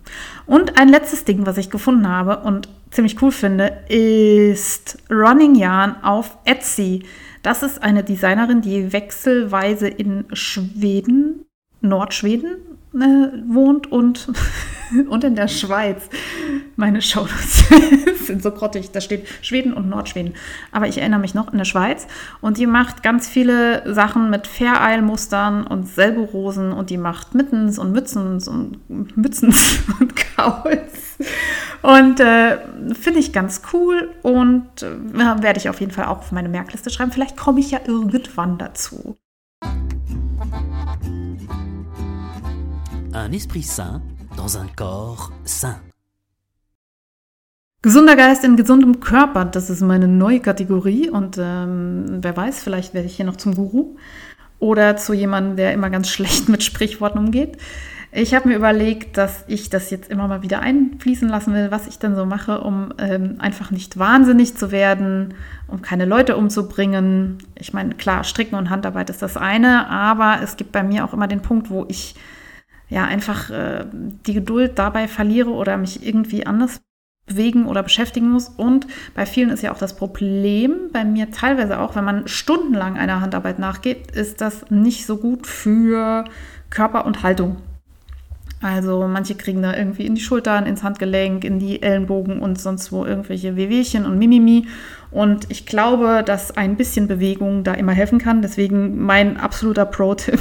Und 0.47 0.79
ein 0.79 0.89
letztes 0.89 1.25
Ding, 1.25 1.45
was 1.45 1.59
ich 1.59 1.71
gefunden 1.71 2.07
habe 2.07 2.39
und 2.39 2.69
ziemlich 2.93 3.21
cool 3.21 3.33
finde, 3.33 3.83
ist 3.89 4.97
Running 5.11 5.57
Yarn 5.57 6.05
auf 6.05 6.39
Etsy. 6.45 7.05
Das 7.43 7.63
ist 7.63 7.83
eine 7.83 8.05
Designerin, 8.05 8.61
die 8.61 8.93
wechselweise 8.93 9.89
in 9.89 10.27
Schweden, 10.33 11.45
Nordschweden 11.81 12.72
äh, 12.95 13.29
wohnt 13.47 13.91
und, 13.91 14.29
und 15.09 15.25
in 15.25 15.35
der 15.35 15.49
Schweiz. 15.49 16.09
Meine 16.77 17.03
Shownotes 17.03 17.65
sind 18.27 18.43
so 18.43 18.51
grottig. 18.51 18.91
Da 18.93 19.01
steht 19.01 19.27
Schweden 19.43 19.73
und 19.73 19.89
Nordschweden. 19.89 20.35
Aber 20.71 20.89
ich 20.89 20.99
erinnere 20.99 21.21
mich 21.21 21.35
noch 21.35 21.53
in 21.53 21.59
der 21.59 21.65
Schweiz. 21.65 22.07
Und 22.41 22.59
die 22.59 22.67
macht 22.67 23.03
ganz 23.03 23.29
viele 23.29 23.95
Sachen 23.95 24.31
mit 24.31 24.47
Fair-Eil-Mustern 24.47 25.67
und 25.67 25.87
Selberosen. 25.89 26.73
Und 26.73 26.91
die 26.91 26.99
macht 26.99 27.35
Mittens 27.35 27.79
und 27.79 27.93
Mützens 27.93 28.49
und 28.49 28.79
Mützens 29.17 29.79
und 30.01 30.15
Kauls. 30.17 31.19
Und 31.83 32.21
äh, 32.21 32.59
finde 32.95 33.19
ich 33.19 33.33
ganz 33.33 33.63
cool 33.73 34.11
und 34.23 34.83
äh, 34.83 35.43
werde 35.43 35.59
ich 35.59 35.69
auf 35.69 35.81
jeden 35.81 35.93
Fall 35.93 36.07
auch 36.07 36.19
auf 36.19 36.33
meine 36.33 36.49
Merkliste 36.49 36.91
schreiben. 36.91 37.13
Vielleicht 37.13 37.37
komme 37.37 37.61
ich 37.61 37.73
ja 37.73 37.81
irgendwann 37.85 38.57
dazu. 38.59 39.17
Un 43.15 43.31
esprit 43.33 43.63
sain 43.63 44.01
dans 44.39 44.57
un 44.57 44.67
corps 44.75 45.31
sain. 45.45 45.77
Gesunder 47.83 48.17
Geist 48.17 48.43
in 48.43 48.57
gesundem 48.57 49.01
Körper, 49.01 49.45
das 49.45 49.69
ist 49.69 49.83
meine 49.83 50.09
neue 50.09 50.41
Kategorie 50.41 51.11
und 51.11 51.37
ähm, 51.39 52.21
wer 52.23 52.35
weiß, 52.35 52.63
vielleicht 52.63 52.95
werde 52.95 53.07
ich 53.07 53.17
hier 53.17 53.27
noch 53.27 53.37
zum 53.37 53.55
Guru 53.55 53.97
oder 54.61 54.97
zu 54.97 55.13
jemandem, 55.13 55.57
der 55.57 55.75
immer 55.75 55.91
ganz 55.91 56.09
schlecht 56.15 56.49
mit 56.49 56.63
Sprichworten 56.63 57.19
umgeht. 57.19 57.59
Ich 58.13 58.35
habe 58.35 58.49
mir 58.49 58.57
überlegt, 58.57 59.19
dass 59.19 59.45
ich 59.47 59.69
das 59.69 59.91
jetzt 59.91 60.11
immer 60.11 60.27
mal 60.27 60.43
wieder 60.43 60.61
einfließen 60.61 61.29
lassen 61.29 61.53
will, 61.53 61.71
was 61.71 61.87
ich 61.87 61.99
dann 61.99 62.17
so 62.17 62.25
mache, 62.25 62.63
um 62.63 62.95
ähm, 62.97 63.37
einfach 63.41 63.71
nicht 63.71 63.99
wahnsinnig 63.99 64.57
zu 64.57 64.71
werden, 64.71 65.35
um 65.69 65.83
keine 65.83 66.07
Leute 66.07 66.39
umzubringen. 66.39 67.39
Ich 67.59 67.75
meine, 67.75 67.95
klar, 67.95 68.25
Stricken 68.25 68.57
und 68.57 68.71
Handarbeit 68.71 69.11
ist 69.11 69.21
das 69.21 69.37
eine, 69.37 69.89
aber 69.91 70.39
es 70.43 70.57
gibt 70.57 70.73
bei 70.73 70.83
mir 70.83 71.05
auch 71.05 71.13
immer 71.13 71.29
den 71.29 71.43
Punkt, 71.43 71.69
wo 71.69 71.85
ich 71.89 72.15
ja 72.93 73.05
einfach 73.05 73.51
äh, 73.51 73.87
die 74.27 74.35
Geduld 74.35 74.79
dabei 74.79 75.09
verliere 75.09 75.51
oder 75.51 75.77
mich 75.77 76.07
irgendwie 76.07 76.47
anders 76.47 76.83
bewegen 77.27 77.67
oder 77.67 77.83
beschäftigen 77.83 78.31
muss. 78.31 78.49
Und 78.49 78.87
bei 79.15 79.27
vielen 79.27 79.51
ist 79.51 79.63
ja 79.63 79.73
auch 79.73 79.79
das 79.79 79.97
Problem, 79.97 80.91
bei 80.93 81.05
mir 81.05 81.31
teilweise 81.31 81.81
auch, 81.81 81.97
wenn 81.97 82.05
man 82.05 82.29
stundenlang 82.29 82.97
einer 82.97 83.21
Handarbeit 83.21 83.59
nachgeht, 83.59 84.11
ist 84.11 84.41
das 84.41 84.71
nicht 84.71 85.07
so 85.07 85.17
gut 85.17 85.47
für 85.47 86.25
Körper 86.71 87.07
und 87.07 87.23
Haltung. 87.23 87.57
Also 88.61 89.09
manche 89.09 89.35
kriegen 89.35 89.61
da 89.63 89.77
irgendwie 89.77 90.07
in 90.07 90.15
die 90.15 90.21
Schultern, 90.21 90.67
ins 90.67 90.85
Handgelenk, 90.85 91.45
in 91.45 91.59
die 91.59 91.83
Ellenbogen 91.83 92.39
und 92.39 92.61
sonst 92.61 92.93
wo 92.93 93.05
irgendwelche 93.05 93.57
Wehwehchen 93.57 94.07
und 94.07 94.19
Mimimi. 94.19 94.67
Und 95.11 95.51
ich 95.51 95.67
glaube, 95.67 96.23
dass 96.25 96.57
ein 96.57 96.77
bisschen 96.77 97.09
Bewegung 97.09 97.65
da 97.65 97.75
immer 97.75 97.93
helfen 97.93 98.19
kann. 98.19 98.41
Deswegen 98.41 99.03
mein 99.03 99.37
absoluter 99.37 99.85
Pro-Tipp. 99.85 100.39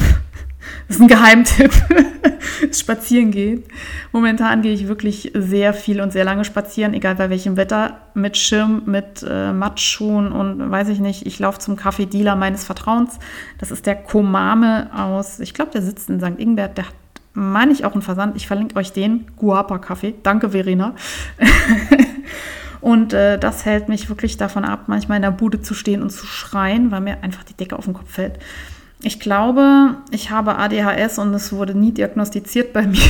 Das 0.88 0.98
ist 0.98 1.02
ein 1.02 1.08
Geheimtipp. 1.08 1.72
spazieren 2.72 3.32
gehen. 3.32 3.64
Momentan 4.12 4.62
gehe 4.62 4.74
ich 4.74 4.88
wirklich 4.88 5.32
sehr 5.34 5.74
viel 5.74 6.02
und 6.02 6.12
sehr 6.12 6.24
lange 6.24 6.46
spazieren, 6.46 6.94
egal 6.94 7.16
bei 7.16 7.30
welchem 7.30 7.58
Wetter, 7.58 8.02
mit 8.14 8.38
Schirm, 8.38 8.84
mit 8.86 9.26
äh, 9.28 9.52
Matschschuhen 9.54 10.32
und 10.32 10.72
weiß 10.72 10.90
ich 10.90 11.00
nicht. 11.00 11.26
Ich 11.26 11.40
laufe 11.40 11.60
zum 11.60 11.76
Kaffee-Dealer 11.76 12.36
meines 12.36 12.64
Vertrauens. 12.64 13.20
Das 13.58 13.72
ist 13.72 13.86
der 13.86 13.96
Komame 13.96 14.90
aus, 14.96 15.40
ich 15.40 15.54
glaube, 15.54 15.72
der 15.72 15.82
sitzt 15.82 16.10
in 16.10 16.20
St. 16.20 16.40
Ingbert. 16.40 16.78
Der 16.78 16.88
hat 16.88 16.96
meine 17.34 17.72
ich 17.72 17.86
auch 17.86 17.94
einen 17.94 18.02
Versand. 18.02 18.36
Ich 18.36 18.46
verlinke 18.46 18.76
euch 18.76 18.92
den. 18.92 19.26
Guapa 19.38 19.78
Kaffee. 19.78 20.16
Danke, 20.22 20.50
Verena. 20.50 20.96
und 22.82 23.14
äh, 23.14 23.40
das 23.40 23.64
hält 23.64 23.88
mich 23.88 24.10
wirklich 24.10 24.36
davon 24.36 24.66
ab, 24.66 24.84
manchmal 24.88 25.16
in 25.16 25.22
der 25.22 25.32
Bude 25.32 25.62
zu 25.62 25.74
stehen 25.74 26.02
und 26.02 26.10
zu 26.10 26.26
schreien, 26.26 26.92
weil 26.92 27.00
mir 27.00 27.24
einfach 27.24 27.46
die 27.46 27.54
Decke 27.54 27.78
auf 27.78 27.86
den 27.86 27.94
Kopf 27.94 28.12
fällt. 28.12 28.38
Ich 29.04 29.20
glaube, 29.20 29.96
ich 30.12 30.30
habe 30.30 30.58
ADHS 30.58 31.18
und 31.18 31.34
es 31.34 31.52
wurde 31.52 31.74
nie 31.74 31.92
diagnostiziert 31.92 32.72
bei 32.74 32.82
mir, 32.88 33.02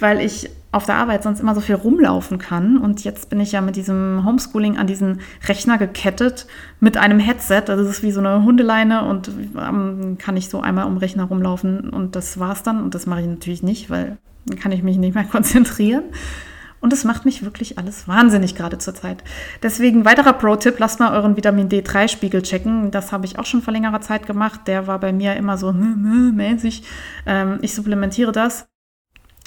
weil 0.00 0.20
ich 0.20 0.50
auf 0.70 0.84
der 0.84 0.96
Arbeit 0.96 1.22
sonst 1.22 1.40
immer 1.40 1.54
so 1.54 1.60
viel 1.60 1.74
rumlaufen 1.74 2.38
kann. 2.38 2.76
Und 2.76 3.02
jetzt 3.02 3.30
bin 3.30 3.40
ich 3.40 3.52
ja 3.52 3.60
mit 3.60 3.76
diesem 3.76 4.24
Homeschooling 4.24 4.76
an 4.76 4.86
diesen 4.86 5.20
Rechner 5.48 5.78
gekettet 5.78 6.46
mit 6.80 6.98
einem 6.98 7.18
Headset. 7.18 7.62
Also 7.68 7.82
das 7.82 7.96
ist 7.96 8.02
wie 8.02 8.12
so 8.12 8.20
eine 8.20 8.44
Hundeleine 8.44 9.04
und 9.06 9.30
ähm, 9.58 10.18
kann 10.18 10.36
ich 10.36 10.50
so 10.50 10.60
einmal 10.60 10.86
um 10.86 10.98
Rechner 10.98 11.24
rumlaufen 11.24 11.90
und 11.90 12.14
das 12.14 12.38
war's 12.38 12.62
dann. 12.62 12.82
Und 12.82 12.94
das 12.94 13.06
mache 13.06 13.22
ich 13.22 13.26
natürlich 13.26 13.62
nicht, 13.62 13.90
weil 13.90 14.18
Dann 14.46 14.58
kann 14.58 14.72
ich 14.72 14.82
mich 14.82 14.98
nicht 14.98 15.14
mehr 15.14 15.24
konzentrieren. 15.30 16.04
Und 16.86 16.92
es 16.92 17.02
macht 17.02 17.24
mich 17.24 17.42
wirklich 17.42 17.78
alles 17.78 18.06
wahnsinnig 18.06 18.54
gerade 18.54 18.78
zur 18.78 18.94
Zeit. 18.94 19.24
Deswegen 19.60 20.04
weiterer 20.04 20.34
Pro-Tipp, 20.34 20.78
lasst 20.78 21.00
mal 21.00 21.12
euren 21.12 21.36
Vitamin 21.36 21.68
D3-Spiegel 21.68 22.42
checken. 22.42 22.92
Das 22.92 23.10
habe 23.10 23.26
ich 23.26 23.40
auch 23.40 23.44
schon 23.44 23.60
vor 23.60 23.72
längerer 23.72 24.00
Zeit 24.00 24.24
gemacht. 24.24 24.60
Der 24.68 24.86
war 24.86 25.00
bei 25.00 25.12
mir 25.12 25.34
immer 25.34 25.58
so 25.58 25.72
mäßig. 25.72 26.84
Ähm, 27.26 27.58
ich 27.60 27.74
supplementiere 27.74 28.30
das. 28.30 28.68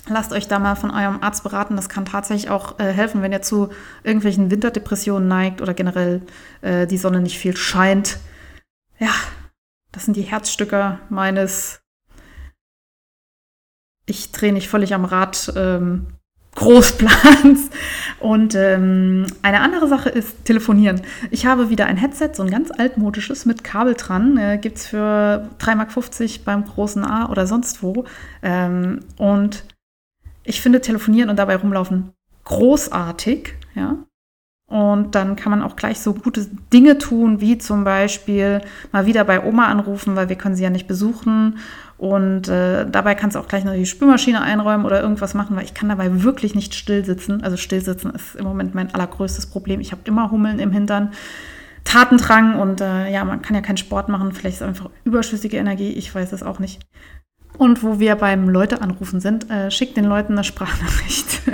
Lasst 0.09 0.33
euch 0.33 0.49
da 0.49 0.59
mal 0.59 0.75
von 0.75 0.91
eurem 0.91 1.23
Arzt 1.23 1.43
beraten. 1.43 1.77
Das 1.77 1.87
kann 1.87 2.03
tatsächlich 2.03 2.49
auch 2.49 2.77
äh, 2.77 2.91
helfen, 2.91 3.21
wenn 3.21 3.31
ihr 3.31 3.41
zu 3.41 3.69
irgendwelchen 4.03 4.51
Winterdepressionen 4.51 5.29
neigt 5.29 5.61
oder 5.61 5.73
generell 5.73 6.23
äh, 6.59 6.87
die 6.87 6.97
Sonne 6.97 7.21
nicht 7.21 7.37
viel 7.37 7.55
scheint. 7.55 8.19
Ja, 8.97 9.13
das 9.93 10.03
sind 10.03 10.17
die 10.17 10.23
Herzstücke 10.23 10.99
meines 11.07 11.79
Ich 14.07 14.33
drehe 14.33 14.51
nicht 14.51 14.67
völlig 14.67 14.93
am 14.93 15.05
Rad 15.05 15.53
ähm, 15.55 16.18
Großplans. 16.59 17.69
Und 18.19 18.53
ähm, 18.53 19.27
eine 19.41 19.61
andere 19.61 19.87
Sache 19.87 20.09
ist 20.09 20.43
Telefonieren. 20.43 21.01
Ich 21.31 21.45
habe 21.45 21.69
wieder 21.69 21.85
ein 21.85 21.95
Headset, 21.95 22.31
so 22.33 22.43
ein 22.43 22.51
ganz 22.51 22.69
altmodisches 22.69 23.45
mit 23.45 23.63
Kabel 23.63 23.93
dran. 23.93 24.37
Äh, 24.37 24.57
Gibt 24.61 24.77
es 24.77 24.87
für 24.87 25.49
3,50 25.59 25.75
Mark 25.75 26.45
beim 26.45 26.65
großen 26.65 27.05
A 27.05 27.29
oder 27.29 27.47
sonst 27.47 27.81
wo. 27.81 28.03
Ähm, 28.43 28.99
und 29.17 29.63
ich 30.43 30.61
finde 30.61 30.81
Telefonieren 30.81 31.29
und 31.29 31.39
dabei 31.39 31.55
rumlaufen 31.55 32.11
großartig. 32.43 33.55
Ja? 33.75 33.97
Und 34.67 35.15
dann 35.15 35.37
kann 35.37 35.51
man 35.51 35.63
auch 35.63 35.77
gleich 35.77 36.01
so 36.01 36.13
gute 36.13 36.45
Dinge 36.73 36.97
tun, 36.97 37.39
wie 37.39 37.57
zum 37.57 37.85
Beispiel 37.85 38.61
mal 38.91 39.05
wieder 39.05 39.23
bei 39.23 39.43
Oma 39.43 39.67
anrufen, 39.67 40.17
weil 40.17 40.27
wir 40.27 40.35
können 40.35 40.55
sie 40.55 40.63
ja 40.63 40.69
nicht 40.69 40.87
besuchen 40.87 41.57
und 41.99 42.47
äh, 42.47 42.89
dabei 42.89 43.13
kannst 43.13 43.35
du 43.35 43.41
auch 43.41 43.49
gleich 43.49 43.65
noch 43.65 43.73
die 43.73 43.85
Spülmaschine 43.85 44.41
einräumen 44.41 44.85
oder 44.85 45.01
irgendwas 45.01 45.33
machen, 45.33 45.57
weil 45.57 45.65
ich 45.65 45.73
kann 45.73 45.89
dabei 45.89 46.23
wirklich 46.23 46.55
nicht 46.55 46.73
still 46.73 47.03
sitzen. 47.03 47.43
Also 47.43 47.57
still 47.57 47.81
sitzen 47.81 48.11
ist 48.11 48.35
im 48.35 48.45
Moment 48.45 48.73
mein 48.73 48.93
allergrößtes 48.93 49.47
Problem. 49.47 49.81
Ich 49.81 49.91
habe 49.91 50.03
immer 50.05 50.31
Hummeln 50.31 50.59
im 50.59 50.71
Hintern, 50.71 51.11
Tatendrang 51.83 52.57
und 52.57 52.79
äh, 52.79 53.11
ja, 53.11 53.25
man 53.25 53.41
kann 53.41 53.53
ja 53.53 53.61
keinen 53.61 53.75
Sport 53.75 54.07
machen. 54.07 54.31
Vielleicht 54.31 54.55
ist 54.55 54.61
es 54.61 54.67
einfach 54.69 54.89
überschüssige 55.03 55.57
Energie. 55.57 55.89
Ich 55.89 56.15
weiß 56.15 56.31
es 56.31 56.41
auch 56.41 56.59
nicht. 56.59 56.79
Und 57.57 57.83
wo 57.83 57.99
wir 57.99 58.15
beim 58.15 58.47
Leute 58.47 58.81
anrufen 58.81 59.19
sind, 59.19 59.51
äh, 59.51 59.69
schickt 59.69 59.97
den 59.97 60.05
Leuten 60.05 60.33
eine 60.33 60.45
Sprachnachricht. 60.45 61.41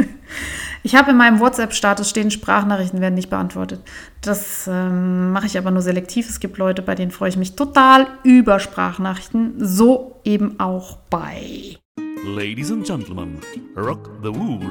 Ich 0.85 0.93
habe 0.93 1.09
in 1.09 1.17
meinem 1.17 1.39
WhatsApp-Status 1.39 2.07
stehen, 2.07 2.29
Sprachnachrichten 2.29 3.01
werden 3.01 3.15
nicht 3.15 3.31
beantwortet. 3.31 3.81
Das 4.21 4.69
ähm, 4.71 5.31
mache 5.31 5.47
ich 5.47 5.57
aber 5.57 5.71
nur 5.71 5.81
selektiv. 5.81 6.29
Es 6.29 6.39
gibt 6.39 6.59
Leute, 6.59 6.83
bei 6.83 6.93
denen 6.93 7.09
freue 7.09 7.29
ich 7.29 7.37
mich 7.37 7.55
total 7.55 8.05
über 8.21 8.59
Sprachnachrichten. 8.59 9.55
So 9.57 10.21
eben 10.23 10.59
auch 10.59 10.97
bei. 11.09 11.79
Ladies 12.23 12.71
and 12.71 12.85
Gentlemen, 12.85 13.39
rock 13.75 14.11
the 14.21 14.29
wool. 14.29 14.61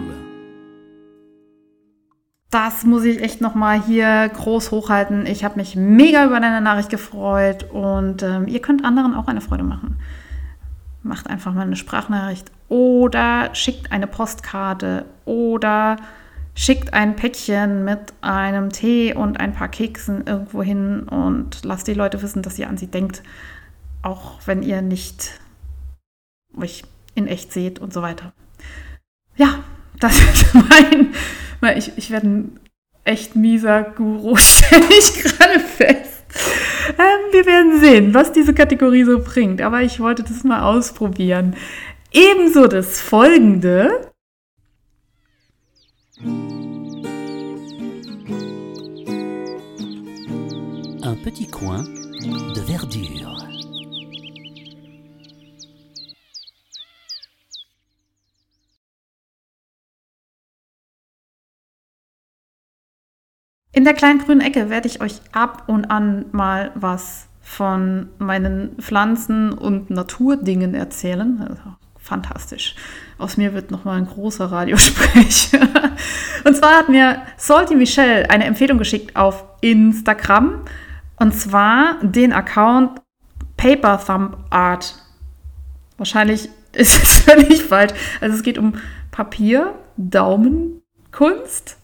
Das 2.49 2.85
muss 2.85 3.03
ich 3.03 3.21
echt 3.21 3.41
nochmal 3.41 3.83
hier 3.83 4.29
groß 4.29 4.71
hochhalten. 4.71 5.27
Ich 5.27 5.43
habe 5.43 5.57
mich 5.57 5.75
mega 5.75 6.27
über 6.27 6.39
deine 6.39 6.61
Nachricht 6.61 6.91
gefreut 6.91 7.69
und 7.73 8.23
ähm, 8.23 8.47
ihr 8.47 8.61
könnt 8.61 8.85
anderen 8.85 9.17
auch 9.17 9.27
eine 9.27 9.41
Freude 9.41 9.65
machen 9.65 9.99
macht 11.05 11.29
einfach 11.29 11.53
mal 11.53 11.63
eine 11.63 11.77
Sprachnachricht 11.77 12.51
oder 12.75 13.55
schickt 13.55 13.93
eine 13.93 14.09
Postkarte 14.09 15.05
oder 15.27 15.95
schickt 16.57 16.93
ein 16.93 17.15
Päckchen 17.15 17.85
mit 17.85 18.13
einem 18.21 18.71
Tee 18.71 19.15
und 19.15 19.39
ein 19.39 19.53
paar 19.53 19.69
Keksen 19.69 20.27
irgendwo 20.27 20.61
hin 20.61 21.05
und 21.05 21.65
lasst 21.65 21.87
die 21.87 21.95
Leute 21.95 22.21
wissen, 22.21 22.43
dass 22.43 22.59
ihr 22.59 22.69
an 22.69 22.77
sie 22.77 22.89
denkt, 22.89 23.23
auch 24.03 24.41
wenn 24.47 24.65
ihr 24.65 24.83
nicht 24.83 25.39
euch 26.61 26.83
in 27.15 27.29
echt 27.29 27.53
seht 27.53 27.79
und 27.79 27.93
so 27.93 28.03
weiter. 28.03 28.33
Ja, 29.37 29.63
das 30.01 30.19
ist 30.33 30.53
mein, 30.53 31.15
weil 31.61 31.79
ich, 31.79 31.93
ich 31.97 32.11
werde 32.11 32.27
ein 32.27 32.61
echt 33.05 33.37
mieser 33.37 33.85
Guru, 33.85 34.35
stelle 34.37 34.83
ich 34.99 35.23
gerade 35.23 35.61
fest. 35.61 36.25
Ähm, 36.99 37.33
wir 37.33 37.47
werden 37.47 37.81
sehen, 37.81 38.15
was 38.15 38.33
diese 38.33 38.53
Kategorie 38.53 39.05
so 39.05 39.21
bringt. 39.21 39.63
Aber 39.63 39.83
ich 39.83 40.01
wollte 40.01 40.25
das 40.25 40.43
mal 40.43 40.63
ausprobieren. 40.63 41.55
Ebenso 42.17 42.69
das 42.69 43.01
folgende. 43.01 44.13
Un 51.03 51.17
petit 51.25 51.51
coin 51.51 51.85
de 52.55 52.63
verdure. 52.63 53.35
In 63.73 63.83
der 63.83 63.95
kleinen 63.95 64.21
grünen 64.21 64.41
Ecke 64.41 64.71
werde 64.71 64.87
ich 64.87 65.01
euch 65.01 65.21
ab 65.33 65.65
und 65.67 65.87
an 65.87 66.27
mal 66.31 66.71
was 66.77 67.27
von 67.41 68.11
meinen 68.19 68.77
Pflanzen 68.81 69.53
und 69.53 69.91
Naturdingen 69.91 70.75
erzählen. 70.75 71.41
Also, 71.41 71.75
fantastisch. 72.05 72.75
Aus 73.19 73.37
mir 73.37 73.55
wird 73.55 73.71
nochmal 73.71 73.99
ein 73.99 74.07
großer 74.07 74.47
Radiosprecher. 74.47 75.61
und 76.45 76.57
zwar 76.57 76.79
hat 76.79 76.89
mir 76.89 77.23
Salty 77.37 77.75
Michelle 77.75 78.29
eine 78.31 78.45
Empfehlung 78.45 78.79
geschickt 78.79 79.17
auf 79.17 79.45
Instagram. 79.61 80.61
Und 81.17 81.35
zwar 81.35 81.99
den 82.03 82.33
Account 82.33 83.01
Paper 83.57 83.99
Thumb 84.05 84.37
Art. 84.51 84.97
Wahrscheinlich 85.97 86.49
ist 86.73 87.03
es 87.03 87.19
völlig 87.21 87.63
falsch. 87.63 87.95
Also 88.21 88.37
es 88.37 88.43
geht 88.43 88.59
um 88.59 88.75
Papier, 89.11 89.75
Daumenkunst 89.97 91.79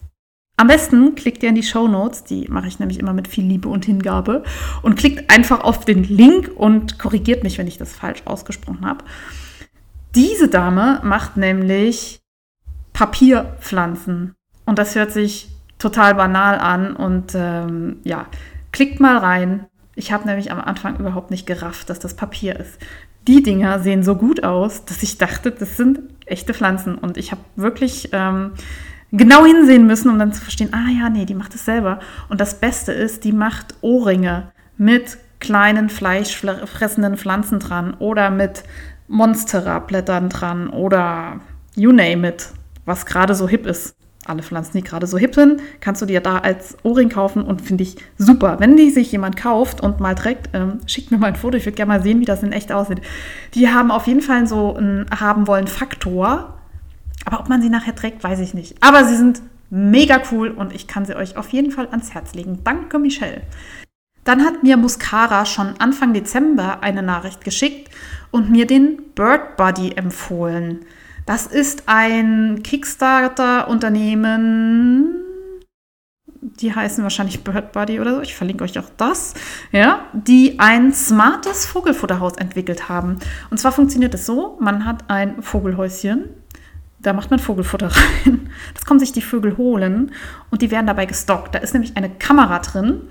am 0.61 0.67
besten 0.67 1.15
klickt 1.15 1.43
ihr 1.43 1.49
in 1.49 1.55
die 1.55 1.63
Show 1.63 1.89
Notes, 1.89 2.25
die 2.25 2.47
mache 2.49 2.69
ich 2.69 2.79
nämlich 2.79 2.99
immer 2.99 3.15
mit 3.15 3.29
viel 3.29 3.47
Liebe 3.47 3.71
und 3.71 3.87
Hingabe, 3.87 4.45
und 4.83 4.95
klickt 4.99 5.31
einfach 5.31 5.61
auf 5.65 5.87
den 5.87 6.05
Link 6.05 6.51
und 6.55 6.99
korrigiert 6.99 7.45
mich, 7.45 7.57
wenn 7.57 7.67
ich 7.67 7.79
das 7.79 7.95
falsch 7.95 8.21
ausgesprochen 8.27 8.85
habe. 8.85 9.03
Diese 10.15 10.49
Dame 10.49 11.01
macht 11.03 11.37
nämlich 11.37 12.21
Papierpflanzen. 12.93 14.35
Und 14.65 14.79
das 14.79 14.95
hört 14.95 15.13
sich 15.13 15.49
total 15.79 16.15
banal 16.15 16.59
an. 16.59 16.95
Und 16.97 17.33
ähm, 17.35 17.99
ja, 18.05 18.27
klickt 18.73 19.01
mal 19.01 19.19
rein. 19.19 19.67
Ich 19.95 20.13
habe 20.13 20.27
nämlich 20.27 20.51
am 20.51 20.61
Anfang 20.61 20.99
überhaupt 20.99 21.31
nicht 21.31 21.47
gerafft, 21.47 21.91
dass 21.91 21.99
das 21.99 22.15
Papier 22.15 22.59
ist. 22.59 22.79
Die 23.27 23.43
Dinger 23.43 23.81
sehen 23.81 24.03
so 24.03 24.17
gut 24.17 24.45
aus, 24.45 24.85
dass 24.85 25.03
ich 25.03 25.19
dachte, 25.19 25.51
das 25.51 25.77
sind 25.77 26.01
echte 26.27 26.55
Pflanzen. 26.55 26.97
Und 26.97 27.17
ich 27.17 27.33
habe 27.33 27.43
wirklich 27.57 28.09
ähm, 28.13 28.53
genau 29.13 29.45
hinsehen 29.45 29.87
müssen, 29.87 30.11
um 30.11 30.19
dann 30.19 30.33
zu 30.33 30.41
verstehen, 30.41 30.73
ah 30.73 30.89
ja, 30.91 31.11
nee, 31.11 31.27
die 31.27 31.35
macht 31.35 31.55
es 31.55 31.65
selber. 31.65 32.01
Und 32.29 32.41
das 32.41 32.61
Beste 32.61 32.93
ist, 32.93 33.25
die 33.25 33.33
macht 33.33 33.75
Ohrringe 33.83 34.53
mit 34.77 35.19
kleinen 35.41 35.89
fleischfressenden 35.89 37.17
Pflanzen 37.17 37.61
dran 37.61 37.95
oder 37.95 38.31
mit 38.31 38.63
Monstera-Blättern 39.11 40.31
dran 40.31 40.71
oder 40.71 41.41
you 41.77 41.93
name 41.93 42.27
it, 42.27 42.49
was 42.87 43.05
gerade 43.05 43.35
so 43.35 43.47
hip 43.47 43.67
ist. 43.67 43.95
Alle 44.27 44.43
Pflanzen, 44.43 44.77
die 44.77 44.85
gerade 44.85 45.07
so 45.07 45.19
hip 45.19 45.35
sind, 45.35 45.61
kannst 45.81 46.01
du 46.01 46.07
dir 46.07 46.21
da 46.21 46.39
als 46.39 46.77
Ohrring 46.83 47.09
kaufen 47.09 47.43
und 47.43 47.61
finde 47.63 47.83
ich 47.83 47.97
super. 48.17 48.57
Wenn 48.61 48.77
die 48.77 48.91
sich 48.91 49.11
jemand 49.13 49.37
kauft 49.37 49.81
und 49.81 50.01
mal 50.01 50.15
trägt, 50.15 50.51
ähm, 50.53 50.79
schickt 50.87 51.11
mir 51.11 51.19
mal 51.19 51.29
ein 51.29 51.37
Foto. 51.37 51.57
Ich 51.57 51.67
würde 51.67 51.77
gerne 51.77 51.93
mal 51.93 52.03
sehen, 52.03 52.21
wie 52.21 52.27
das 52.27 52.43
in 52.43 52.53
echt 52.53 52.71
aussieht. 52.71 53.01
Die 53.55 53.69
haben 53.69 53.91
auf 53.91 54.07
jeden 54.07 54.21
Fall 54.21 54.47
so 54.47 54.75
einen 54.75 55.07
haben 55.11 55.47
wollen 55.47 55.67
Faktor 55.67 56.61
aber 57.25 57.41
ob 57.41 57.49
man 57.49 57.63
sie 57.63 57.71
nachher 57.71 57.95
trägt, 57.95 58.23
weiß 58.25 58.41
ich 58.41 58.55
nicht. 58.55 58.83
Aber 58.83 59.05
sie 59.05 59.17
sind 59.17 59.43
mega 59.71 60.21
cool 60.31 60.51
und 60.51 60.75
ich 60.75 60.87
kann 60.87 61.05
sie 61.05 61.15
euch 61.15 61.37
auf 61.37 61.51
jeden 61.51 61.71
Fall 61.71 61.89
ans 61.91 62.15
Herz 62.15 62.35
legen. 62.35 62.61
Danke, 62.65 62.99
Michelle. 62.99 63.43
Dann 64.25 64.45
hat 64.45 64.63
mir 64.63 64.77
Muscara 64.77 65.47
schon 65.47 65.75
Anfang 65.79 66.13
Dezember 66.13 66.83
eine 66.83 67.03
Nachricht 67.03 67.43
geschickt 67.45 67.91
und 68.31 68.51
mir 68.51 68.67
den 68.67 68.99
Bird 69.15 69.57
Buddy 69.57 69.93
empfohlen. 69.93 70.85
Das 71.27 71.47
ist 71.47 71.85
ein 71.87 72.63
Kickstarter-Unternehmen. 72.63 75.15
Die 76.43 76.75
heißen 76.75 77.03
wahrscheinlich 77.03 77.45
Bird 77.45 77.73
Buddy 77.73 78.01
oder 78.01 78.17
so. 78.17 78.21
Ich 78.21 78.35
verlinke 78.35 78.65
euch 78.65 78.79
auch 78.79 78.91
das. 78.97 79.35
Ja, 79.73 80.07
die 80.13 80.59
ein 80.59 80.93
smartes 80.93 81.65
Vogelfutterhaus 81.67 82.37
entwickelt 82.37 82.89
haben. 82.89 83.19
Und 83.51 83.59
zwar 83.59 83.73
funktioniert 83.73 84.15
es 84.15 84.27
so: 84.27 84.57
Man 84.61 84.85
hat 84.85 85.05
ein 85.09 85.43
Vogelhäuschen 85.43 86.29
da 87.03 87.13
macht 87.13 87.31
man 87.31 87.39
Vogelfutter 87.39 87.89
rein. 88.27 88.51
Das 88.75 88.85
kommen 88.85 89.01
sich 89.01 89.13
die 89.13 89.23
Vögel 89.23 89.57
holen 89.57 90.13
und 90.51 90.63
die 90.63 90.71
werden 90.71 90.87
dabei 90.87 91.07
gestockt. 91.07 91.55
Da 91.55 91.59
ist 91.59 91.73
nämlich 91.73 91.97
eine 91.97 92.11
Kamera 92.11 92.59
drin 92.59 93.03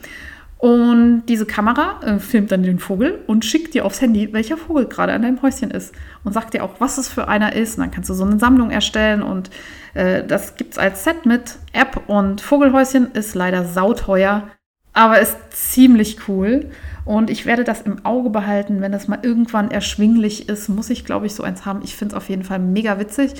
und 0.59 1.23
diese 1.27 1.45
Kamera 1.45 2.01
äh, 2.03 2.19
filmt 2.19 2.51
dann 2.51 2.63
den 2.63 2.79
Vogel 2.79 3.23
und 3.27 3.45
schickt 3.45 3.73
dir 3.73 3.85
aufs 3.85 4.01
Handy, 4.01 4.33
welcher 4.33 4.57
Vogel 4.57 4.87
gerade 4.87 5.13
an 5.13 5.21
deinem 5.21 5.41
Häuschen 5.41 5.71
ist 5.71 5.95
und 6.25 6.33
sagt 6.33 6.53
dir 6.53 6.65
auch, 6.65 6.75
was 6.79 6.97
es 6.97 7.07
für 7.07 7.29
einer 7.29 7.53
ist. 7.53 7.77
Und 7.77 7.85
dann 7.85 7.91
kannst 7.91 8.09
du 8.09 8.13
so 8.13 8.25
eine 8.25 8.39
Sammlung 8.39 8.69
erstellen 8.69 9.23
und 9.23 9.49
äh, 9.93 10.21
das 10.21 10.57
gibt 10.57 10.73
es 10.73 10.77
als 10.77 11.05
Set 11.05 11.25
mit 11.25 11.55
App 11.71 12.09
und 12.09 12.41
Vogelhäuschen 12.41 13.13
ist 13.13 13.35
leider 13.35 13.63
sauteuer, 13.63 14.49
aber 14.91 15.21
ist 15.21 15.37
ziemlich 15.51 16.27
cool. 16.27 16.69
Und 17.05 17.29
ich 17.29 17.45
werde 17.45 17.63
das 17.63 17.83
im 17.83 18.05
Auge 18.05 18.29
behalten, 18.29 18.81
wenn 18.81 18.91
das 18.91 19.07
mal 19.07 19.19
irgendwann 19.21 19.71
erschwinglich 19.71 20.49
ist, 20.49 20.67
muss 20.67 20.89
ich, 20.89 21.05
glaube 21.05 21.25
ich, 21.25 21.35
so 21.35 21.43
eins 21.43 21.65
haben. 21.65 21.79
Ich 21.83 21.95
finde 21.95 22.15
es 22.15 22.17
auf 22.17 22.27
jeden 22.27 22.43
Fall 22.43 22.59
mega 22.59 22.99
witzig. 22.99 23.31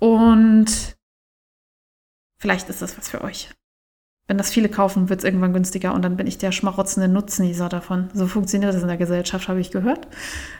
Und 0.00 0.96
vielleicht 2.40 2.68
ist 2.68 2.82
das 2.82 2.98
was 2.98 3.08
für 3.08 3.22
euch. 3.22 3.48
Wenn 4.26 4.38
das 4.38 4.50
viele 4.50 4.70
kaufen, 4.70 5.10
wird 5.10 5.20
es 5.20 5.24
irgendwann 5.24 5.52
günstiger 5.52 5.92
und 5.92 6.00
dann 6.00 6.16
bin 6.16 6.26
ich 6.26 6.38
der 6.38 6.50
schmarotzende 6.50 7.08
Nutznießer 7.08 7.68
davon. 7.68 8.08
So 8.14 8.26
funktioniert 8.26 8.72
das 8.72 8.80
in 8.80 8.88
der 8.88 8.96
Gesellschaft, 8.96 9.48
habe 9.48 9.60
ich 9.60 9.70
gehört. 9.70 10.08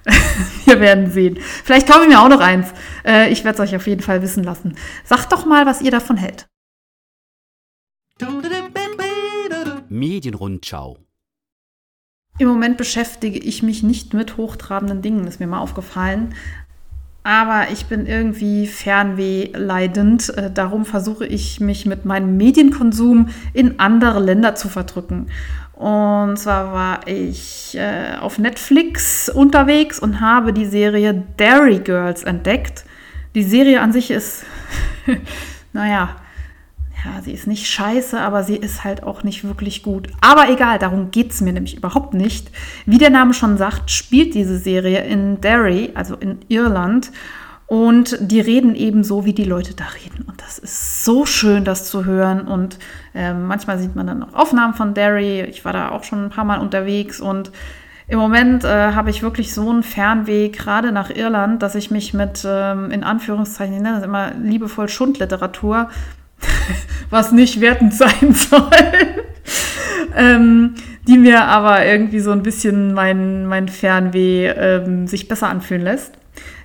Wir 0.66 0.80
werden 0.80 1.10
sehen. 1.10 1.38
Vielleicht 1.40 1.88
kaufe 1.88 2.02
ich 2.02 2.08
mir 2.08 2.20
auch 2.20 2.28
noch 2.28 2.40
eins. 2.40 2.68
Äh, 3.06 3.32
ich 3.32 3.42
werde 3.42 3.62
es 3.62 3.70
euch 3.70 3.76
auf 3.76 3.86
jeden 3.86 4.02
Fall 4.02 4.20
wissen 4.20 4.44
lassen. 4.44 4.76
Sagt 5.04 5.32
doch 5.32 5.46
mal, 5.46 5.64
was 5.64 5.80
ihr 5.80 5.90
davon 5.90 6.18
hält. 6.18 6.46
Medienrundschau. 9.88 10.98
Im 12.38 12.48
Moment 12.48 12.76
beschäftige 12.76 13.38
ich 13.38 13.62
mich 13.62 13.82
nicht 13.82 14.12
mit 14.12 14.36
hochtrabenden 14.36 15.00
Dingen, 15.00 15.26
ist 15.26 15.40
mir 15.40 15.46
mal 15.46 15.60
aufgefallen. 15.60 16.34
Aber 17.26 17.68
ich 17.72 17.86
bin 17.86 18.06
irgendwie 18.06 18.66
fernwehleidend. 18.66 20.28
Äh, 20.36 20.50
darum 20.52 20.84
versuche 20.84 21.26
ich 21.26 21.58
mich 21.58 21.86
mit 21.86 22.04
meinem 22.04 22.36
Medienkonsum 22.36 23.30
in 23.54 23.80
andere 23.80 24.20
Länder 24.20 24.54
zu 24.54 24.68
verdrücken. 24.68 25.28
Und 25.72 26.38
zwar 26.38 26.72
war 26.72 27.08
ich 27.08 27.76
äh, 27.76 28.16
auf 28.20 28.38
Netflix 28.38 29.28
unterwegs 29.28 29.98
und 29.98 30.20
habe 30.20 30.52
die 30.52 30.66
Serie 30.66 31.24
Dairy 31.38 31.78
Girls 31.78 32.22
entdeckt. 32.22 32.84
Die 33.34 33.42
Serie 33.42 33.80
an 33.80 33.92
sich 33.92 34.10
ist, 34.10 34.44
naja, 35.72 36.16
ja, 37.04 37.20
sie 37.22 37.32
ist 37.32 37.46
nicht 37.46 37.66
scheiße, 37.66 38.18
aber 38.18 38.44
sie 38.44 38.56
ist 38.56 38.82
halt 38.82 39.02
auch 39.02 39.24
nicht 39.24 39.44
wirklich 39.44 39.82
gut. 39.82 40.08
Aber 40.20 40.48
egal, 40.48 40.78
darum 40.78 41.10
geht 41.10 41.32
es 41.32 41.40
mir 41.40 41.52
nämlich 41.52 41.76
überhaupt 41.76 42.14
nicht. 42.14 42.50
Wie 42.86 42.98
der 42.98 43.10
Name 43.10 43.34
schon 43.34 43.58
sagt, 43.58 43.90
spielt 43.90 44.34
diese 44.34 44.58
Serie 44.58 45.04
in 45.04 45.40
Derry, 45.40 45.90
also 45.94 46.14
in 46.16 46.38
Irland. 46.48 47.12
Und 47.66 48.16
die 48.20 48.40
reden 48.40 48.74
eben 48.74 49.04
so, 49.04 49.24
wie 49.24 49.32
die 49.32 49.44
Leute 49.44 49.74
da 49.74 49.84
reden. 49.84 50.24
Und 50.26 50.40
das 50.40 50.58
ist 50.58 51.04
so 51.04 51.26
schön, 51.26 51.64
das 51.64 51.90
zu 51.90 52.04
hören. 52.04 52.46
Und 52.46 52.78
äh, 53.14 53.34
manchmal 53.34 53.78
sieht 53.78 53.94
man 53.94 54.06
dann 54.06 54.22
auch 54.22 54.34
Aufnahmen 54.34 54.74
von 54.74 54.94
Derry. 54.94 55.42
Ich 55.42 55.64
war 55.64 55.72
da 55.72 55.90
auch 55.90 56.04
schon 56.04 56.24
ein 56.24 56.30
paar 56.30 56.44
Mal 56.44 56.60
unterwegs 56.60 57.20
und 57.20 57.52
im 58.06 58.18
Moment 58.18 58.64
äh, 58.64 58.92
habe 58.92 59.08
ich 59.08 59.22
wirklich 59.22 59.54
so 59.54 59.70
einen 59.70 59.82
Fernweg, 59.82 60.58
gerade 60.58 60.92
nach 60.92 61.08
Irland, 61.08 61.62
dass 61.62 61.74
ich 61.74 61.90
mich 61.90 62.12
mit, 62.12 62.44
ähm, 62.46 62.90
in 62.90 63.02
Anführungszeichen, 63.02 63.74
ich 63.74 63.80
nenne 63.80 63.96
das 63.96 64.04
immer 64.04 64.32
liebevoll 64.34 64.90
Schundliteratur, 64.90 65.88
was 67.10 67.32
nicht 67.32 67.60
wertend 67.60 67.94
sein 67.94 68.32
soll, 68.32 68.70
ähm, 70.16 70.74
die 71.06 71.18
mir 71.18 71.44
aber 71.44 71.84
irgendwie 71.84 72.20
so 72.20 72.30
ein 72.30 72.42
bisschen 72.42 72.94
mein, 72.94 73.46
mein 73.46 73.68
Fernweh 73.68 74.48
ähm, 74.48 75.06
sich 75.06 75.28
besser 75.28 75.48
anfühlen 75.48 75.82
lässt. 75.82 76.12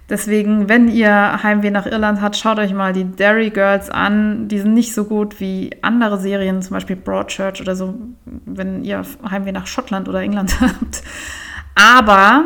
Deswegen, 0.09 0.67
wenn 0.67 0.87
ihr 0.89 1.43
Heimweh 1.43 1.69
nach 1.69 1.85
Irland 1.85 2.19
habt, 2.19 2.35
schaut 2.35 2.57
euch 2.57 2.73
mal 2.73 2.93
die 2.93 3.03
Derry 3.03 3.51
Girls 3.51 3.91
an. 3.91 4.47
Die 4.47 4.57
sind 4.57 4.73
nicht 4.73 4.95
so 4.95 5.05
gut 5.05 5.39
wie 5.39 5.69
andere 5.83 6.17
Serien, 6.19 6.63
zum 6.63 6.73
Beispiel 6.73 6.95
Broadchurch 6.95 7.61
oder 7.61 7.75
so, 7.75 7.93
wenn 8.25 8.83
ihr 8.83 9.03
Heimweh 9.29 9.51
nach 9.51 9.67
Schottland 9.67 10.09
oder 10.09 10.21
England 10.21 10.59
habt. 10.61 11.03
Aber 11.75 12.45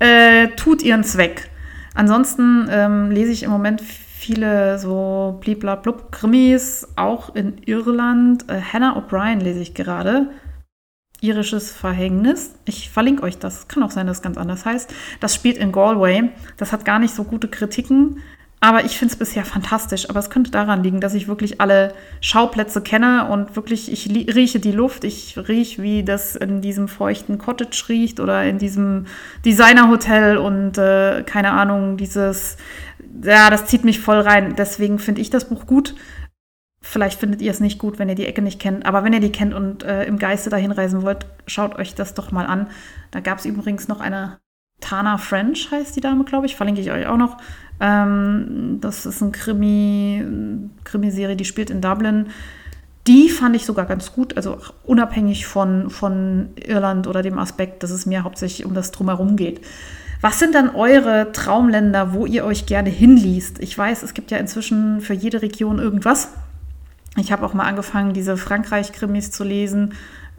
äh, 0.00 0.48
tut 0.56 0.82
ihren 0.82 1.04
Zweck. 1.04 1.50
Ansonsten 1.94 2.68
ähm, 2.70 3.10
lese 3.10 3.32
ich 3.32 3.42
im 3.42 3.50
Moment 3.50 3.82
viele 4.24 4.78
so 4.78 5.38
bliblablub 5.40 6.10
Krimis, 6.10 6.88
auch 6.96 7.34
in 7.34 7.58
Irland. 7.66 8.48
Äh, 8.48 8.60
Hannah 8.60 8.96
O'Brien 8.96 9.40
lese 9.40 9.60
ich 9.60 9.74
gerade. 9.74 10.30
Irisches 11.20 11.70
Verhängnis. 11.70 12.54
Ich 12.64 12.90
verlinke 12.90 13.22
euch 13.22 13.38
das. 13.38 13.68
Kann 13.68 13.82
auch 13.82 13.90
sein, 13.90 14.06
dass 14.06 14.18
es 14.18 14.22
ganz 14.22 14.38
anders 14.38 14.64
heißt. 14.64 14.92
Das 15.20 15.34
spielt 15.34 15.58
in 15.58 15.72
Galway. 15.72 16.30
Das 16.56 16.72
hat 16.72 16.84
gar 16.84 16.98
nicht 16.98 17.14
so 17.14 17.24
gute 17.24 17.48
Kritiken. 17.48 18.20
Aber 18.64 18.82
ich 18.82 18.96
finde 18.96 19.12
es 19.12 19.18
bisher 19.18 19.44
fantastisch. 19.44 20.08
Aber 20.08 20.20
es 20.20 20.30
könnte 20.30 20.50
daran 20.50 20.82
liegen, 20.82 21.02
dass 21.02 21.12
ich 21.12 21.28
wirklich 21.28 21.60
alle 21.60 21.92
Schauplätze 22.22 22.80
kenne 22.80 23.28
und 23.28 23.56
wirklich, 23.56 23.92
ich 23.92 24.08
rieche 24.34 24.58
die 24.58 24.72
Luft. 24.72 25.04
Ich 25.04 25.36
rieche, 25.36 25.82
wie 25.82 26.02
das 26.02 26.34
in 26.34 26.62
diesem 26.62 26.88
feuchten 26.88 27.36
Cottage 27.36 27.84
riecht 27.90 28.20
oder 28.20 28.42
in 28.44 28.56
diesem 28.56 29.04
Designerhotel 29.44 30.38
und 30.38 30.78
äh, 30.78 31.24
keine 31.24 31.50
Ahnung, 31.50 31.98
dieses 31.98 32.56
ja, 33.22 33.50
das 33.50 33.66
zieht 33.66 33.84
mich 33.84 34.00
voll 34.00 34.20
rein. 34.20 34.54
Deswegen 34.56 34.98
finde 34.98 35.20
ich 35.20 35.28
das 35.28 35.50
Buch 35.50 35.66
gut. 35.66 35.94
Vielleicht 36.80 37.20
findet 37.20 37.42
ihr 37.42 37.50
es 37.50 37.60
nicht 37.60 37.78
gut, 37.78 37.98
wenn 37.98 38.08
ihr 38.08 38.14
die 38.14 38.26
Ecke 38.26 38.40
nicht 38.40 38.60
kennt. 38.60 38.86
Aber 38.86 39.04
wenn 39.04 39.12
ihr 39.12 39.20
die 39.20 39.30
kennt 39.30 39.52
und 39.52 39.82
äh, 39.82 40.04
im 40.04 40.18
Geiste 40.18 40.48
dahin 40.48 40.72
reisen 40.72 41.02
wollt, 41.02 41.26
schaut 41.46 41.76
euch 41.76 41.94
das 41.94 42.14
doch 42.14 42.32
mal 42.32 42.46
an. 42.46 42.70
Da 43.10 43.20
gab 43.20 43.40
es 43.40 43.44
übrigens 43.44 43.88
noch 43.88 44.00
eine 44.00 44.38
Tana 44.80 45.18
French, 45.18 45.70
heißt 45.70 45.96
die 45.96 46.00
Dame, 46.00 46.24
glaube 46.24 46.46
ich. 46.46 46.56
Verlinke 46.56 46.80
ich 46.80 46.90
euch 46.90 47.06
auch 47.06 47.16
noch. 47.16 47.38
Ähm, 47.80 48.78
das 48.80 49.06
ist 49.06 49.20
ein 49.20 49.32
Krimi, 49.32 50.24
Krimiserie, 50.84 51.36
die 51.36 51.44
spielt 51.44 51.70
in 51.70 51.80
Dublin. 51.80 52.26
Die 53.06 53.28
fand 53.28 53.54
ich 53.54 53.66
sogar 53.66 53.84
ganz 53.84 54.12
gut, 54.12 54.36
also 54.36 54.58
unabhängig 54.84 55.46
von, 55.46 55.90
von 55.90 56.50
Irland 56.56 57.06
oder 57.06 57.22
dem 57.22 57.38
Aspekt, 57.38 57.82
dass 57.82 57.90
es 57.90 58.06
mir 58.06 58.24
hauptsächlich 58.24 58.66
um 58.66 58.72
das 58.72 58.92
Drumherum 58.92 59.36
geht. 59.36 59.60
Was 60.22 60.38
sind 60.38 60.54
dann 60.54 60.74
eure 60.74 61.32
Traumländer, 61.32 62.14
wo 62.14 62.24
ihr 62.24 62.46
euch 62.46 62.64
gerne 62.64 62.88
hinliest? 62.88 63.58
Ich 63.58 63.76
weiß, 63.76 64.02
es 64.02 64.14
gibt 64.14 64.30
ja 64.30 64.38
inzwischen 64.38 65.02
für 65.02 65.12
jede 65.12 65.42
Region 65.42 65.78
irgendwas. 65.78 66.30
Ich 67.16 67.30
habe 67.30 67.44
auch 67.44 67.52
mal 67.52 67.66
angefangen, 67.66 68.14
diese 68.14 68.38
Frankreich-Krimis 68.38 69.30
zu 69.30 69.44
lesen 69.44 69.92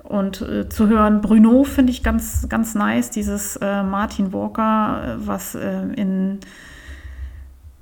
und 0.07 0.41
äh, 0.41 0.69
zu 0.69 0.87
hören. 0.87 1.21
Bruno 1.21 1.63
finde 1.63 1.91
ich 1.91 2.03
ganz, 2.03 2.47
ganz 2.49 2.75
nice, 2.75 3.09
dieses 3.09 3.57
äh, 3.57 3.83
Martin 3.83 4.33
Walker, 4.33 5.17
äh, 5.19 5.27
was 5.27 5.55
äh, 5.55 5.81
in, 5.95 6.39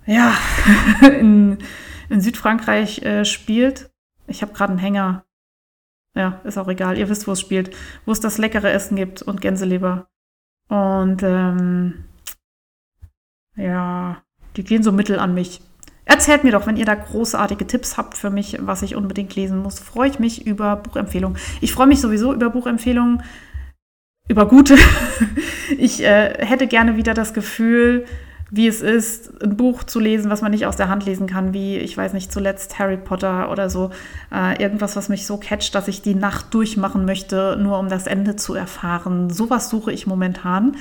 ja, 0.06 0.34
in, 1.02 1.58
in 2.10 2.22
Südfrankreich 2.22 3.04
äh, 3.04 3.26
spielt. 3.26 3.92
Ich 4.28 4.42
habe 4.42 4.54
gerade 4.54 4.72
einen 4.72 4.80
Hänger. 4.80 5.26
Ja, 6.16 6.42
ist 6.44 6.58
auch 6.58 6.68
egal. 6.68 6.98
Ihr 6.98 7.10
wisst, 7.10 7.28
wo 7.28 7.32
es 7.32 7.42
spielt. 7.42 7.76
Wo 8.06 8.12
es 8.12 8.20
das 8.20 8.38
leckere 8.38 8.72
Essen 8.72 8.96
gibt 8.96 9.22
und 9.22 9.42
Gänseleber. 9.42 10.08
Und 10.70 11.24
ähm, 11.24 12.06
ja, 13.56 14.24
die 14.56 14.64
gehen 14.64 14.84
so 14.84 14.92
mittel 14.92 15.20
an 15.20 15.34
mich. 15.34 15.62
Erzählt 16.06 16.44
mir 16.44 16.52
doch, 16.52 16.68
wenn 16.68 16.78
ihr 16.78 16.86
da 16.86 16.96
großartige 16.96 17.66
Tipps 17.66 17.98
habt 17.98 18.18
für 18.18 18.30
mich, 18.30 18.58
was 18.62 18.82
ich 18.82 18.96
unbedingt 18.96 19.36
lesen 19.36 19.60
muss. 19.60 19.80
Freue 19.80 20.10
ich 20.10 20.20
mich 20.20 20.46
über 20.46 20.76
Buchempfehlungen. 20.76 21.38
Ich 21.62 21.72
freue 21.74 21.88
mich 21.88 22.02
sowieso 22.02 22.34
über 22.34 22.50
Buchempfehlungen, 22.50 23.24
über 24.28 24.48
gute. 24.48 24.76
ich 25.78 26.04
äh, 26.04 26.46
hätte 26.46 26.68
gerne 26.68 26.98
wieder 26.98 27.14
das 27.14 27.34
Gefühl, 27.34 28.06
wie 28.56 28.68
es 28.68 28.82
ist, 28.82 29.42
ein 29.42 29.58
Buch 29.58 29.84
zu 29.84 30.00
lesen, 30.00 30.30
was 30.30 30.44
man 30.44 30.52
nicht 30.52 30.68
aus 30.68 30.76
der 30.76 30.88
Hand 30.88 31.08
lesen 31.08 31.26
kann, 31.26 31.54
wie, 31.54 31.78
ich 31.78 31.98
weiß 31.98 32.14
nicht, 32.14 32.32
zuletzt 32.32 32.78
Harry 32.78 32.98
Potter 32.98 33.50
oder 33.50 33.68
so. 33.68 33.90
Äh, 34.32 34.62
irgendwas, 34.62 34.96
was 34.96 35.10
mich 35.10 35.26
so 35.26 35.38
catcht, 35.38 35.74
dass 35.74 35.88
ich 35.88 36.04
die 36.04 36.14
Nacht 36.14 36.54
durchmachen 36.54 37.04
möchte, 37.04 37.58
nur 37.60 37.80
um 37.80 37.90
das 37.90 38.06
Ende 38.06 38.36
zu 38.36 38.54
erfahren. 38.54 39.32
Sowas 39.32 39.72
suche 39.72 39.92
ich 39.92 40.06
momentan. 40.06 40.76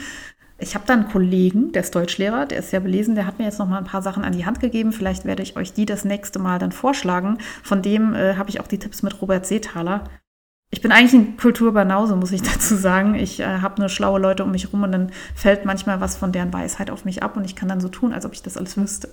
Ich 0.63 0.77
habe 0.77 0.85
da 0.87 0.95
einen 0.95 1.09
Kollegen, 1.09 1.73
der 1.73 1.83
ist 1.83 1.95
Deutschlehrer, 1.95 2.47
der 2.47 2.61
ist 2.61 2.71
sehr 2.71 2.79
belesen, 2.79 3.17
der 3.17 3.27
hat 3.27 3.39
mir 3.39 3.47
jetzt 3.47 3.59
noch 3.59 3.69
mal 3.69 3.79
ein 3.79 3.85
paar 3.85 4.01
Sachen 4.01 4.23
an 4.23 4.33
die 4.33 4.47
Hand 4.47 4.61
gegeben. 4.61 4.93
Vielleicht 4.93 5.25
werde 5.25 5.43
ich 5.43 5.57
euch 5.57 5.73
die 5.73 5.87
das 5.87 6.05
nächste 6.05 6.39
Mal 6.39 6.61
dann 6.61 6.71
vorschlagen. 6.71 7.39
Von 7.65 7.83
dem 7.83 8.15
äh, 8.15 8.37
habe 8.37 8.49
ich 8.49 8.61
auch 8.61 8.69
die 8.69 8.79
Tipps 8.79 9.03
mit 9.03 9.21
Robert 9.21 9.45
Seethaler. 9.45 10.05
Ich 10.71 10.81
bin 10.81 10.93
eigentlich 10.93 11.15
ein 11.15 11.37
Kulturbanause, 11.37 12.15
muss 12.15 12.31
ich 12.31 12.43
dazu 12.55 12.77
sagen. 12.77 13.17
Ich 13.17 13.41
äh, 13.41 13.59
habe 13.59 13.81
nur 13.81 13.89
schlaue 13.89 14.21
Leute 14.21 14.45
um 14.45 14.53
mich 14.53 14.73
rum 14.73 14.85
und 14.85 14.93
dann 14.93 15.11
fällt 15.35 15.65
manchmal 15.65 16.01
was 16.01 16.17
von 16.17 16.31
deren 16.31 16.53
Weisheit 16.53 16.91
auf 16.91 17.05
mich 17.05 17.25
ab 17.25 17.37
und 17.37 17.45
ich 17.45 17.57
kann 17.57 17.69
dann 17.69 17.81
so 17.81 17.89
tun, 17.89 18.13
als 18.13 18.25
ob 18.25 18.33
ich 18.33 18.43
das 18.43 18.57
alles 18.57 18.77
wüsste. 18.77 19.09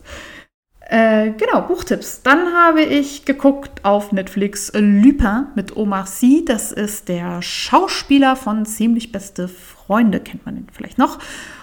Äh, 0.89 1.33
genau, 1.37 1.61
Buchtipps. 1.61 2.23
Dann 2.23 2.51
habe 2.51 2.81
ich 2.81 3.23
geguckt 3.23 3.85
auf 3.85 4.11
Netflix 4.11 4.71
Lupin 4.73 5.45
mit 5.53 5.77
Omar 5.77 6.07
Sy. 6.07 6.43
Das 6.43 6.71
ist 6.71 7.09
der 7.09 7.43
Schauspieler 7.43 8.35
von 8.35 8.65
Ziemlich 8.65 9.11
beste 9.11 9.47
Freunde, 9.47 10.19
kennt 10.19 10.47
man 10.47 10.57
ihn 10.57 10.67
vielleicht 10.71 10.97
noch. 10.97 11.19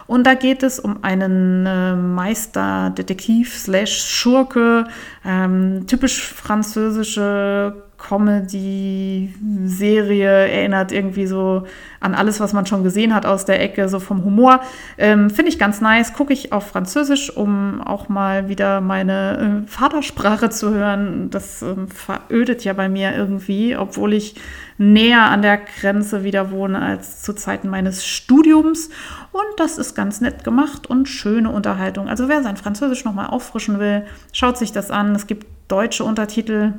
Und 0.06 0.28
da 0.28 0.34
geht 0.34 0.62
es 0.62 0.78
um 0.78 1.02
einen 1.02 1.66
äh, 1.66 1.96
Meisterdetektiv 1.96 3.58
slash 3.58 4.00
Schurke, 4.04 4.86
ähm, 5.24 5.88
typisch 5.88 6.22
französische 6.22 7.85
Comedy-Serie, 7.98 10.28
erinnert 10.28 10.92
irgendwie 10.92 11.26
so 11.26 11.64
an 12.00 12.14
alles, 12.14 12.40
was 12.40 12.52
man 12.52 12.66
schon 12.66 12.84
gesehen 12.84 13.14
hat 13.14 13.26
aus 13.26 13.44
der 13.44 13.62
Ecke, 13.62 13.88
so 13.88 14.00
vom 14.00 14.24
Humor. 14.24 14.60
Ähm, 14.98 15.30
Finde 15.30 15.50
ich 15.50 15.58
ganz 15.58 15.80
nice. 15.80 16.12
Gucke 16.12 16.32
ich 16.32 16.52
auf 16.52 16.68
Französisch, 16.68 17.36
um 17.36 17.80
auch 17.80 18.08
mal 18.08 18.48
wieder 18.48 18.80
meine 18.80 19.64
äh, 19.64 19.68
Vatersprache 19.68 20.50
zu 20.50 20.72
hören. 20.72 21.30
Das 21.30 21.62
ähm, 21.62 21.88
verödet 21.88 22.64
ja 22.64 22.72
bei 22.74 22.88
mir 22.88 23.16
irgendwie, 23.16 23.76
obwohl 23.76 24.12
ich 24.12 24.36
näher 24.78 25.22
an 25.22 25.42
der 25.42 25.58
Grenze 25.58 26.22
wieder 26.22 26.50
wohne 26.50 26.80
als 26.80 27.22
zu 27.22 27.32
Zeiten 27.32 27.68
meines 27.68 28.06
Studiums. 28.06 28.90
Und 29.32 29.58
das 29.58 29.78
ist 29.78 29.94
ganz 29.94 30.20
nett 30.20 30.44
gemacht 30.44 30.86
und 30.86 31.08
schöne 31.08 31.50
Unterhaltung. 31.50 32.08
Also 32.08 32.28
wer 32.28 32.42
sein 32.42 32.56
Französisch 32.56 33.04
nochmal 33.04 33.28
auffrischen 33.28 33.78
will, 33.78 34.04
schaut 34.32 34.58
sich 34.58 34.72
das 34.72 34.90
an. 34.90 35.14
Es 35.14 35.26
gibt 35.26 35.46
deutsche 35.68 36.04
Untertitel 36.04 36.74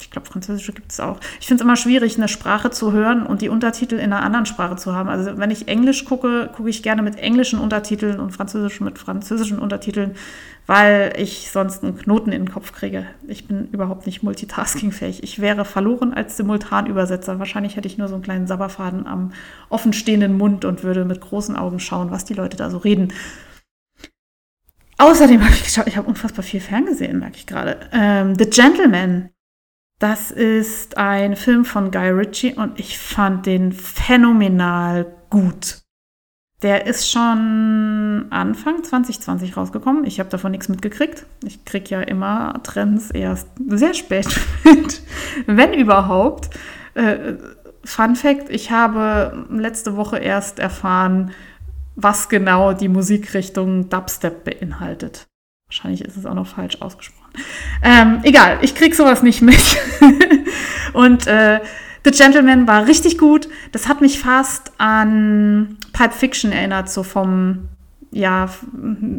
ich 0.00 0.10
glaube, 0.10 0.26
Französische 0.26 0.72
gibt 0.72 0.92
es 0.92 1.00
auch. 1.00 1.18
Ich 1.40 1.46
finde 1.46 1.62
es 1.62 1.64
immer 1.64 1.76
schwierig, 1.76 2.16
eine 2.16 2.28
Sprache 2.28 2.70
zu 2.70 2.92
hören 2.92 3.26
und 3.26 3.42
die 3.42 3.48
Untertitel 3.48 3.96
in 3.96 4.12
einer 4.12 4.22
anderen 4.22 4.46
Sprache 4.46 4.76
zu 4.76 4.94
haben. 4.94 5.08
Also 5.08 5.38
wenn 5.38 5.50
ich 5.50 5.68
Englisch 5.68 6.04
gucke, 6.04 6.50
gucke 6.54 6.68
ich 6.68 6.82
gerne 6.82 7.02
mit 7.02 7.16
englischen 7.16 7.58
Untertiteln 7.58 8.20
und 8.20 8.32
Französisch 8.32 8.80
mit 8.80 8.98
französischen 8.98 9.58
Untertiteln, 9.58 10.14
weil 10.66 11.12
ich 11.16 11.50
sonst 11.50 11.82
einen 11.82 11.96
Knoten 11.96 12.32
in 12.32 12.44
den 12.44 12.52
Kopf 12.52 12.72
kriege. 12.72 13.06
Ich 13.26 13.46
bin 13.46 13.68
überhaupt 13.72 14.06
nicht 14.06 14.22
multitaskingfähig. 14.22 15.22
Ich 15.22 15.40
wäre 15.40 15.64
verloren 15.64 16.12
als 16.12 16.36
Simultanübersetzer. 16.36 17.38
Wahrscheinlich 17.38 17.76
hätte 17.76 17.88
ich 17.88 17.98
nur 17.98 18.08
so 18.08 18.14
einen 18.14 18.24
kleinen 18.24 18.46
Sabberfaden 18.46 19.06
am 19.06 19.32
offenstehenden 19.68 20.36
Mund 20.36 20.64
und 20.64 20.82
würde 20.82 21.04
mit 21.04 21.20
großen 21.20 21.56
Augen 21.56 21.80
schauen, 21.80 22.10
was 22.10 22.24
die 22.24 22.34
Leute 22.34 22.56
da 22.56 22.70
so 22.70 22.78
reden. 22.78 23.12
Außerdem 24.98 25.42
habe 25.42 25.52
ich 25.52 25.64
geschaut, 25.64 25.86
ich 25.86 25.96
habe 25.96 26.08
unfassbar 26.08 26.42
viel 26.42 26.60
ferngesehen, 26.60 27.18
merke 27.18 27.36
ich 27.36 27.46
gerade. 27.46 27.78
Ähm, 27.92 28.34
The 28.38 28.48
Gentleman 28.48 29.28
das 29.98 30.30
ist 30.30 30.98
ein 30.98 31.36
Film 31.36 31.64
von 31.64 31.90
Guy 31.90 32.10
Ritchie 32.10 32.54
und 32.54 32.78
ich 32.78 32.98
fand 32.98 33.46
den 33.46 33.72
phänomenal 33.72 35.06
gut. 35.30 35.82
Der 36.62 36.86
ist 36.86 37.10
schon 37.10 38.26
Anfang 38.30 38.82
2020 38.82 39.56
rausgekommen. 39.56 40.04
Ich 40.04 40.18
habe 40.20 40.30
davon 40.30 40.52
nichts 40.52 40.68
mitgekriegt. 40.68 41.26
Ich 41.44 41.64
kriege 41.64 41.90
ja 41.90 42.00
immer 42.00 42.60
Trends 42.62 43.10
erst 43.10 43.48
sehr 43.68 43.92
spät 43.92 44.28
mit, 44.64 45.02
wenn 45.46 45.74
überhaupt. 45.74 46.50
Äh, 46.94 47.34
Fun 47.84 48.16
Fact: 48.16 48.48
Ich 48.48 48.70
habe 48.70 49.46
letzte 49.50 49.96
Woche 49.96 50.18
erst 50.18 50.58
erfahren, 50.58 51.30
was 51.94 52.28
genau 52.28 52.72
die 52.72 52.88
Musikrichtung 52.88 53.88
Dubstep 53.90 54.44
beinhaltet. 54.44 55.26
Wahrscheinlich 55.68 56.02
ist 56.02 56.16
es 56.16 56.26
auch 56.26 56.34
noch 56.34 56.46
falsch 56.46 56.80
ausgesprochen. 56.80 57.25
Ähm, 57.82 58.20
egal, 58.22 58.58
ich 58.62 58.74
krieg 58.74 58.94
sowas 58.94 59.22
nicht 59.22 59.42
mit. 59.42 59.60
und 60.92 61.26
äh, 61.26 61.60
The 62.04 62.12
Gentleman 62.12 62.68
war 62.68 62.86
richtig 62.86 63.18
gut. 63.18 63.48
Das 63.72 63.88
hat 63.88 64.00
mich 64.00 64.20
fast 64.20 64.72
an 64.78 65.76
Pulp 65.92 66.12
Fiction 66.12 66.52
erinnert, 66.52 66.88
so 66.88 67.02
vom, 67.02 67.68
ja, 68.12 68.48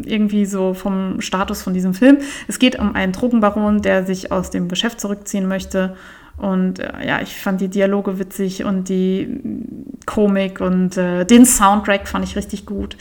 irgendwie 0.05 0.45
so 0.45 0.73
vom 0.73 1.19
Status 1.19 1.61
von 1.61 1.73
diesem 1.73 1.93
Film. 1.93 2.19
Es 2.47 2.59
geht 2.59 2.79
um 2.79 2.95
einen 2.95 3.11
Drogenbaron, 3.11 3.81
der 3.81 4.05
sich 4.05 4.31
aus 4.31 4.51
dem 4.51 4.69
Geschäft 4.69 5.01
zurückziehen 5.01 5.47
möchte. 5.47 5.97
Und 6.37 6.79
äh, 6.79 7.05
ja, 7.05 7.21
ich 7.21 7.35
fand 7.35 7.59
die 7.59 7.67
Dialoge 7.67 8.19
witzig 8.19 8.63
und 8.63 8.87
die 8.89 9.41
Komik 10.05 10.61
und 10.61 10.95
äh, 10.95 11.25
den 11.25 11.45
Soundtrack 11.45 12.07
fand 12.07 12.23
ich 12.23 12.35
richtig 12.35 12.65
gut. 12.65 12.95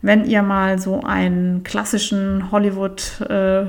Wenn 0.00 0.24
ihr 0.24 0.42
mal 0.42 0.80
so 0.80 1.00
einen 1.02 1.62
klassischen 1.62 2.50
Hollywood 2.50 3.20
äh, 3.28 3.66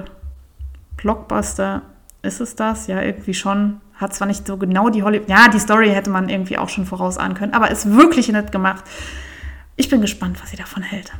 Blockbuster 1.03 1.83
ist 2.23 2.41
es 2.41 2.55
das? 2.55 2.87
Ja, 2.87 3.01
irgendwie 3.01 3.33
schon. 3.33 3.81
Hat 3.93 4.15
zwar 4.15 4.27
nicht 4.27 4.47
so 4.47 4.57
genau 4.57 4.89
die 4.89 5.03
Hollywood. 5.03 5.29
Ja, 5.29 5.49
die 5.49 5.59
Story 5.59 5.89
hätte 5.89 6.09
man 6.09 6.29
irgendwie 6.29 6.57
auch 6.57 6.69
schon 6.69 6.85
vorausahnen 6.85 7.37
können, 7.37 7.53
aber 7.53 7.69
ist 7.69 7.91
wirklich 7.91 8.29
nett 8.29 8.51
gemacht. 8.51 8.83
Ich 9.75 9.89
bin 9.89 10.01
gespannt, 10.01 10.41
was 10.41 10.49
sie 10.49 10.57
davon 10.57 10.81
hält. 10.81 11.11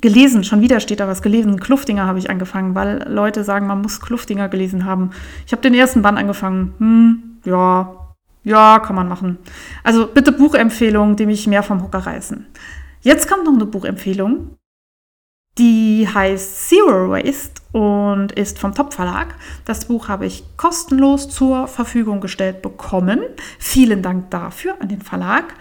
Gelesen, 0.00 0.44
schon 0.44 0.60
wieder 0.60 0.80
steht 0.80 1.00
da 1.00 1.08
was 1.08 1.22
gelesen. 1.22 1.60
Kluftinger 1.60 2.06
habe 2.06 2.18
ich 2.18 2.30
angefangen, 2.30 2.74
weil 2.74 3.06
Leute 3.08 3.44
sagen, 3.44 3.66
man 3.66 3.82
muss 3.82 4.00
Kluftinger 4.00 4.48
gelesen 4.48 4.84
haben. 4.84 5.10
Ich 5.46 5.52
habe 5.52 5.62
den 5.62 5.74
ersten 5.74 6.02
Band 6.02 6.18
angefangen. 6.18 6.74
Hm, 6.78 7.40
ja, 7.44 7.92
ja, 8.44 8.80
kann 8.80 8.96
man 8.96 9.08
machen. 9.08 9.38
Also 9.84 10.06
bitte 10.06 10.32
Buchempfehlungen, 10.32 11.16
die 11.16 11.26
mich 11.26 11.46
mehr 11.46 11.62
vom 11.62 11.82
Hocker 11.82 11.98
reißen. 11.98 12.46
Jetzt 13.00 13.28
kommt 13.28 13.44
noch 13.44 13.52
eine 13.52 13.66
Buchempfehlung. 13.66 14.56
Die 15.58 16.08
heißt 16.08 16.68
Zero 16.70 17.10
Waste 17.10 17.60
und 17.72 18.32
ist 18.32 18.58
vom 18.58 18.74
Top 18.74 18.94
Verlag. 18.94 19.34
Das 19.66 19.84
Buch 19.84 20.08
habe 20.08 20.24
ich 20.24 20.44
kostenlos 20.56 21.28
zur 21.28 21.68
Verfügung 21.68 22.20
gestellt 22.20 22.62
bekommen. 22.62 23.20
Vielen 23.58 24.02
Dank 24.02 24.30
dafür 24.30 24.76
an 24.80 24.88
den 24.88 25.02
Verlag. 25.02 25.54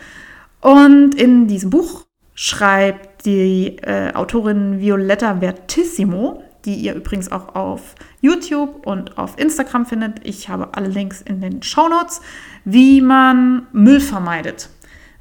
Und 0.62 1.16
in 1.16 1.48
diesem 1.48 1.72
Buch 1.72 2.06
schreibt 2.36 3.26
die 3.26 3.80
äh, 3.82 4.14
Autorin 4.14 4.80
Violetta 4.80 5.42
Vertissimo, 5.42 6.42
die 6.64 6.76
ihr 6.76 6.96
übrigens 6.96 7.30
auch 7.30 7.56
auf 7.56 7.96
YouTube 8.22 8.86
und 8.86 9.18
auf 9.18 9.38
Instagram 9.38 9.86
findet. 9.86 10.26
Ich 10.26 10.48
habe 10.48 10.70
alle 10.74 10.88
Links 10.88 11.22
in 11.22 11.42
den 11.42 11.64
Show 11.64 11.90
Notes, 11.90 12.22
wie 12.64 13.02
man 13.02 13.68
Müll 13.74 14.00
vermeidet. 14.00 14.70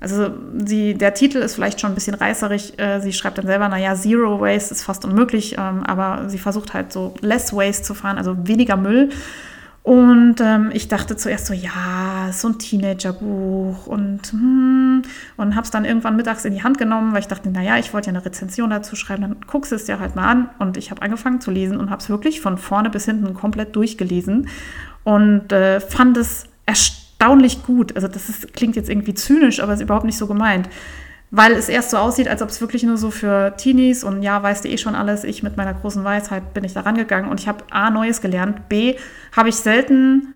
Also 0.01 0.31
sie, 0.65 0.95
der 0.95 1.13
Titel 1.13 1.39
ist 1.39 1.55
vielleicht 1.55 1.81
schon 1.81 1.93
ein 1.93 1.95
bisschen 1.95 2.15
reißerig. 2.15 2.79
Äh, 2.79 3.01
sie 3.01 3.13
schreibt 3.13 3.37
dann 3.37 3.47
selber, 3.47 3.69
naja, 3.69 3.95
Zero 3.95 4.41
Waste 4.41 4.75
ist 4.75 4.83
fast 4.83 5.05
unmöglich, 5.05 5.57
ähm, 5.59 5.83
aber 5.85 6.29
sie 6.29 6.39
versucht 6.39 6.73
halt 6.73 6.93
so 6.93 7.15
Less 7.21 7.53
Waste 7.53 7.83
zu 7.83 7.95
fahren, 7.95 8.17
also 8.17 8.37
weniger 8.47 8.77
Müll. 8.77 9.11
Und 9.83 10.37
ähm, 10.41 10.71
ich 10.73 10.89
dachte 10.89 11.17
zuerst 11.17 11.47
so, 11.47 11.55
ja, 11.55 12.31
so 12.33 12.49
ein 12.49 12.59
Teenagerbuch 12.59 13.87
und, 13.87 14.21
hm, 14.31 15.03
und 15.37 15.55
habe 15.55 15.65
es 15.65 15.71
dann 15.71 15.87
irgendwann 15.87 16.17
mittags 16.17 16.45
in 16.45 16.55
die 16.55 16.63
Hand 16.63 16.77
genommen, 16.79 17.13
weil 17.13 17.21
ich 17.21 17.29
dachte, 17.29 17.51
naja, 17.51 17.79
ich 17.79 17.93
wollte 17.95 18.11
ja 18.11 18.17
eine 18.17 18.25
Rezension 18.25 18.71
dazu 18.71 18.95
schreiben, 18.95 19.23
dann 19.23 19.37
guckst 19.47 19.73
du 19.73 19.77
es 19.77 19.87
dir 19.87 19.99
halt 19.99 20.17
mal 20.17 20.29
an. 20.29 20.51
Und 20.59 20.77
ich 20.77 20.91
habe 20.91 21.01
angefangen 21.03 21.41
zu 21.41 21.51
lesen 21.51 21.79
und 21.79 21.91
habe 21.91 22.01
es 22.01 22.11
wirklich 22.11 22.41
von 22.41 22.59
vorne 22.59 22.91
bis 22.91 23.07
hinten 23.07 23.33
komplett 23.35 23.75
durchgelesen 23.75 24.49
und 25.05 25.51
äh, 25.53 25.81
fand 25.81 26.17
es 26.17 26.45
erstaunlich 26.67 27.00
erstaunlich 27.21 27.63
gut. 27.63 27.95
Also 27.95 28.09
das 28.09 28.29
ist, 28.29 28.55
klingt 28.55 28.77
jetzt 28.77 28.89
irgendwie 28.89 29.15
zynisch, 29.15 29.61
aber 29.61 29.75
ist 29.75 29.81
überhaupt 29.81 30.07
nicht 30.07 30.19
so 30.19 30.27
gemeint. 30.27 30.69
Weil 31.31 31.53
es 31.53 31.69
erst 31.69 31.91
so 31.91 31.99
aussieht, 31.99 32.27
als 32.27 32.43
ob 32.43 32.49
es 32.49 32.61
wirklich 32.61 32.83
nur 32.83 32.97
so 32.97 33.13
für 33.13 33.55
Teenies 33.57 34.03
und 34.03 34.23
ja, 34.23 34.43
weißt 34.43 34.65
du 34.65 34.69
eh 34.69 34.79
schon 34.79 34.97
alles, 34.97 35.23
ich 35.23 35.45
mit 35.45 35.57
meiner 35.57 35.75
großen 35.75 36.03
Weisheit 36.03 36.55
bin 36.55 36.65
ich 36.65 36.73
da 36.73 36.81
rangegangen 36.81 37.31
und 37.31 37.39
ich 37.39 37.47
habe 37.47 37.65
A, 37.71 37.91
Neues 37.91 38.21
gelernt, 38.21 38.69
B, 38.69 38.97
habe 39.37 39.49
ich 39.49 39.57
selten 39.57 40.35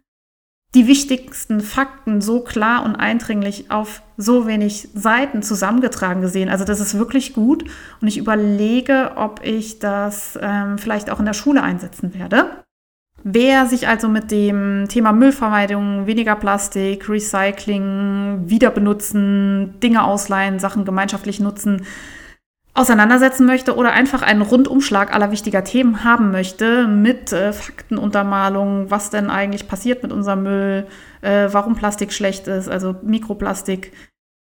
die 0.76 0.86
wichtigsten 0.86 1.60
Fakten 1.60 2.20
so 2.20 2.40
klar 2.40 2.84
und 2.84 2.96
eindringlich 2.96 3.70
auf 3.70 4.02
so 4.16 4.46
wenig 4.46 4.88
Seiten 4.94 5.42
zusammengetragen 5.42 6.20
gesehen. 6.20 6.48
Also 6.48 6.64
das 6.64 6.80
ist 6.80 6.98
wirklich 6.98 7.32
gut 7.32 7.64
und 8.00 8.08
ich 8.08 8.18
überlege, 8.18 9.12
ob 9.16 9.40
ich 9.44 9.78
das 9.80 10.38
ähm, 10.40 10.78
vielleicht 10.78 11.10
auch 11.10 11.18
in 11.18 11.26
der 11.26 11.32
Schule 11.32 11.62
einsetzen 11.62 12.14
werde. 12.14 12.63
Wer 13.26 13.64
sich 13.64 13.88
also 13.88 14.06
mit 14.08 14.30
dem 14.30 14.84
Thema 14.88 15.12
Müllvermeidung, 15.12 16.06
weniger 16.06 16.36
Plastik, 16.36 17.08
Recycling, 17.08 18.42
Wiederbenutzen, 18.50 19.80
Dinge 19.80 20.04
ausleihen, 20.04 20.58
Sachen 20.58 20.84
gemeinschaftlich 20.84 21.40
nutzen, 21.40 21.86
auseinandersetzen 22.74 23.46
möchte 23.46 23.76
oder 23.76 23.92
einfach 23.92 24.20
einen 24.20 24.42
Rundumschlag 24.42 25.14
aller 25.14 25.30
wichtiger 25.30 25.64
Themen 25.64 26.04
haben 26.04 26.32
möchte 26.32 26.86
mit 26.86 27.32
äh, 27.32 27.54
Faktenuntermalung, 27.54 28.90
was 28.90 29.08
denn 29.08 29.30
eigentlich 29.30 29.68
passiert 29.68 30.02
mit 30.02 30.12
unserem 30.12 30.42
Müll, 30.42 30.86
äh, 31.22 31.48
warum 31.50 31.76
Plastik 31.76 32.12
schlecht 32.12 32.46
ist, 32.46 32.68
also 32.68 32.94
Mikroplastik 33.02 33.92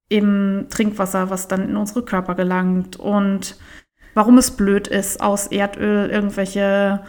im 0.08 0.68
Trinkwasser, 0.70 1.28
was 1.28 1.48
dann 1.48 1.68
in 1.68 1.76
unsere 1.76 2.02
Körper 2.02 2.34
gelangt 2.34 2.96
und 2.96 3.58
warum 4.14 4.38
es 4.38 4.52
blöd 4.52 4.88
ist, 4.88 5.20
aus 5.20 5.48
Erdöl 5.48 6.08
irgendwelche 6.08 7.00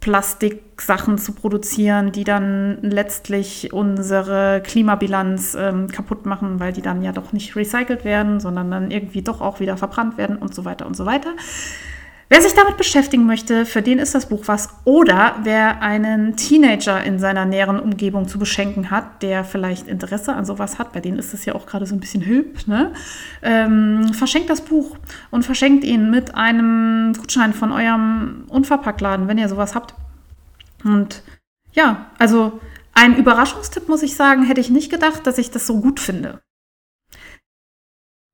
Plastiksachen 0.00 1.18
zu 1.18 1.32
produzieren, 1.32 2.12
die 2.12 2.24
dann 2.24 2.78
letztlich 2.82 3.72
unsere 3.72 4.62
Klimabilanz 4.64 5.56
ähm, 5.58 5.88
kaputt 5.88 6.24
machen, 6.24 6.60
weil 6.60 6.72
die 6.72 6.82
dann 6.82 7.02
ja 7.02 7.12
doch 7.12 7.32
nicht 7.32 7.56
recycelt 7.56 8.04
werden, 8.04 8.38
sondern 8.38 8.70
dann 8.70 8.90
irgendwie 8.90 9.22
doch 9.22 9.40
auch 9.40 9.58
wieder 9.58 9.76
verbrannt 9.76 10.16
werden 10.16 10.36
und 10.36 10.54
so 10.54 10.64
weiter 10.64 10.86
und 10.86 10.96
so 10.96 11.04
weiter. 11.04 11.30
Wer 12.30 12.42
sich 12.42 12.52
damit 12.52 12.76
beschäftigen 12.76 13.24
möchte, 13.24 13.64
für 13.64 13.80
den 13.80 13.98
ist 13.98 14.14
das 14.14 14.28
Buch 14.28 14.42
was. 14.46 14.68
Oder 14.84 15.36
wer 15.44 15.80
einen 15.80 16.36
Teenager 16.36 17.02
in 17.02 17.18
seiner 17.18 17.46
näheren 17.46 17.80
Umgebung 17.80 18.28
zu 18.28 18.38
beschenken 18.38 18.90
hat, 18.90 19.22
der 19.22 19.44
vielleicht 19.44 19.88
Interesse 19.88 20.34
an 20.34 20.44
sowas 20.44 20.78
hat, 20.78 20.92
bei 20.92 21.00
denen 21.00 21.18
ist 21.18 21.32
es 21.32 21.46
ja 21.46 21.54
auch 21.54 21.64
gerade 21.64 21.86
so 21.86 21.94
ein 21.94 22.00
bisschen 22.00 22.22
hüb, 22.22 22.66
ne? 22.66 22.92
Ähm, 23.40 24.12
verschenkt 24.12 24.50
das 24.50 24.60
Buch 24.60 24.98
und 25.30 25.46
verschenkt 25.46 25.84
ihn 25.84 26.10
mit 26.10 26.34
einem 26.34 27.14
Gutschein 27.18 27.54
von 27.54 27.72
eurem 27.72 28.44
Unverpacktladen, 28.48 29.26
wenn 29.26 29.38
ihr 29.38 29.48
sowas 29.48 29.74
habt. 29.74 29.94
Und 30.84 31.22
ja, 31.72 32.10
also 32.18 32.60
ein 32.92 33.16
Überraschungstipp, 33.16 33.88
muss 33.88 34.02
ich 34.02 34.16
sagen, 34.16 34.44
hätte 34.44 34.60
ich 34.60 34.68
nicht 34.68 34.90
gedacht, 34.90 35.26
dass 35.26 35.38
ich 35.38 35.50
das 35.50 35.66
so 35.66 35.80
gut 35.80 35.98
finde. 35.98 36.42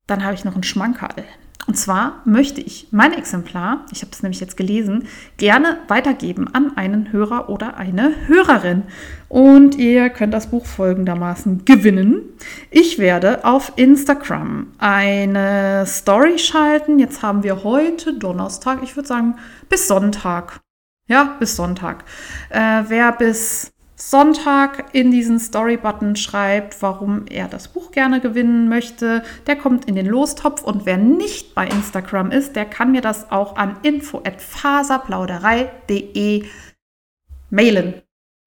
Dann 0.05 0.23
habe 0.23 0.33
ich 0.33 0.43
noch 0.43 0.53
einen 0.53 0.63
Schmankerl. 0.63 1.23
Und 1.67 1.75
zwar 1.75 2.21
möchte 2.25 2.61
ich 2.61 2.87
mein 2.91 3.13
Exemplar, 3.13 3.85
ich 3.91 4.01
habe 4.01 4.11
das 4.11 4.21
nämlich 4.21 4.39
jetzt 4.39 4.55
gelesen, 4.55 5.07
gerne 5.37 5.79
weitergeben 5.87 6.47
an 6.53 6.77
einen 6.77 7.11
Hörer 7.11 7.49
oder 7.49 7.77
eine 7.77 8.13
Hörerin. 8.27 8.83
Und 9.29 9.75
ihr 9.75 10.09
könnt 10.09 10.33
das 10.33 10.47
Buch 10.47 10.65
folgendermaßen 10.65 11.65
gewinnen. 11.65 12.21
Ich 12.69 12.99
werde 12.99 13.45
auf 13.45 13.73
Instagram 13.77 14.67
eine 14.77 15.85
Story 15.87 16.37
schalten. 16.37 16.99
Jetzt 16.99 17.23
haben 17.23 17.43
wir 17.43 17.63
heute 17.63 18.13
Donnerstag, 18.13 18.83
ich 18.83 18.95
würde 18.95 19.07
sagen 19.07 19.35
bis 19.67 19.87
Sonntag. 19.87 20.61
Ja, 21.07 21.35
bis 21.39 21.55
Sonntag. 21.55 22.03
Äh, 22.49 22.83
wer 22.87 23.11
bis 23.11 23.74
Sonntag 23.95 24.93
in 24.93 25.09
diesen 25.09 25.39
Story-Button 25.39 26.17
schreibt, 26.17 26.81
warum 26.81 27.27
er 27.27 27.47
das 27.47 27.69
Buch 27.69 27.91
gerne 27.91 28.19
gewinnen 28.19 28.67
möchte, 28.67 29.23
der 29.47 29.55
kommt 29.55 29.85
in 29.85 29.95
den 29.95 30.05
Lostopf. 30.05 30.63
Und 30.63 30.85
wer 30.85 30.97
nicht 30.97 31.55
bei 31.55 31.65
Instagram 31.65 32.31
ist, 32.31 32.57
der 32.57 32.65
kann 32.65 32.91
mir 32.91 32.99
das 33.01 33.31
auch 33.31 33.55
an 33.55 33.77
info@faserplauderei.de 33.83 36.45
mailen. 37.49 38.01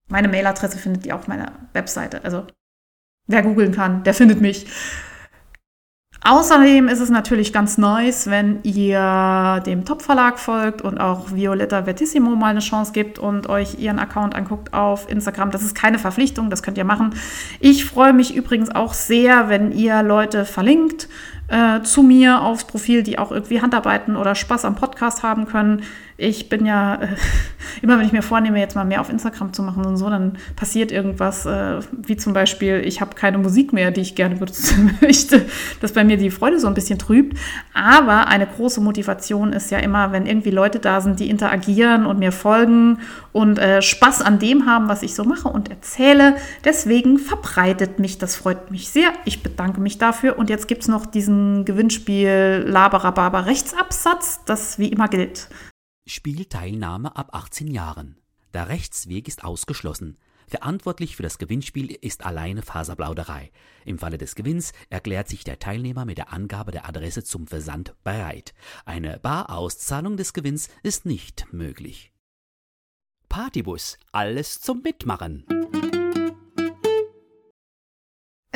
Meine 0.09 0.29
Mailadresse 0.29 0.77
findet 0.79 1.07
ihr 1.07 1.17
auf 1.17 1.29
meiner 1.29 1.53
Webseite. 1.73 2.25
Also 2.25 2.47
wer 3.27 3.43
googeln 3.43 3.73
kann, 3.73 4.05
der 4.05 4.15
findet 4.15 4.41
mich. 4.41 4.67
Außerdem 6.25 6.89
ist 6.89 7.01
es 7.01 7.11
natürlich 7.11 7.53
ganz 7.53 7.79
nice, 7.79 8.29
wenn 8.29 8.59
ihr 8.65 9.63
dem 9.65 9.85
Top-Verlag 9.85 10.39
folgt 10.39 10.83
und 10.83 10.99
auch 10.99 11.33
Violetta 11.33 11.85
Vertissimo 11.85 12.31
mal 12.31 12.49
eine 12.49 12.61
Chance 12.61 12.93
gibt 12.93 13.21
und 13.21 13.49
euch 13.49 13.79
ihren 13.79 14.01
Account 14.01 14.35
anguckt 14.35 14.75
auf 14.75 15.09
Instagram. 15.09 15.53
Das 15.53 15.63
ist 15.63 15.77
keine 15.77 15.99
Verpflichtung, 15.99 16.51
das 16.51 16.63
könnt 16.63 16.77
ihr 16.77 16.85
machen. 16.85 17.15
Ich 17.61 17.85
freue 17.85 18.13
mich 18.13 18.35
übrigens 18.35 18.75
auch 18.75 18.95
sehr, 18.95 19.49
wenn 19.49 19.71
ihr 19.71 20.03
Leute 20.03 20.45
verlinkt 20.45 21.09
äh, 21.47 21.83
zu 21.83 22.03
mir 22.03 22.43
aufs 22.43 22.65
Profil, 22.65 23.03
die 23.05 23.19
auch 23.19 23.31
irgendwie 23.31 23.63
Handarbeiten 23.63 24.17
oder 24.17 24.35
Spaß 24.35 24.65
am 24.65 24.75
Podcast 24.75 25.23
haben 25.23 25.47
können. 25.47 25.83
Ich 26.21 26.49
bin 26.49 26.67
ja, 26.67 26.97
äh, 26.97 27.09
immer 27.81 27.97
wenn 27.97 28.05
ich 28.05 28.13
mir 28.13 28.23
vornehme, 28.23 28.59
jetzt 28.59 28.75
mal 28.75 28.85
mehr 28.85 29.01
auf 29.01 29.09
Instagram 29.09 29.53
zu 29.53 29.63
machen 29.63 29.87
und 29.87 29.97
so, 29.97 30.11
dann 30.11 30.37
passiert 30.57 30.91
irgendwas, 30.91 31.47
äh, 31.47 31.79
wie 31.93 32.17
zum 32.17 32.33
Beispiel, 32.33 32.83
ich 32.85 33.01
habe 33.01 33.15
keine 33.15 33.39
Musik 33.39 33.73
mehr, 33.73 33.93
die 33.93 34.01
ich 34.01 34.17
gerne 34.17 34.35
benutzen 34.35 34.97
möchte, 35.01 35.47
dass 35.81 35.93
bei 35.93 36.03
mir 36.03 36.17
die 36.17 36.33
Freude 36.33 36.59
so 36.59 36.67
ein 36.67 36.75
bisschen 36.75 36.99
trübt. 36.99 37.39
Aber 37.73 38.27
eine 38.27 38.49
große 38.49 38.81
Motivation 38.81 39.53
ist 39.53 39.71
ja 39.71 39.79
immer, 39.79 40.11
wenn 40.11 40.27
irgendwie 40.27 40.51
Leute 40.51 40.81
da 40.81 41.01
sind, 41.01 41.21
die 41.21 41.31
interagieren 41.31 42.05
und 42.05 42.19
mir 42.19 42.33
folgen 42.33 42.99
und 43.31 43.61
äh, 43.61 43.81
Spaß 43.81 44.21
an 44.23 44.41
dem 44.41 44.67
haben, 44.67 44.89
was 44.89 45.05
ich 45.05 45.15
so 45.15 45.23
mache 45.23 45.47
und 45.47 45.71
erzähle. 45.71 46.35
Deswegen 46.65 47.19
verbreitet 47.21 48.01
mich, 48.01 48.19
das 48.19 48.35
freut 48.35 48.73
mich 48.73 48.89
sehr. 48.89 49.13
Ich 49.25 49.45
bedanke 49.45 49.81
mich 49.81 49.99
dafür. 49.99 50.37
Und 50.37 50.51
jetzt 50.51 50.67
gibt 50.67 50.83
es 50.83 50.89
noch 50.89 51.07
diesen 51.07 51.65
Gewinnspiel 51.65 52.65
Laberababa 52.67 53.41
Rechtsabsatz, 53.41 54.41
das 54.47 54.81
wie 54.81 54.89
immer 54.89 55.07
gilt. 55.07 55.49
Spielteilnahme 56.09 57.17
ab 57.17 57.35
18 57.35 57.69
Jahren. 57.69 58.17
Der 58.55 58.69
Rechtsweg 58.69 59.29
ist 59.29 59.45
ausgeschlossen. 59.45 60.17
Verantwortlich 60.47 61.17
für 61.17 61.23
das 61.23 61.37
Gewinnspiel 61.37 61.91
ist 61.91 62.25
alleine 62.25 62.63
Faserplauderei. 62.63 63.53
Im 63.85 63.99
Falle 63.99 64.17
des 64.17 64.35
Gewinns 64.35 64.73
erklärt 64.89 65.29
sich 65.29 65.45
der 65.45 65.59
Teilnehmer 65.59 66.07
mit 66.07 66.17
der 66.17 66.33
Angabe 66.33 66.73
der 66.73 66.89
Adresse 66.89 67.25
zum 67.25 67.47
Versand 67.47 67.95
bereit. 68.05 68.55
Eine 68.87 69.19
Barauszahlung 69.19 70.17
des 70.17 70.33
Gewinns 70.33 70.71
ist 70.83 71.05
nicht 71.05 71.53
möglich. 71.53 72.11
Partybus, 73.29 73.99
alles 74.11 74.61
zum 74.61 74.81
Mitmachen. 74.81 75.45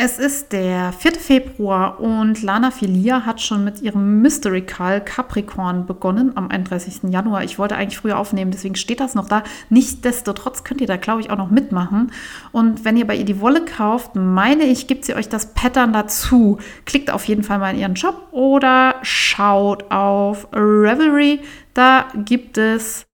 Es 0.04 0.18
ist 0.18 0.50
der 0.50 0.92
4. 0.92 1.12
Februar 1.12 2.00
und 2.00 2.42
Lana 2.42 2.72
Filia 2.72 3.24
hat 3.24 3.40
schon 3.40 3.62
mit 3.62 3.82
ihrem 3.82 4.20
Mystery 4.20 4.62
Call 4.62 5.00
Capricorn 5.00 5.86
begonnen 5.86 6.36
am 6.36 6.50
31. 6.50 7.12
Januar. 7.12 7.44
Ich 7.44 7.56
wollte 7.56 7.76
eigentlich 7.76 7.98
früher 7.98 8.18
aufnehmen, 8.18 8.50
deswegen 8.50 8.74
steht 8.74 8.98
das 8.98 9.14
noch 9.14 9.28
da. 9.28 9.44
Nichtsdestotrotz 9.68 10.64
könnt 10.64 10.80
ihr 10.80 10.88
da, 10.88 10.96
glaube 10.96 11.20
ich, 11.20 11.30
auch 11.30 11.36
noch 11.36 11.52
mitmachen. 11.52 12.10
Und 12.50 12.84
wenn 12.84 12.96
ihr 12.96 13.06
bei 13.06 13.14
ihr 13.14 13.24
die 13.24 13.40
Wolle 13.40 13.64
kauft, 13.64 14.16
meine 14.16 14.64
ich, 14.64 14.88
gibt 14.88 15.04
sie 15.04 15.14
euch 15.14 15.28
das 15.28 15.54
Pattern 15.54 15.92
dazu. 15.92 16.58
Klickt 16.84 17.12
auf 17.12 17.24
jeden 17.26 17.44
Fall 17.44 17.60
mal 17.60 17.72
in 17.72 17.78
ihren 17.78 17.94
Shop 17.94 18.26
oder 18.32 18.96
schaut 19.02 19.88
auf 19.92 20.48
Revelry. 20.52 21.42
Da 21.74 22.08
gibt 22.16 22.58
es 22.58 23.06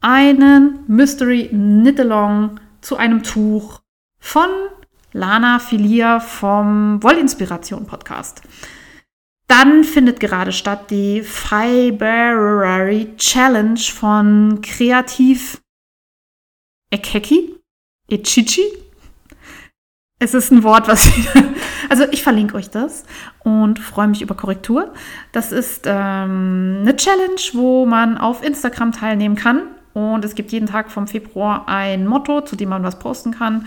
einen 0.00 0.84
Mystery 0.86 1.48
Knit-Along 1.48 2.60
zu 2.80 2.96
einem 2.96 3.22
Tuch 3.22 3.82
von 4.18 4.48
Lana 5.12 5.58
Filia 5.58 6.20
vom 6.20 7.02
Wollinspiration 7.02 7.86
Podcast. 7.86 8.42
Dann 9.48 9.82
findet 9.82 10.20
gerade 10.20 10.52
statt 10.52 10.90
die 10.90 11.22
February 11.22 13.14
Challenge 13.16 13.80
von 13.80 14.60
Kreativ 14.62 15.60
Ekeki, 16.92 17.56
Echichi. 18.08 18.62
Es 20.20 20.34
ist 20.34 20.52
ein 20.52 20.62
Wort, 20.62 20.86
was 20.86 21.10
also 21.88 22.04
ich 22.12 22.22
verlinke 22.22 22.54
euch 22.54 22.70
das 22.70 23.04
und 23.42 23.80
freue 23.80 24.06
mich 24.06 24.22
über 24.22 24.36
Korrektur. 24.36 24.92
Das 25.32 25.50
ist 25.50 25.84
ähm, 25.86 26.78
eine 26.82 26.94
Challenge, 26.94 27.40
wo 27.54 27.86
man 27.86 28.18
auf 28.18 28.44
Instagram 28.44 28.92
teilnehmen 28.92 29.34
kann 29.34 29.62
und 29.94 30.24
es 30.24 30.34
gibt 30.34 30.52
jeden 30.52 30.66
Tag 30.66 30.90
vom 30.90 31.08
Februar 31.08 31.66
ein 31.68 32.06
Motto, 32.06 32.42
zu 32.42 32.54
dem 32.54 32.68
man 32.68 32.84
was 32.84 32.98
posten 32.98 33.32
kann. 33.32 33.66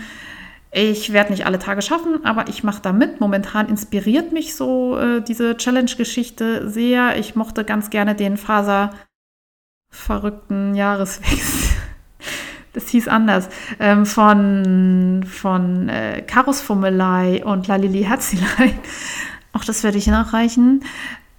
Ich 0.76 1.12
werde 1.12 1.30
nicht 1.30 1.46
alle 1.46 1.60
Tage 1.60 1.82
schaffen, 1.82 2.24
aber 2.24 2.48
ich 2.48 2.64
mache 2.64 2.82
da 2.82 2.92
mit. 2.92 3.20
Momentan 3.20 3.68
inspiriert 3.68 4.32
mich 4.32 4.56
so 4.56 4.98
äh, 4.98 5.22
diese 5.22 5.56
Challenge-Geschichte 5.56 6.68
sehr. 6.68 7.16
Ich 7.16 7.36
mochte 7.36 7.64
ganz 7.64 7.90
gerne 7.90 8.16
den 8.16 8.36
Faser 8.36 8.90
verrückten 9.88 10.74
Jahreswechsel. 10.74 11.70
Das 12.72 12.88
hieß 12.88 13.06
anders. 13.06 13.48
Ähm, 13.78 14.04
von 14.04 15.24
von 15.28 15.88
äh, 15.88 16.22
Karus 16.22 16.60
Fummelei 16.60 17.44
und 17.44 17.68
Lalili 17.68 18.02
Herzilei. 18.02 18.74
Auch 19.52 19.64
das 19.64 19.84
werde 19.84 19.98
ich 19.98 20.08
nachreichen. 20.08 20.82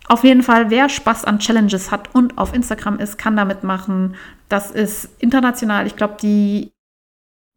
Auf 0.08 0.24
jeden 0.24 0.44
Fall, 0.44 0.70
wer 0.70 0.88
Spaß 0.88 1.26
an 1.26 1.40
Challenges 1.40 1.92
hat 1.92 2.16
und 2.16 2.38
auf 2.38 2.54
Instagram 2.54 3.00
ist, 3.00 3.18
kann 3.18 3.36
damit 3.36 3.66
machen. 3.66 4.16
Das 4.48 4.72
ist 4.72 5.10
international. 5.20 5.88
Ich 5.88 5.98
glaube, 5.98 6.16
die 6.22 6.72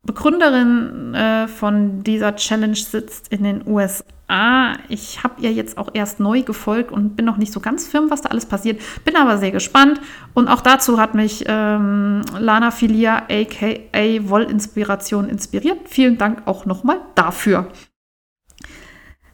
Begründerin 0.08 1.14
äh, 1.14 1.48
von 1.48 2.02
dieser 2.02 2.34
Challenge 2.34 2.74
sitzt 2.74 3.28
in 3.28 3.42
den 3.42 3.66
USA. 3.66 4.78
Ich 4.88 5.22
habe 5.22 5.42
ihr 5.42 5.52
jetzt 5.52 5.76
auch 5.76 5.90
erst 5.92 6.18
neu 6.18 6.40
gefolgt 6.40 6.90
und 6.90 7.14
bin 7.14 7.26
noch 7.26 7.36
nicht 7.36 7.52
so 7.52 7.60
ganz 7.60 7.86
firm, 7.86 8.10
was 8.10 8.22
da 8.22 8.30
alles 8.30 8.46
passiert. 8.46 8.80
Bin 9.04 9.16
aber 9.16 9.36
sehr 9.36 9.50
gespannt. 9.50 10.00
Und 10.32 10.48
auch 10.48 10.62
dazu 10.62 10.98
hat 10.98 11.14
mich 11.14 11.44
ähm, 11.46 12.22
Lana 12.38 12.70
Filia, 12.70 13.24
aka 13.28 14.30
Wollinspiration, 14.30 15.28
inspiriert. 15.28 15.80
Vielen 15.84 16.16
Dank 16.16 16.40
auch 16.46 16.64
nochmal 16.64 17.02
dafür. 17.14 17.70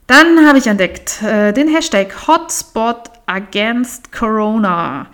Dann 0.09 0.45
habe 0.45 0.59
ich 0.59 0.67
entdeckt 0.67 1.23
äh, 1.23 1.53
den 1.53 1.69
Hashtag 1.69 2.27
Hotspot 2.27 3.13
Against 3.27 4.11
Corona. 4.11 5.07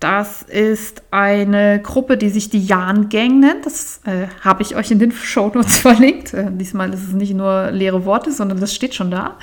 Das 0.00 0.42
ist 0.42 1.02
eine 1.10 1.80
Gruppe, 1.82 2.16
die 2.16 2.28
sich 2.28 2.50
die 2.50 2.64
Jan 2.64 3.08
Gang 3.08 3.40
nennt. 3.40 3.66
Das 3.66 4.00
äh, 4.04 4.28
habe 4.42 4.62
ich 4.62 4.76
euch 4.76 4.90
in 4.90 5.00
den 5.00 5.12
Show 5.24 5.50
Notes 5.52 5.78
verlinkt. 5.78 6.34
Äh, 6.34 6.50
diesmal 6.52 6.92
ist 6.94 7.02
es 7.02 7.12
nicht 7.12 7.34
nur 7.34 7.70
leere 7.72 8.04
Worte, 8.04 8.30
sondern 8.30 8.60
das 8.60 8.74
steht 8.74 8.94
schon 8.94 9.10
da. 9.10 9.36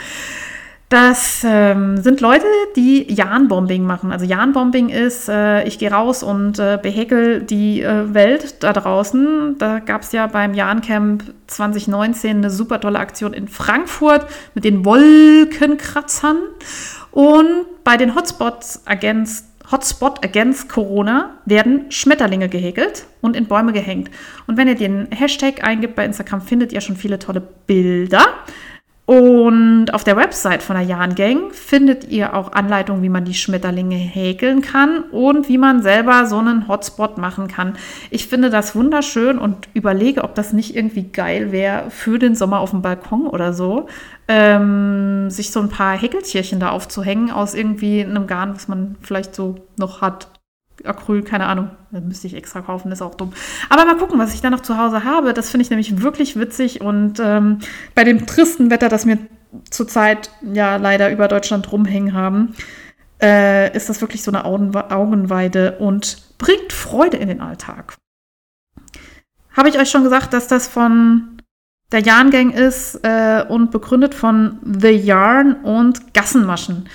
Das 0.87 1.43
ähm, 1.43 1.97
sind 2.03 2.21
Leute, 2.21 2.45
die 2.75 3.11
Jan-Bombing 3.11 3.83
machen. 3.83 4.11
Also 4.11 4.23
Jan-Bombing 4.23 4.89
ist, 4.89 5.27
äh, 5.27 5.63
ich 5.63 5.79
gehe 5.79 5.91
raus 5.91 6.21
und 6.21 6.59
äh, 6.59 6.77
behäkel 6.81 7.41
die 7.41 7.81
äh, 7.81 8.13
Welt 8.13 8.63
da 8.63 8.71
draußen. 8.71 9.57
Da 9.57 9.79
gab 9.79 10.03
es 10.03 10.11
ja 10.11 10.27
beim 10.27 10.53
Jan-Camp 10.53 11.23
2019 11.47 12.37
eine 12.37 12.49
super 12.51 12.79
tolle 12.79 12.99
Aktion 12.99 13.33
in 13.33 13.47
Frankfurt 13.47 14.27
mit 14.53 14.63
den 14.63 14.85
Wolkenkratzern. 14.85 16.37
Und 17.11 17.65
bei 17.83 17.97
den 17.97 18.13
Hotspots 18.13 18.83
Against 18.85 19.54
Hotspot 19.71 20.23
Against 20.23 20.69
Corona 20.69 21.37
werden 21.45 21.91
Schmetterlinge 21.91 22.49
gehäkelt 22.49 23.05
und 23.21 23.35
in 23.35 23.47
Bäume 23.47 23.73
gehängt. 23.73 24.09
Und 24.47 24.57
wenn 24.57 24.67
ihr 24.67 24.75
den 24.75 25.07
Hashtag 25.11 25.63
eingibt 25.63 25.95
bei 25.95 26.05
Instagram, 26.05 26.41
findet 26.41 26.73
ihr 26.73 26.81
schon 26.81 26.95
viele 26.95 27.19
tolle 27.19 27.41
Bilder. 27.41 28.23
Und 29.05 29.93
auf 29.93 30.03
der 30.03 30.17
Website 30.17 30.63
von 30.63 30.75
der 30.75 30.85
Jan 30.85 31.13
Gang 31.13 31.53
findet 31.53 32.09
ihr 32.09 32.33
auch 32.33 32.53
Anleitungen, 32.53 33.03
wie 33.03 33.09
man 33.09 33.23
die 33.23 33.35
Schmetterlinge 33.35 33.95
häkeln 33.95 34.61
kann 34.61 35.03
und 35.11 35.47
wie 35.47 35.59
man 35.59 35.83
selber 35.83 36.25
so 36.25 36.39
einen 36.39 36.67
Hotspot 36.67 37.19
machen 37.19 37.47
kann. 37.47 37.73
Ich 38.09 38.27
finde 38.27 38.49
das 38.49 38.75
wunderschön 38.75 39.37
und 39.37 39.67
überlege, 39.75 40.23
ob 40.23 40.33
das 40.33 40.53
nicht 40.53 40.75
irgendwie 40.75 41.03
geil 41.03 41.51
wäre 41.51 41.91
für 41.91 42.17
den 42.17 42.33
Sommer 42.33 42.59
auf 42.59 42.71
dem 42.71 42.81
Balkon 42.81 43.27
oder 43.27 43.53
so, 43.53 43.87
ähm, 44.27 45.29
sich 45.29 45.51
so 45.51 45.59
ein 45.59 45.69
paar 45.69 45.95
Häkeltierchen 45.95 46.59
da 46.59 46.71
aufzuhängen 46.71 47.29
aus 47.29 47.53
irgendwie 47.53 48.03
einem 48.03 48.25
Garn, 48.25 48.55
was 48.55 48.67
man 48.67 48.95
vielleicht 49.01 49.35
so 49.35 49.55
noch 49.77 50.01
hat. 50.01 50.29
Acryl, 50.87 51.23
keine 51.23 51.47
Ahnung. 51.47 51.69
Das 51.91 52.03
müsste 52.03 52.27
ich 52.27 52.35
extra 52.35 52.61
kaufen, 52.61 52.91
ist 52.91 53.01
auch 53.01 53.15
dumm. 53.15 53.33
Aber 53.69 53.85
mal 53.85 53.97
gucken, 53.97 54.19
was 54.19 54.33
ich 54.33 54.41
da 54.41 54.49
noch 54.49 54.61
zu 54.61 54.77
Hause 54.77 55.03
habe. 55.03 55.33
Das 55.33 55.49
finde 55.49 55.63
ich 55.63 55.69
nämlich 55.69 56.01
wirklich 56.01 56.39
witzig. 56.39 56.81
Und 56.81 57.19
ähm, 57.19 57.59
bei 57.93 58.03
dem 58.03 58.25
tristen 58.25 58.69
Wetter, 58.71 58.89
das 58.89 59.05
wir 59.05 59.17
zurzeit 59.69 60.31
ja 60.41 60.75
leider 60.75 61.11
über 61.11 61.27
Deutschland 61.27 61.71
rumhängen 61.71 62.13
haben, 62.13 62.55
äh, 63.21 63.75
ist 63.75 63.89
das 63.89 64.01
wirklich 64.01 64.23
so 64.23 64.31
eine 64.31 64.45
Augenweide 64.45 65.77
und 65.79 66.17
bringt 66.37 66.73
Freude 66.73 67.17
in 67.17 67.27
den 67.27 67.41
Alltag. 67.41 67.95
Habe 69.55 69.69
ich 69.69 69.79
euch 69.79 69.89
schon 69.89 70.03
gesagt, 70.03 70.33
dass 70.33 70.47
das 70.47 70.67
von 70.67 71.41
der 71.91 72.01
Yarn 72.01 72.29
Gang 72.31 72.53
ist 72.53 72.99
äh, 73.03 73.45
und 73.47 73.71
begründet 73.71 74.13
von 74.13 74.59
The 74.63 74.89
Yarn 74.89 75.53
und 75.63 76.13
Gassenmaschen. 76.13 76.89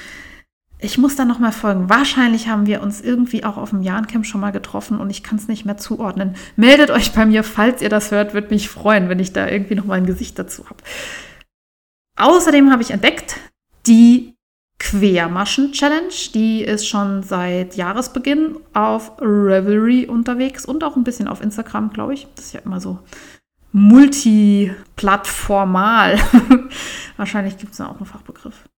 Ich 0.83 0.97
muss 0.97 1.15
da 1.15 1.25
nochmal 1.25 1.53
folgen. 1.53 1.91
Wahrscheinlich 1.91 2.49
haben 2.49 2.67
wir 2.67 2.83
uns 2.83 3.01
irgendwie 3.01 3.45
auch 3.45 3.59
auf 3.59 3.71
dem 3.71 3.83
Jahrencamp 3.83 4.25
schon 4.25 4.41
mal 4.41 4.51
getroffen 4.51 4.99
und 4.99 5.11
ich 5.11 5.23
kann 5.23 5.37
es 5.37 5.47
nicht 5.47 5.67
mehr 5.67 5.77
zuordnen. 5.77 6.37
Meldet 6.57 6.91
euch 6.91 7.13
bei 7.13 7.27
mir, 7.27 7.45
falls 7.45 7.83
ihr 7.83 7.91
das 7.91 8.11
hört, 8.11 8.33
würde 8.33 8.49
mich 8.49 8.71
freuen, 8.71 9.09
wenn 9.09 9.19
ich 9.19 9.33
da 9.33 9.47
irgendwie 9.47 9.75
nochmal 9.75 9.99
ein 9.99 10.07
Gesicht 10.07 10.39
dazu 10.39 10.65
habe. 10.71 10.83
Außerdem 12.17 12.73
habe 12.73 12.83
ich 12.83 12.91
entdeckt 12.91 13.37
die 13.87 14.35
Quermaschen-Challenge. 14.79 16.15
Die 16.35 16.63
ist 16.63 16.89
schon 16.89 17.23
seit 17.23 17.77
Jahresbeginn 17.77 18.57
auf 18.73 19.21
Revelry 19.21 20.07
unterwegs 20.07 20.65
und 20.65 20.83
auch 20.83 20.97
ein 20.97 21.05
bisschen 21.05 21.29
auf 21.29 21.43
Instagram, 21.43 21.93
glaube 21.93 22.15
ich. 22.15 22.27
Das 22.35 22.47
ist 22.47 22.55
ja 22.55 22.61
immer 22.61 22.81
so 22.81 22.99
multiplattformal. 23.73 26.19
Wahrscheinlich 27.19 27.59
gibt 27.59 27.73
es 27.73 27.79
da 27.79 27.89
auch 27.89 27.99
einen 27.99 28.07
Fachbegriff. 28.07 28.70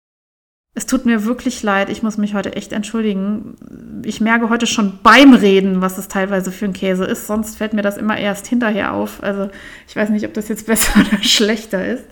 Es 0.74 0.86
tut 0.86 1.04
mir 1.04 1.26
wirklich 1.26 1.62
leid, 1.62 1.90
ich 1.90 2.02
muss 2.02 2.16
mich 2.16 2.32
heute 2.32 2.56
echt 2.56 2.72
entschuldigen. 2.72 4.02
Ich 4.04 4.22
merke 4.22 4.48
heute 4.48 4.66
schon 4.66 5.00
beim 5.02 5.34
Reden, 5.34 5.82
was 5.82 5.98
es 5.98 6.08
teilweise 6.08 6.50
für 6.50 6.64
ein 6.64 6.72
Käse 6.72 7.04
ist. 7.04 7.26
Sonst 7.26 7.58
fällt 7.58 7.74
mir 7.74 7.82
das 7.82 7.98
immer 7.98 8.16
erst 8.16 8.46
hinterher 8.46 8.94
auf. 8.94 9.22
Also 9.22 9.50
ich 9.86 9.94
weiß 9.94 10.08
nicht, 10.08 10.24
ob 10.24 10.32
das 10.32 10.48
jetzt 10.48 10.66
besser 10.66 11.00
oder 11.00 11.22
schlechter 11.22 11.86
ist. 11.86 12.06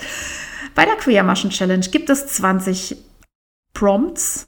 Bei 0.75 0.85
der 0.85 0.97
Quermaschen 0.97 1.51
Challenge 1.51 1.87
gibt 1.91 2.11
es 2.11 2.27
20 2.27 2.97
Prompts, 3.73 4.47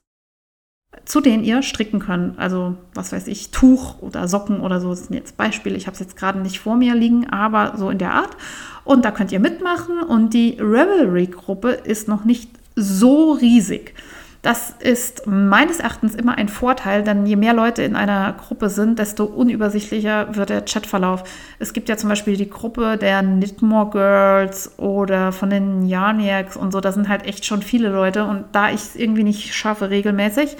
zu 1.06 1.22
denen 1.22 1.42
ihr 1.42 1.62
stricken 1.62 1.98
könnt. 1.98 2.38
Also 2.38 2.76
was 2.92 3.12
weiß 3.12 3.28
ich, 3.28 3.50
Tuch 3.50 4.02
oder 4.02 4.28
Socken 4.28 4.60
oder 4.60 4.78
so 4.82 4.90
das 4.90 5.06
sind 5.06 5.14
jetzt 5.14 5.38
Beispiele. 5.38 5.76
Ich 5.76 5.86
habe 5.86 5.94
es 5.94 6.00
jetzt 6.00 6.16
gerade 6.18 6.38
nicht 6.38 6.60
vor 6.60 6.76
mir 6.76 6.94
liegen, 6.94 7.30
aber 7.30 7.78
so 7.78 7.88
in 7.88 7.96
der 7.96 8.12
Art. 8.12 8.36
Und 8.84 9.06
da 9.06 9.10
könnt 9.10 9.32
ihr 9.32 9.40
mitmachen. 9.40 10.02
Und 10.02 10.34
die 10.34 10.58
Revelry-Gruppe 10.60 11.70
ist 11.70 12.08
noch 12.08 12.26
nicht 12.26 12.50
so 12.76 13.32
riesig. 13.32 13.94
Das 14.42 14.74
ist 14.80 15.28
meines 15.28 15.78
Erachtens 15.78 16.16
immer 16.16 16.36
ein 16.36 16.48
Vorteil, 16.48 17.04
denn 17.04 17.26
je 17.26 17.36
mehr 17.36 17.54
Leute 17.54 17.84
in 17.84 17.94
einer 17.94 18.32
Gruppe 18.32 18.70
sind, 18.70 18.98
desto 18.98 19.22
unübersichtlicher 19.24 20.34
wird 20.34 20.50
der 20.50 20.64
Chatverlauf. 20.64 21.22
Es 21.60 21.72
gibt 21.72 21.88
ja 21.88 21.96
zum 21.96 22.08
Beispiel 22.08 22.36
die 22.36 22.50
Gruppe 22.50 22.98
der 22.98 23.20
Knitmore 23.20 23.90
Girls 23.90 24.76
oder 24.80 25.30
von 25.30 25.48
den 25.48 25.86
Yarniacs 25.86 26.56
und 26.56 26.72
so, 26.72 26.80
da 26.80 26.90
sind 26.90 27.08
halt 27.08 27.24
echt 27.24 27.44
schon 27.44 27.62
viele 27.62 27.88
Leute 27.90 28.24
und 28.24 28.46
da 28.50 28.70
ich 28.70 28.80
es 28.80 28.96
irgendwie 28.96 29.22
nicht 29.22 29.54
schaffe, 29.54 29.90
regelmäßig 29.90 30.56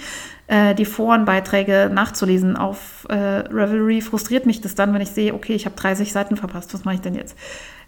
äh, 0.47 0.75
die 0.75 0.85
Forenbeiträge 0.85 1.91
nachzulesen 1.93 2.55
auf 2.55 3.05
äh, 3.09 3.15
Revelry, 3.15 3.99
frustriert 3.99 4.45
mich 4.45 4.61
das 4.61 4.75
dann, 4.75 4.93
wenn 4.93 5.01
ich 5.01 5.09
sehe, 5.09 5.33
okay, 5.33 5.55
ich 5.55 5.65
habe 5.65 5.75
30 5.75 6.13
Seiten 6.13 6.37
verpasst, 6.37 6.73
was 6.73 6.85
mache 6.85 6.95
ich 6.95 7.01
denn 7.01 7.15
jetzt? 7.15 7.37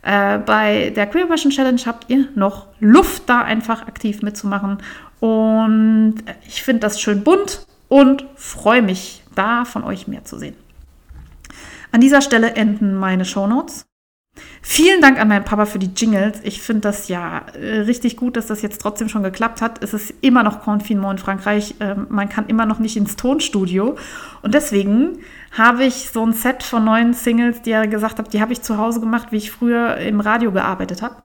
Äh, 0.06 0.38
bei 0.38 0.92
der 0.96 1.08
Queer 1.08 1.28
Version 1.28 1.52
Challenge 1.52 1.82
habt 1.86 2.10
ihr 2.10 2.28
noch 2.36 2.68
Luft, 2.80 3.24
da 3.26 3.42
einfach 3.42 3.88
aktiv 3.88 4.22
mitzumachen. 4.22 4.78
Und 5.20 6.18
ich 6.48 6.62
finde 6.62 6.82
das 6.82 7.02
schön 7.02 7.24
bunt 7.24 7.66
und 7.88 8.26
freue 8.36 8.84
mich, 8.84 9.24
da 9.34 9.66
von 9.66 9.84
euch 9.84 10.08
mehr 10.08 10.24
zu 10.24 10.38
sehen. 10.38 10.56
An 11.92 12.02
dieser 12.02 12.22
Stelle 12.22 12.56
enden 12.56 12.94
meine 12.94 13.26
Shownotes. 13.26 13.86
Vielen 14.62 15.02
Dank 15.02 15.20
an 15.20 15.28
meinen 15.28 15.46
Papa 15.46 15.66
für 15.66 15.80
die 15.80 15.92
Jingles. 15.96 16.40
Ich 16.44 16.62
finde 16.62 16.82
das 16.82 17.08
ja 17.08 17.46
äh, 17.60 17.82
richtig 17.82 18.18
gut, 18.18 18.36
dass 18.36 18.48
das 18.48 18.62
jetzt 18.62 18.82
trotzdem 18.82 19.10
schon 19.10 19.24
geklappt 19.24 19.62
hat. 19.62 19.84
Es 19.84 19.94
ist 19.94 20.14
immer 20.22 20.44
noch 20.44 20.62
Confinement 20.62 21.20
in 21.20 21.24
Frankreich. 21.24 21.76
Ähm, 21.80 22.08
man 22.10 22.30
kann 22.30 22.48
immer 22.48 22.66
noch 22.66 22.80
nicht 22.80 22.98
ins 22.98 23.16
Tonstudio. 23.16 23.98
Und 24.42 24.54
deswegen 24.54 25.20
habe 25.52 25.86
ich 25.86 26.10
so 26.12 26.26
ein 26.26 26.34
Set 26.34 26.64
von 26.64 26.84
neuen 26.84 27.14
Singles, 27.14 27.62
die 27.62 27.72
er 27.72 27.88
gesagt 27.88 28.20
hat, 28.20 28.34
die 28.34 28.42
habe 28.42 28.54
ich 28.54 28.62
zu 28.62 28.78
Hause 28.78 29.00
gemacht, 29.00 29.32
wie 29.32 29.38
ich 29.38 29.52
früher 29.52 29.98
im 29.98 30.20
Radio 30.20 30.52
gearbeitet 30.52 31.02
habe 31.02 31.25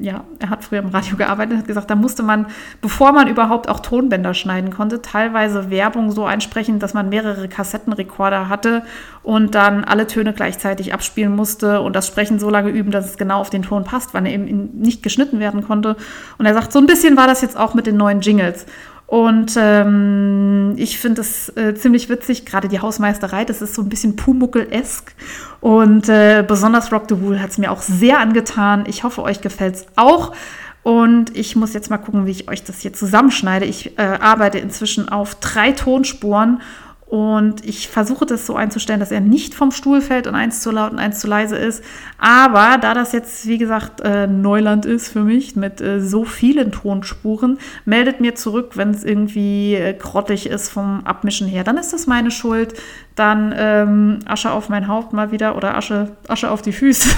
ja, 0.00 0.24
er 0.38 0.50
hat 0.50 0.64
früher 0.64 0.80
im 0.80 0.88
Radio 0.88 1.16
gearbeitet, 1.16 1.58
hat 1.58 1.66
gesagt, 1.66 1.90
da 1.90 1.94
musste 1.94 2.22
man, 2.22 2.46
bevor 2.80 3.12
man 3.12 3.28
überhaupt 3.28 3.68
auch 3.68 3.80
Tonbänder 3.80 4.34
schneiden 4.34 4.70
konnte, 4.70 5.02
teilweise 5.02 5.70
Werbung 5.70 6.10
so 6.10 6.24
einsprechen, 6.24 6.78
dass 6.78 6.94
man 6.94 7.08
mehrere 7.08 7.48
Kassettenrekorder 7.48 8.48
hatte 8.48 8.82
und 9.22 9.54
dann 9.54 9.84
alle 9.84 10.06
Töne 10.06 10.32
gleichzeitig 10.32 10.94
abspielen 10.94 11.36
musste 11.36 11.80
und 11.80 11.94
das 11.94 12.06
Sprechen 12.06 12.38
so 12.38 12.48
lange 12.50 12.70
üben, 12.70 12.90
dass 12.90 13.06
es 13.06 13.18
genau 13.18 13.40
auf 13.40 13.50
den 13.50 13.62
Ton 13.62 13.84
passt, 13.84 14.14
weil 14.14 14.26
er 14.26 14.32
eben 14.32 14.70
nicht 14.78 15.02
geschnitten 15.02 15.38
werden 15.38 15.62
konnte. 15.62 15.96
Und 16.38 16.46
er 16.46 16.54
sagt, 16.54 16.72
so 16.72 16.78
ein 16.78 16.86
bisschen 16.86 17.16
war 17.16 17.26
das 17.26 17.42
jetzt 17.42 17.56
auch 17.56 17.74
mit 17.74 17.86
den 17.86 17.96
neuen 17.96 18.20
Jingles. 18.20 18.66
Und 19.10 19.54
ähm, 19.56 20.74
ich 20.76 21.00
finde 21.00 21.22
es 21.22 21.48
äh, 21.56 21.74
ziemlich 21.74 22.08
witzig, 22.08 22.46
gerade 22.46 22.68
die 22.68 22.78
Hausmeisterei, 22.78 23.44
das 23.44 23.60
ist 23.60 23.74
so 23.74 23.82
ein 23.82 23.88
bisschen 23.88 24.14
Pumuckel-esk. 24.14 25.16
Und 25.60 26.08
äh, 26.08 26.44
besonders 26.46 26.92
Rock 26.92 27.06
the 27.08 27.20
Wool 27.20 27.40
hat 27.40 27.50
es 27.50 27.58
mir 27.58 27.72
auch 27.72 27.82
sehr 27.82 28.20
angetan. 28.20 28.84
Ich 28.86 29.02
hoffe, 29.02 29.24
euch 29.24 29.40
gefällt 29.40 29.74
es 29.74 29.86
auch. 29.96 30.32
Und 30.84 31.36
ich 31.36 31.56
muss 31.56 31.74
jetzt 31.74 31.90
mal 31.90 31.98
gucken, 31.98 32.24
wie 32.24 32.30
ich 32.30 32.48
euch 32.48 32.62
das 32.62 32.82
hier 32.82 32.92
zusammenschneide. 32.92 33.64
Ich 33.66 33.98
äh, 33.98 34.02
arbeite 34.02 34.60
inzwischen 34.60 35.08
auf 35.08 35.34
drei 35.34 35.72
Tonspuren 35.72 36.60
und 37.10 37.64
ich 37.64 37.88
versuche 37.88 38.24
das 38.24 38.46
so 38.46 38.54
einzustellen, 38.54 39.00
dass 39.00 39.10
er 39.10 39.18
nicht 39.18 39.52
vom 39.56 39.72
Stuhl 39.72 40.00
fällt 40.00 40.28
und 40.28 40.36
eins 40.36 40.60
zu 40.60 40.70
laut 40.70 40.92
und 40.92 41.00
eins 41.00 41.18
zu 41.18 41.26
leise 41.26 41.56
ist. 41.56 41.82
Aber 42.18 42.78
da 42.80 42.94
das 42.94 43.10
jetzt, 43.10 43.48
wie 43.48 43.58
gesagt, 43.58 44.00
äh, 44.00 44.28
Neuland 44.28 44.86
ist 44.86 45.08
für 45.08 45.24
mich 45.24 45.56
mit 45.56 45.80
äh, 45.80 46.00
so 46.00 46.24
vielen 46.24 46.70
Tonspuren, 46.70 47.58
meldet 47.84 48.20
mir 48.20 48.36
zurück, 48.36 48.76
wenn 48.76 48.90
es 48.90 49.02
irgendwie 49.02 49.74
äh, 49.74 49.92
grottig 49.92 50.48
ist 50.48 50.68
vom 50.68 51.04
Abmischen 51.04 51.48
her. 51.48 51.64
Dann 51.64 51.78
ist 51.78 51.92
das 51.92 52.06
meine 52.06 52.30
Schuld. 52.30 52.74
Dann 53.16 53.52
ähm, 53.58 54.20
Asche 54.26 54.52
auf 54.52 54.68
mein 54.68 54.86
Haupt 54.86 55.12
mal 55.12 55.32
wieder 55.32 55.56
oder 55.56 55.76
Asche, 55.76 56.12
Asche 56.28 56.48
auf 56.48 56.62
die 56.62 56.72
Füße. 56.72 57.08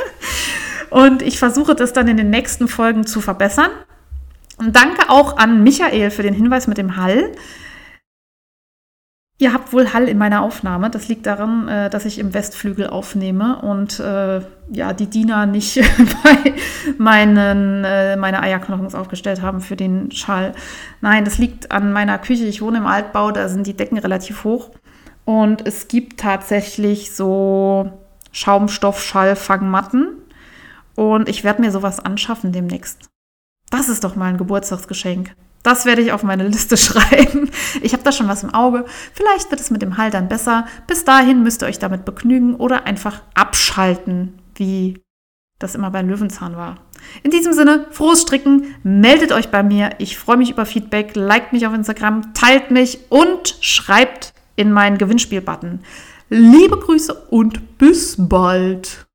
und 0.88 1.20
ich 1.20 1.38
versuche 1.38 1.74
das 1.74 1.92
dann 1.92 2.08
in 2.08 2.16
den 2.16 2.30
nächsten 2.30 2.68
Folgen 2.68 3.04
zu 3.04 3.20
verbessern. 3.20 3.68
Und 4.56 4.74
danke 4.74 5.10
auch 5.10 5.36
an 5.36 5.62
Michael 5.62 6.10
für 6.10 6.22
den 6.22 6.32
Hinweis 6.32 6.66
mit 6.68 6.78
dem 6.78 6.96
Hall. 6.96 7.32
Ihr 9.40 9.54
habt 9.54 9.72
wohl 9.72 9.94
Hall 9.94 10.06
in 10.06 10.18
meiner 10.18 10.42
Aufnahme. 10.42 10.90
Das 10.90 11.08
liegt 11.08 11.24
daran, 11.24 11.66
äh, 11.66 11.88
dass 11.88 12.04
ich 12.04 12.18
im 12.18 12.34
Westflügel 12.34 12.88
aufnehme 12.88 13.62
und 13.62 13.98
äh, 13.98 14.42
ja, 14.70 14.92
die 14.92 15.06
Diener 15.06 15.46
nicht 15.46 15.76
bei 16.22 16.52
meinen, 16.98 17.82
äh, 17.82 18.16
meine 18.16 18.42
Eierknochens 18.42 18.94
aufgestellt 18.94 19.40
haben 19.40 19.62
für 19.62 19.76
den 19.76 20.10
Schall. 20.10 20.52
Nein, 21.00 21.24
das 21.24 21.38
liegt 21.38 21.72
an 21.72 21.90
meiner 21.90 22.18
Küche. 22.18 22.44
Ich 22.44 22.60
wohne 22.60 22.76
im 22.76 22.86
Altbau, 22.86 23.30
da 23.30 23.48
sind 23.48 23.66
die 23.66 23.72
Decken 23.72 23.96
relativ 23.96 24.44
hoch. 24.44 24.72
Und 25.24 25.66
es 25.66 25.88
gibt 25.88 26.20
tatsächlich 26.20 27.16
so 27.16 27.90
Schaumstoff-Schallfangmatten. 28.32 30.18
Und 30.96 31.30
ich 31.30 31.44
werde 31.44 31.62
mir 31.62 31.72
sowas 31.72 31.98
anschaffen 31.98 32.52
demnächst. 32.52 33.08
Das 33.70 33.88
ist 33.88 34.04
doch 34.04 34.16
mal 34.16 34.26
ein 34.26 34.36
Geburtstagsgeschenk. 34.36 35.34
Das 35.62 35.84
werde 35.84 36.02
ich 36.02 36.12
auf 36.12 36.22
meine 36.22 36.46
Liste 36.46 36.76
schreiben. 36.78 37.50
Ich 37.82 37.92
habe 37.92 38.02
da 38.02 38.12
schon 38.12 38.28
was 38.28 38.42
im 38.42 38.54
Auge. 38.54 38.84
Vielleicht 39.12 39.50
wird 39.50 39.60
es 39.60 39.70
mit 39.70 39.82
dem 39.82 39.96
Hall 39.96 40.10
besser. 40.22 40.66
Bis 40.86 41.04
dahin 41.04 41.42
müsst 41.42 41.62
ihr 41.62 41.66
euch 41.66 41.78
damit 41.78 42.04
begnügen 42.04 42.54
oder 42.54 42.84
einfach 42.84 43.22
abschalten, 43.34 44.38
wie 44.54 45.00
das 45.58 45.74
immer 45.74 45.90
bei 45.90 46.02
Löwenzahn 46.02 46.56
war. 46.56 46.76
In 47.22 47.30
diesem 47.30 47.52
Sinne, 47.52 47.86
frohes 47.90 48.22
Stricken, 48.22 48.74
meldet 48.82 49.32
euch 49.32 49.50
bei 49.50 49.62
mir. 49.62 49.90
Ich 49.98 50.18
freue 50.18 50.36
mich 50.36 50.50
über 50.50 50.66
Feedback, 50.66 51.14
liked 51.14 51.52
mich 51.52 51.66
auf 51.66 51.74
Instagram, 51.74 52.34
teilt 52.34 52.70
mich 52.70 52.98
und 53.10 53.56
schreibt 53.60 54.34
in 54.56 54.72
meinen 54.72 54.98
Gewinnspiel-Button. 54.98 55.80
Liebe 56.30 56.78
Grüße 56.78 57.12
und 57.30 57.78
bis 57.78 58.16
bald. 58.18 59.06